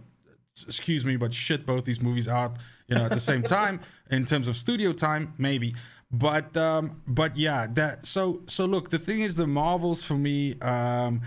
[0.67, 2.57] excuse me, but shit both these movies out,
[2.87, 3.79] you know, at the same time
[4.11, 5.75] in terms of studio time, maybe.
[6.11, 10.59] But um, but yeah, that so so look, the thing is the Marvels for me,
[10.59, 11.21] um,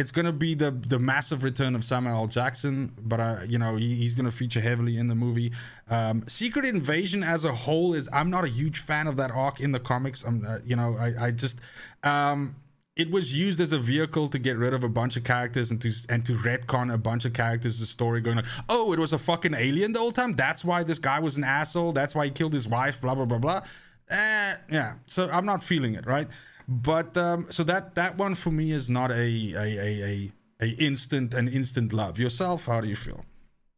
[0.00, 2.26] it's gonna be the the massive return of Samuel L.
[2.26, 5.52] Jackson, but uh, you know, he, he's gonna feature heavily in the movie.
[5.88, 9.60] Um, Secret Invasion as a whole is I'm not a huge fan of that arc
[9.60, 10.24] in the comics.
[10.24, 11.58] I'm uh, you know, I, I just
[12.02, 12.56] um
[12.96, 15.80] it was used as a vehicle to get rid of a bunch of characters and
[15.82, 17.78] to and to retcon a bunch of characters.
[17.78, 20.34] The story going like, oh, it was a fucking alien the whole time.
[20.34, 21.92] That's why this guy was an asshole.
[21.92, 23.02] That's why he killed his wife.
[23.02, 23.60] Blah blah blah blah.
[24.08, 24.94] Eh, yeah.
[25.06, 26.26] So I'm not feeling it, right?
[26.70, 30.68] But um, so that that one for me is not a a a a, a
[30.78, 32.16] instant an instant love.
[32.20, 33.24] Yourself, how do you feel?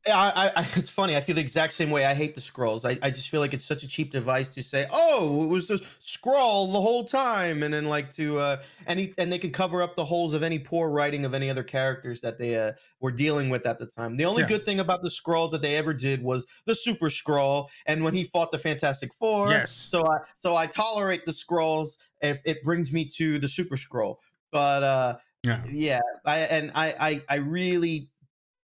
[0.06, 1.16] Yeah, I, I, it's funny.
[1.16, 2.04] I feel the exact same way.
[2.04, 2.84] I hate the Skrulls.
[2.84, 5.66] I, I just feel like it's such a cheap device to say, "Oh, it was
[5.68, 9.80] just Skrull the whole time," and then like to uh, any and they can cover
[9.82, 13.12] up the holes of any poor writing of any other characters that they uh, were
[13.12, 14.16] dealing with at the time.
[14.16, 14.48] The only Yeah.
[14.48, 18.14] good thing about the Skrulls that they ever did was the Super Skrull, and when
[18.14, 19.50] he fought the Fantastic Four.
[19.50, 19.70] Yes.
[19.72, 24.16] So I so I tolerate the Skrulls if it brings me to the Super Skrull.
[24.50, 25.64] But uh, Yeah.
[25.70, 28.10] yeah, I and I I, I really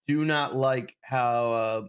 [0.07, 1.89] do not like how uh,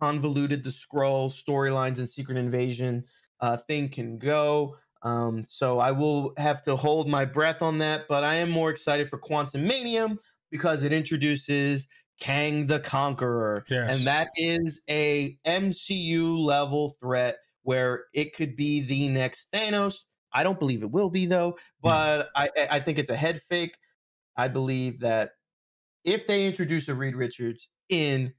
[0.00, 3.04] convoluted the Skrull storylines and Secret Invasion
[3.40, 4.76] uh, thing can go.
[5.02, 8.70] Um, so I will have to hold my breath on that, but I am more
[8.70, 10.16] excited for Quantumania
[10.50, 11.88] because it introduces
[12.20, 13.90] Kang the Conqueror, Yes.
[13.90, 20.04] and that is a MCU level threat where it could be the next Thanos.
[20.32, 23.42] I don't believe it will be though, but I I I think it's a head
[23.48, 23.76] fake.
[24.36, 25.32] I believe that
[26.04, 28.32] if they introduce a Reed Richards in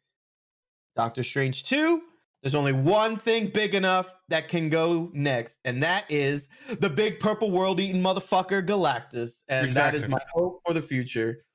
[0.95, 2.01] Doctor Strange 2,
[2.41, 6.49] there's only one thing big enough that can go next, and that is
[6.79, 9.43] the big purple world eating motherfucker Galactus.
[9.47, 11.45] And that is my hope for the future.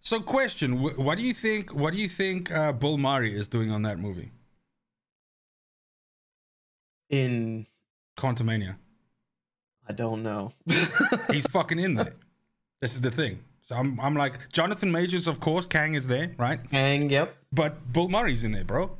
[0.00, 1.74] So, question: What do you think?
[1.74, 4.30] What do you think uh, Bill Murray is doing on that movie,
[7.10, 7.66] In
[8.16, 8.76] Quantumania?
[9.88, 10.52] I don't know.
[11.30, 12.14] He's fucking in there.
[12.80, 13.40] This is the thing.
[13.66, 15.66] So I'm, I'm like Jonathan Majors, of course.
[15.66, 16.60] Kang is there, right?
[16.70, 17.36] Kang, yep.
[17.52, 18.96] But Bill Murray's in there, bro.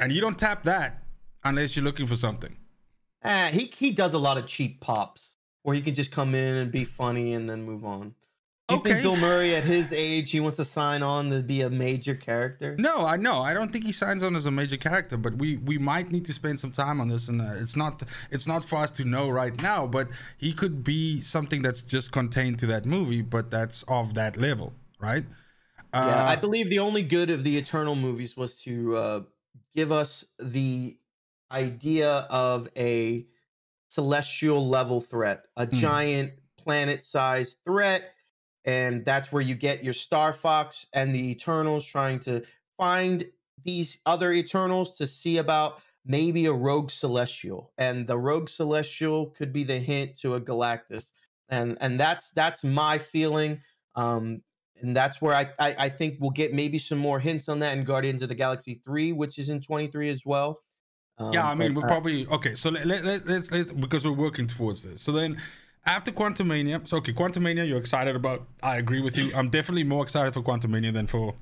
[0.00, 1.04] And you don't tap that
[1.44, 2.56] unless you're looking for something.
[3.22, 6.54] Ah, he he does a lot of cheap pops where he can just come in
[6.54, 8.14] and be funny and then move on.
[8.70, 8.90] Do you Okay.
[8.90, 12.14] think Bill Murray at his age he wants to sign on to be a major
[12.14, 12.76] character?
[12.78, 13.42] No, I know.
[13.42, 16.24] I don't think he signs on as a major character, but we we might need
[16.26, 19.04] to spend some time on this, and uh, it's not it's not for us to
[19.04, 19.86] know right now.
[19.86, 24.36] But he could be something that's just contained to that movie, but that's of that
[24.36, 25.24] level, right?
[26.00, 29.22] Yeah, I Uh, believe the only good of the Eternal movies was to uh,
[29.74, 30.98] give us the
[31.50, 33.26] idea of a
[33.88, 35.76] celestial level threat, a Hmm.
[35.80, 38.14] giant planet-sized threat,
[38.64, 42.42] and that's where you get your Star Fox and the Eternals trying to
[42.76, 43.24] find
[43.64, 49.52] these other Eternals to see about maybe a rogue celestial, and the rogue celestial could
[49.52, 51.12] be the hint to a Galactus,
[51.48, 53.60] and and that's that's my feeling.
[53.94, 54.42] Um,
[54.82, 57.76] and that's where I, I I think we'll get maybe some more hints on that
[57.76, 60.60] in Guardians of the Galaxy three, which is in twenty three as well.
[61.18, 62.54] Um, yeah, I mean, but, we're uh, probably okay.
[62.54, 65.02] So let, let, let, let's let's because we're working towards this.
[65.02, 65.40] So then,
[65.86, 68.46] after Quantumania, so okay, Quantumania, you're excited about.
[68.62, 69.32] I agree with you.
[69.34, 71.34] I'm definitely more excited for Quantumania than for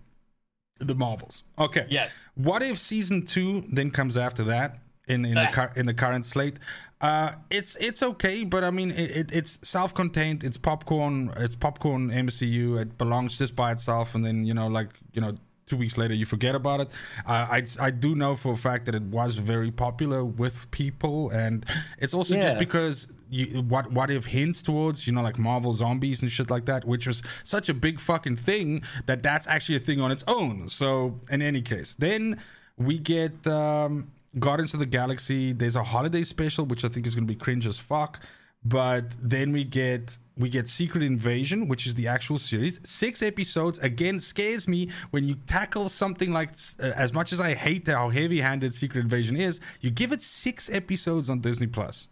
[0.81, 1.43] the Marvels.
[1.59, 1.87] Okay.
[1.91, 4.79] yes, What if season two then comes after that
[5.09, 5.71] in in the Ah.
[5.77, 6.59] in the current slate?
[7.01, 10.43] Uh, it's it's okay, but I mean it, it, it's self-contained.
[10.45, 11.33] It's popcorn.
[11.37, 12.81] It's popcorn MCU.
[12.81, 15.35] It belongs just by itself, and then you know like you know
[15.67, 16.89] two weeks later you forget about it.
[17.27, 21.31] Uh, I I do know for a fact that it was very popular with people,
[21.31, 21.65] and
[21.99, 26.23] it's also just because you, what what if hints towards you know like Marvel zombies
[26.23, 29.81] and shit like that, which was such a big fucking thing that that's actually a
[29.81, 30.69] thing on its own.
[30.69, 32.39] So in any case, then
[32.77, 35.53] we get um, Guardians of the Galaxy.
[35.53, 38.21] There's a holiday special which I think is going to be cringe as fuck.
[38.65, 42.81] but then we get we get Secret Invasion, which is the actual series.
[42.85, 46.51] Six episodes again scares me when you tackle something like
[46.81, 49.61] uh, as much as I hate how heavy-handed Secret Invasion is.
[49.81, 52.07] You give it six episodes on Disney Plus.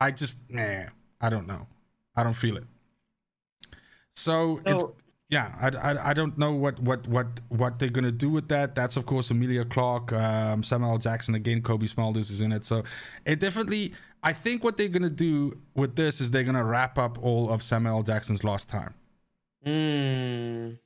[0.00, 0.84] I just nah,
[1.20, 1.66] I don't know.
[2.14, 2.64] I don't feel it.
[4.12, 4.84] So, so it's
[5.28, 8.74] yeah, I, I, I don't know what, what, what, what they're gonna do with that.
[8.74, 12.64] That's of course Emilia Clarke, um, Samuel Jackson again, Cobie Smulders is in it.
[12.64, 12.84] So
[13.24, 13.92] it definitely,
[14.22, 17.62] I think what they're gonna do with this is they're gonna wrap up all of
[17.62, 18.94] Samuel Jackson's lost time.
[19.66, 20.78] Mm.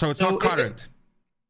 [0.00, 0.80] So it's so not current.
[0.80, 0.88] It,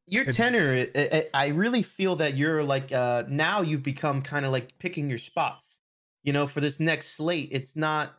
[0.06, 4.20] your it's, tenor, it, it, I really feel that you're like uh, now you've become
[4.20, 5.80] kind of like picking your spots.
[6.24, 8.14] You know, for this next slate, it's not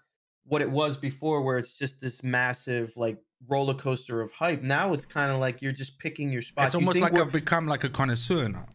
[0.45, 3.17] what it was before, where it's just this massive like
[3.47, 4.61] roller coaster of hype.
[4.61, 6.67] Now it's kind of like you're just picking your spots.
[6.67, 8.67] It's almost like I've become like a connoisseur now.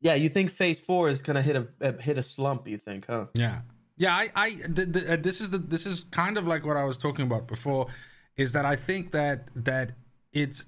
[0.00, 2.68] Yeah, you think Phase Four is gonna hit a, a hit a slump?
[2.68, 3.26] You think, huh?
[3.34, 3.60] Yeah,
[3.96, 4.14] yeah.
[4.14, 6.84] I, I, the, the, uh, this is the, this is kind of like what I
[6.84, 7.88] was talking about before,
[8.36, 9.92] is that I think that that
[10.32, 10.66] it's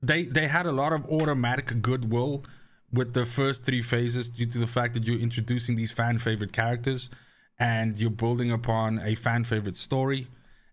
[0.00, 2.44] they they had a lot of automatic goodwill
[2.92, 6.52] with the first three phases due to the fact that you're introducing these fan favorite
[6.52, 7.10] characters
[7.58, 10.28] and you're building upon a fan favorite story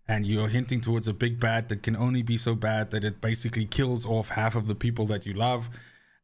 [0.08, 3.20] and you're hinting towards a big bad that can only be so bad that it
[3.20, 5.70] basically kills off half of the people that you love.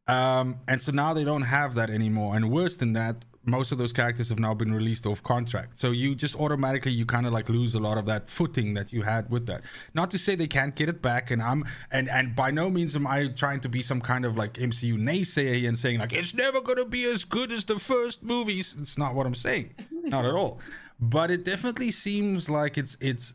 [0.08, 2.34] Um, and so now they don't have that anymore.
[2.34, 5.78] And worse than that, most of those characters have now been released off contract.
[5.78, 8.92] So you just automatically you kind of like lose a lot of that footing that
[8.92, 9.62] you had with that.
[9.94, 12.96] Not to say they can't get it back, and I'm and and by no means
[12.96, 16.34] am I trying to be some kind of like MCU naysayer and saying like it's
[16.34, 18.76] never gonna be as good as the first movies.
[18.80, 20.60] It's not what I'm saying, not at all.
[20.98, 23.34] But it definitely seems like it's it's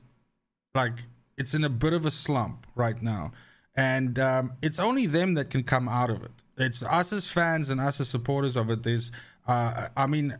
[0.76, 1.04] like
[1.38, 3.32] it's in a bit of a slump right now,
[3.76, 6.32] and um, it's only them that can come out of it.
[6.58, 8.84] It's us as fans and us as supporters of it.
[8.84, 9.12] There's,
[9.52, 10.38] uh, I mean,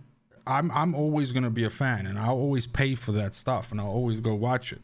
[0.48, 3.80] I'm I'm always gonna be a fan, and I'll always pay for that stuff, and
[3.80, 4.82] I'll always go watch it.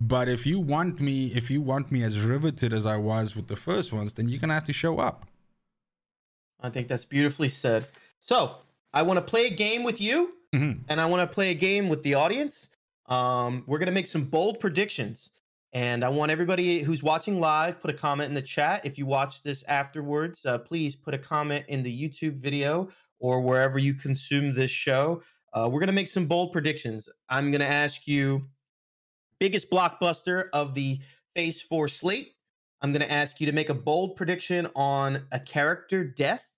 [0.00, 3.48] But if you want me, if you want me as riveted as I was with
[3.48, 5.26] the first ones, then you're gonna have to show up.
[6.60, 7.86] I think that's beautifully said.
[8.20, 8.56] So
[8.92, 10.82] I want to play a game with you, mm-hmm.
[10.88, 12.70] and I want to play a game with the audience.
[13.06, 15.30] Um, we're gonna make some bold predictions,
[15.72, 18.84] and I want everybody who's watching live put a comment in the chat.
[18.84, 22.90] If you watch this afterwards, uh, please put a comment in the YouTube video
[23.20, 25.22] or wherever you consume this show.
[25.52, 27.08] Uh, we're gonna make some bold predictions.
[27.28, 28.42] I'm gonna ask you
[29.38, 31.00] biggest blockbuster of the
[31.34, 32.34] Phase Four slate.
[32.82, 36.48] I'm gonna ask you to make a bold prediction on a character death,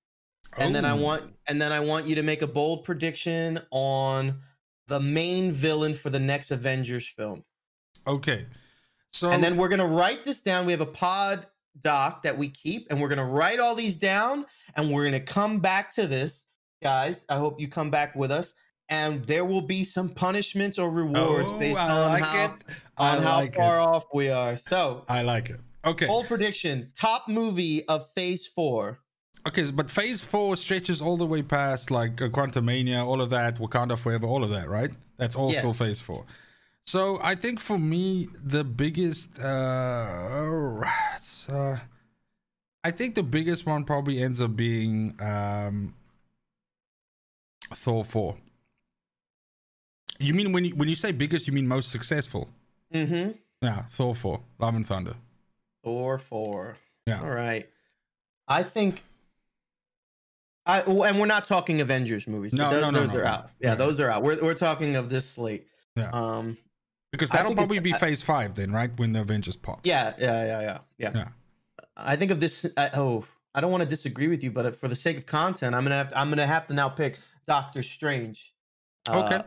[0.56, 4.40] and then I want and then I want you to make a bold prediction on
[4.88, 7.44] the main villain for the next Avengers film.
[8.06, 8.46] Okay.
[9.12, 10.66] So And then we're going to write this down.
[10.66, 11.46] We have a pod
[11.80, 15.12] doc that we keep and we're going to write all these down and we're going
[15.12, 16.44] to come back to this.
[16.82, 18.54] Guys, I hope you come back with us
[18.88, 22.56] and there will be some punishments or rewards oh, based on like how,
[22.98, 23.82] on how like far it.
[23.82, 24.56] off we are.
[24.56, 25.60] So, I like it.
[25.84, 26.06] Okay.
[26.06, 26.90] Full prediction.
[26.98, 28.98] Top movie of Phase 4.
[29.48, 33.58] Okay, but Phase Four stretches all the way past like uh, Quantumania, all of that,
[33.58, 34.90] Wakanda Forever, all of that, right?
[35.16, 35.58] That's all yes.
[35.58, 36.26] still Phase Four.
[36.86, 40.84] So I think for me, the biggest, uh,
[41.48, 41.78] uh,
[42.84, 45.94] I think the biggest one probably ends up being um,
[47.74, 48.36] Thor Four.
[50.18, 52.48] You mean when you when you say biggest, you mean most successful?
[52.94, 53.32] Mm-hmm.
[53.60, 55.14] Yeah, Thor Four, Love and Thunder.
[55.84, 56.76] Thor Four.
[57.06, 57.20] Yeah.
[57.20, 57.68] All right.
[58.48, 59.02] I think
[60.64, 62.52] I, and we're not talking Avengers movies.
[62.52, 63.50] No, those, no, no, those no, are out.
[63.60, 64.22] Yeah, those are out.
[64.22, 65.66] We're we're talking of this slate.
[65.96, 66.10] Yeah.
[66.12, 66.56] Um,
[67.10, 68.90] because that'll probably be Phase Five then, right?
[68.96, 69.80] When the Avengers pop.
[69.84, 71.10] Yeah, yeah, yeah, yeah, yeah.
[71.14, 71.28] Yeah.
[71.96, 72.64] I think of this.
[72.76, 73.24] I, oh,
[73.54, 75.96] I don't want to disagree with you, but for the sake of content, I'm gonna
[75.96, 78.52] have to, I'm gonna have to now pick Doctor Strange.
[79.08, 79.42] Uh, okay.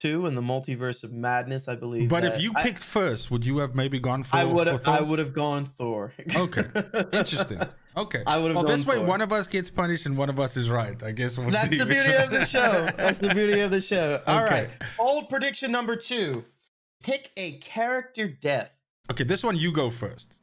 [0.00, 2.08] Two in the multiverse of madness, I believe.
[2.08, 4.34] But if you I, picked first, would you have maybe gone for?
[4.34, 4.86] I would have.
[4.86, 6.12] I would have gone Thor.
[6.34, 6.64] okay,
[7.12, 7.60] interesting.
[7.94, 8.22] Okay.
[8.26, 8.56] I would have.
[8.56, 11.00] Well, this way, one of us gets punished and one of us is right.
[11.02, 11.76] I guess we'll That's see.
[11.76, 12.88] the beauty of the show.
[12.96, 14.22] That's the beauty of the show.
[14.26, 14.68] All okay.
[14.80, 14.88] right.
[14.98, 16.42] Old prediction number two:
[17.02, 18.70] pick a character death.
[19.10, 20.38] Okay, this one you go first,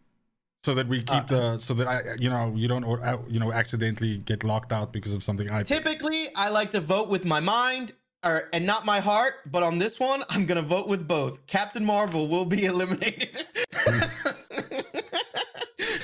[0.64, 3.40] so that we keep uh, the so that I you know you don't uh, you
[3.40, 5.64] know accidentally get locked out because of something I.
[5.64, 6.34] Typically.
[6.36, 10.00] I like to vote with my mind or, and not my heart, but on this
[10.00, 11.46] one, I'm gonna vote with both.
[11.48, 13.46] Captain Marvel will be eliminated.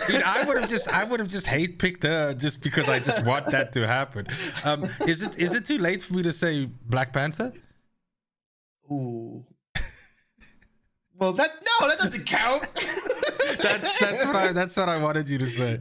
[0.07, 2.99] Dude, I would have just I would have just hate picked her just because I
[2.99, 4.27] just want that to happen.
[4.63, 7.51] Um, is it is it too late for me to say Black Panther?
[8.91, 9.43] Ooh.
[11.17, 12.67] Well, that no, that doesn't count.
[13.61, 15.79] that's that's what I that's what I wanted you to say.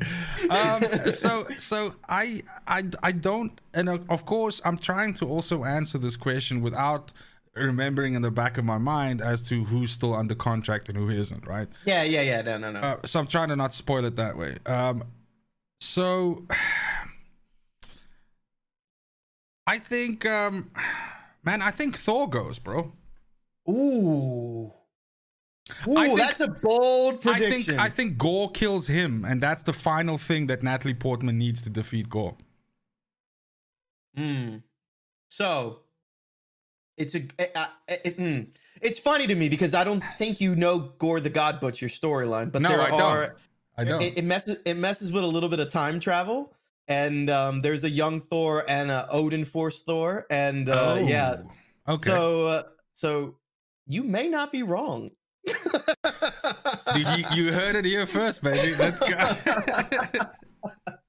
[0.48, 5.98] Um, so so I I I don't and of course I'm trying to also answer
[5.98, 7.12] this question without
[7.54, 11.08] remembering in the back of my mind as to who's still under contract and who
[11.10, 11.68] isn't, right?
[11.84, 12.42] Yeah, yeah, yeah.
[12.42, 12.80] No, no, no.
[12.80, 14.56] Uh, so I'm trying to not spoil it that way.
[14.66, 15.04] Um,
[15.80, 16.46] so
[19.66, 20.70] I think, um,
[21.44, 22.92] man, I think Thor goes, bro.
[23.68, 24.72] Ooh.
[25.88, 29.72] Ooh, think- that's a bold I think I think Gorr kills him, and that's the
[29.72, 32.36] final thing that Natalie Portman needs to defeat Gorr.
[34.16, 34.62] Mm.
[35.28, 35.80] So
[36.96, 37.26] it's a
[37.58, 38.46] uh, it, mm.
[38.80, 42.52] it's funny to me because I don't think you know Gorr the God Butcher storyline,
[42.52, 43.00] but No, there I don't.
[43.00, 43.36] are
[43.76, 44.02] I don't.
[44.02, 46.52] it, it messes it messes with a little bit of time travel.
[46.86, 51.36] And um, there's a young Thor and a Odin Force Thor, and uh, yeah,
[51.86, 52.10] Oh, Okay.
[52.10, 52.62] so uh,
[52.94, 53.36] so
[53.86, 55.10] you may not be wrong.
[55.46, 58.74] Dude, you, you heard it here first, baby.
[58.76, 59.06] Let's go.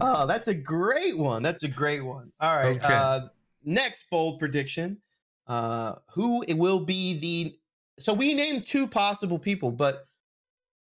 [0.00, 1.42] oh, that's a great one.
[1.42, 2.32] That's a great one.
[2.40, 2.76] All right.
[2.76, 2.94] Okay.
[2.94, 3.20] Uh,
[3.64, 4.98] next bold prediction.
[5.46, 7.56] Uh, who it will be the?
[8.02, 10.04] So we named two possible people, but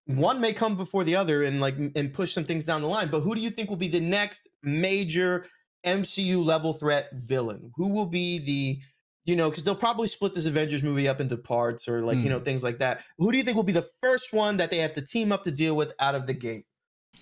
[0.07, 3.09] one may come before the other and like and push some things down the line.
[3.11, 5.47] But who do you think will be the next major
[5.85, 7.71] MCU level threat villain?
[7.77, 8.79] Who will be the
[9.27, 12.25] you know, because they'll probably split this Avengers movie up into parts or like, you
[12.25, 12.31] Hmm.
[12.31, 13.03] know, things like that.
[13.19, 15.45] Who do you think will be the first one that they have to team up
[15.45, 16.67] to deal with out of the gate?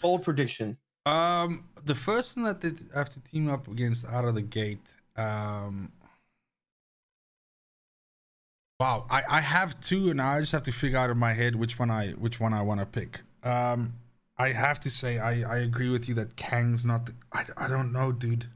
[0.03, 0.79] Bold prediction.
[1.07, 4.81] um, the first one that they have to team up against out of the gate.
[5.17, 5.93] Um,
[8.81, 11.57] wow, I, I have two, and I just have to figure out in my head
[11.57, 13.21] which one I which one I want to pick.
[13.43, 13.95] Um,
[14.39, 17.07] I have to say I I agree with you that Kang's not.
[17.07, 18.47] The, I I don't know, dude.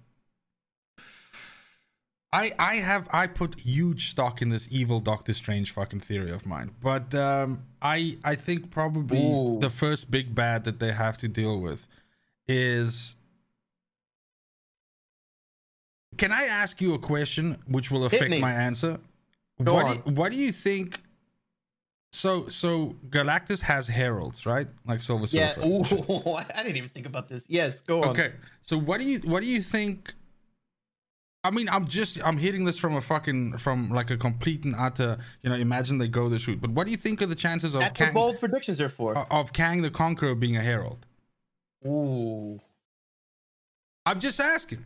[2.32, 6.44] I I have I put huge stock in this evil Doctor Strange fucking theory of
[6.44, 9.59] mine, but um, I I think probably Ooh.
[9.60, 11.88] the first big bad that they have to deal with
[12.46, 13.14] is.
[16.16, 18.98] Can I ask you a question which will affect my answer?
[19.62, 19.96] Go what on.
[19.96, 21.00] Do you, what do you think?
[22.12, 24.66] So so Galactus has heralds, right?
[24.86, 25.55] Like Silver Yeah.
[25.55, 25.66] Surfer.
[25.66, 27.44] Ooh, I didn't even think about this.
[27.48, 28.09] Yes, go on.
[28.09, 28.32] Okay.
[28.62, 30.14] So what do you what do you think?
[31.44, 34.74] I mean, I'm just I'm hitting this from a fucking from like a complete and
[34.74, 35.19] utter.
[35.43, 36.60] You know, imagine they go this route.
[36.60, 39.16] But what do you think of the chances of That's Kang bold predictions are for.
[39.16, 41.06] of Kang the Conqueror being a herald?
[41.86, 42.60] Ooh.
[44.05, 44.85] I'm just asking.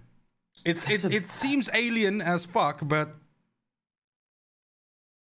[0.64, 3.14] It's it, it seems alien as fuck, but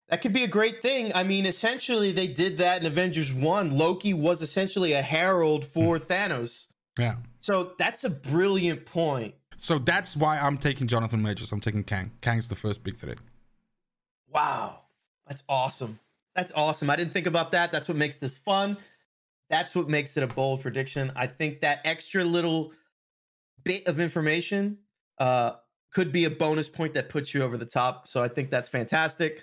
[0.08, 1.12] That could be a great thing.
[1.14, 3.78] I mean, essentially, they did that in Avengers 1.
[3.78, 6.06] Loki was essentially a herald for hmm.
[6.06, 6.68] Thanos.
[6.98, 7.16] yeah.
[7.42, 9.36] So that's a brilliant point.
[9.60, 11.52] So that's why I'm taking Jonathan Majors.
[11.52, 12.12] I'm taking Kang.
[12.22, 13.18] Kang's the first big threat.
[14.30, 14.80] Wow.
[15.28, 16.00] That's awesome.
[16.36, 16.90] That's awesome.
[16.90, 17.72] I didn't think about that.
[17.72, 18.78] That's what makes this fun.
[19.50, 21.12] That's what makes it a bold prediction.
[21.16, 22.72] I think that extra little
[23.64, 24.78] bit of information
[25.18, 25.54] uh,
[25.92, 28.08] could be a bonus point that puts you over the top.
[28.08, 29.42] So I think that's fantastic.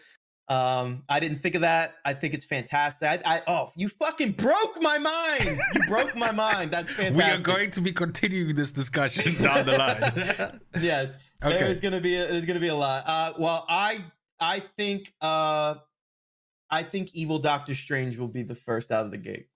[0.48, 1.94] Um, I didn't think of that.
[2.04, 3.08] I think it's fantastic.
[3.08, 5.58] I, I oh, you fucking broke my mind.
[5.74, 6.70] You broke my mind.
[6.70, 7.16] That's fantastic.
[7.16, 10.60] We are going to be continuing this discussion down the line.
[10.80, 11.14] yes.
[11.42, 11.58] Okay.
[11.58, 13.02] There's gonna be a, there's gonna be a lot.
[13.06, 14.04] Uh, well, I
[14.40, 15.74] I think uh,
[16.70, 19.48] I think Evil Doctor Strange will be the first out of the gate.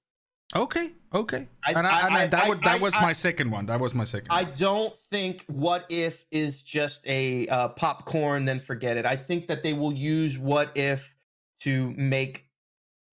[0.54, 1.46] Okay, okay.
[1.64, 3.66] I- and I, and I- that, I- would, that I- was my second one.
[3.66, 4.28] That was my second.
[4.30, 4.52] I one.
[4.56, 9.06] don't think What If is just a uh, popcorn, then forget it.
[9.06, 11.14] I think that they will use What If
[11.60, 12.46] to make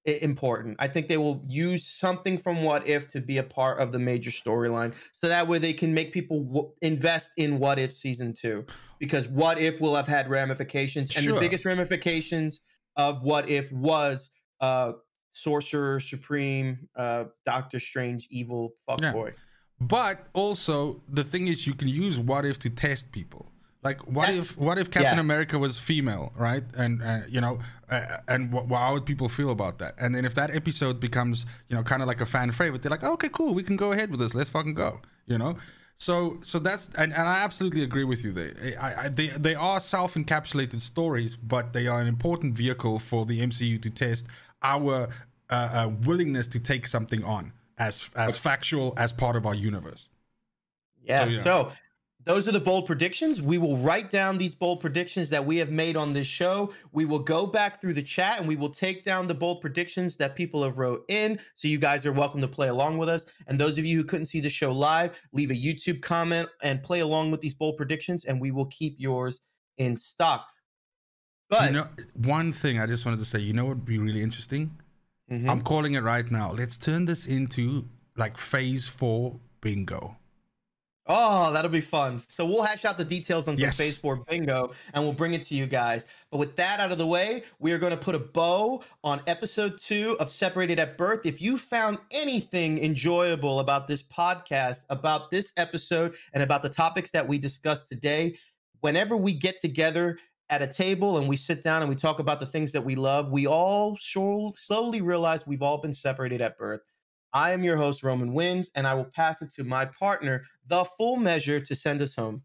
[0.06, 0.78] it important.
[0.80, 4.00] I think they will use something from What If to be a part of the
[4.00, 8.34] major storyline, so that way they can make people w- invest in What If season
[8.34, 8.66] two.
[9.00, 11.34] Because What If will have had ramifications, and Sure.
[11.36, 12.62] the biggest ramifications
[12.96, 14.94] of What If was uh,
[15.42, 19.34] Sorcerer Supreme, uh, Doctor Strange, evil fuckboy.
[19.80, 23.52] But also, the thing is, you can use what if to test people.
[23.84, 25.20] Like, what if what if Captain yeah.
[25.22, 26.64] America was female, right?
[26.76, 27.60] And uh, you know,
[27.90, 29.94] uh, and wh- how would people feel about that?
[30.00, 32.90] And then if that episode becomes, you know, kind of like a fan favorite, they're
[32.90, 34.34] like, okay, cool, we can go ahead with this.
[34.34, 35.00] Let's fucking go.
[35.28, 35.58] You know.
[36.00, 38.32] So, so that's and, and I absolutely agree with you.
[38.32, 43.26] They, I, I, they, they are self-encapsulated stories, but they are an important vehicle for
[43.26, 44.28] the MCU to test
[44.62, 45.10] our
[45.50, 50.10] uh, uh, willingness to take something on as as factual as part of our universe.
[51.04, 51.30] Yeah.
[51.30, 51.72] So, So,
[52.28, 53.42] those are the bold predictions.
[53.42, 56.74] We will write down these bold predictions that we have made on this show.
[56.92, 60.18] We will go back through the chat and we will take down the bold predictions
[60.18, 61.40] that people have wrote in.
[61.56, 63.26] So you guys are welcome to play along with us.
[63.48, 66.84] And those of you who couldn't see the show live, leave a YouTube comment and
[66.84, 69.40] play along with these bold predictions, and we will keep yours
[69.78, 70.48] in stock.
[71.50, 73.40] But you know, one thing I just wanted to say.
[73.40, 74.76] You know what would be really interesting?
[75.32, 75.50] Mhm.
[75.50, 76.52] I'm calling it right now.
[76.52, 80.18] Let's turn this into like phase four bingo.
[81.10, 82.22] Oh, that'll be fun.
[82.28, 83.78] So we'll hash out the details on some Yes.
[83.78, 86.04] phase four bingo and we'll bring it to you guys.
[86.32, 89.22] But with that out of the way, we are going to put a bow on
[89.26, 91.26] episode two of Separated at Birth.
[91.26, 97.10] If you found anything enjoyable about this podcast, about this episode, and about the topics
[97.12, 98.38] that we discussed today,
[98.82, 102.40] whenever we get together at a table and we sit down and we talk about
[102.40, 106.82] the things that we love, we all slowly realize we've all been separated at birth.
[107.34, 110.86] I am your host, Roman Wins, and I will pass it to my partner, The
[110.98, 112.44] Full Measure, to send us home.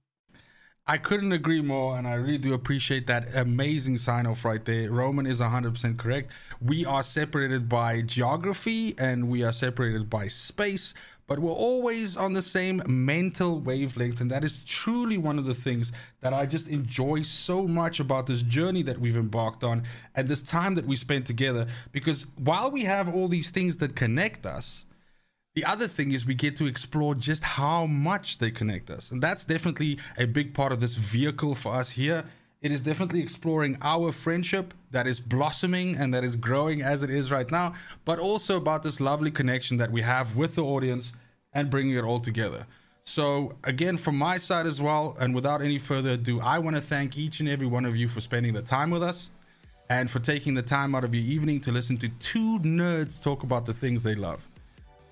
[0.85, 4.91] I couldn't agree more, and I really do appreciate that amazing sign off right there.
[4.91, 6.33] Roman is 100% correct.
[6.61, 10.93] We are separated by geography and we are separated by space,
[11.27, 14.21] but we're always on the same mental wavelength.
[14.21, 18.27] And that is truly one of the things that I just enjoy so much about
[18.27, 19.85] this journey that we've embarked on
[20.15, 21.67] and this time that we spent together.
[21.93, 24.85] Because while we have all these things that connect us,
[25.55, 29.11] the other thing is we get to explore just how much they connect us.
[29.11, 32.25] And that's definitely a big part of this vehicle for us here.
[32.63, 37.11] It is definitely exploring our friendship that is blossoming and that is growing as it
[37.11, 37.75] is right now,
[38.05, 41.13] but also about this lovely connection that we have with the audience
[41.53, 42.65] and bringing it all together.
[43.03, 46.83] So, again, from my side as well, and without any further ado, I want to
[46.83, 49.31] thank each and every one of you for spending the time with us
[49.91, 53.43] and for taking the time out of your evening to listen to two nerds talk
[53.43, 54.49] about the things they love.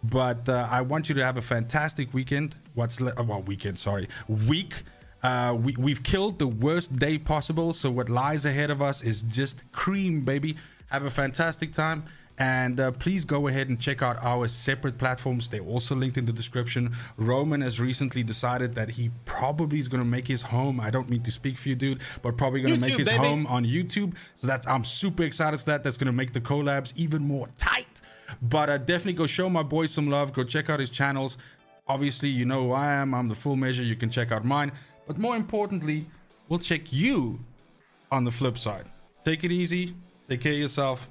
[0.04, 2.56] But uh, I want you to have a fantastic weekend.
[2.74, 3.76] What's le- uh, well, weekend?
[3.76, 4.84] Sorry, week.
[5.22, 7.72] Uh, we we've killed the worst day possible.
[7.72, 10.56] So what lies ahead of us is just cream, baby.
[10.88, 12.04] Have a fantastic time.
[12.40, 15.50] And uh, please go ahead and check out our separate platforms.
[15.50, 16.96] They're also linked in the description.
[17.18, 20.80] Roman has recently decided that he probably is going to make his home.
[20.80, 23.22] I don't mean to speak for you, dude, but probably going to make his baby.
[23.22, 24.14] home on YouTube.
[24.36, 25.84] So that's I'm super excited for that.
[25.84, 28.00] That's going to make the collabs even more tight.
[28.40, 30.32] But uh, definitely go show my boy some love.
[30.32, 31.36] Go check out his channels.
[31.88, 33.12] Obviously, you know who I am.
[33.12, 33.82] I'm the full measure.
[33.82, 34.72] You can check out mine.
[35.10, 36.06] But more importantly,
[36.48, 37.40] we'll check you
[38.12, 38.84] on the flip side.
[39.24, 39.92] Take it easy.
[40.28, 41.08] Take care of yourself.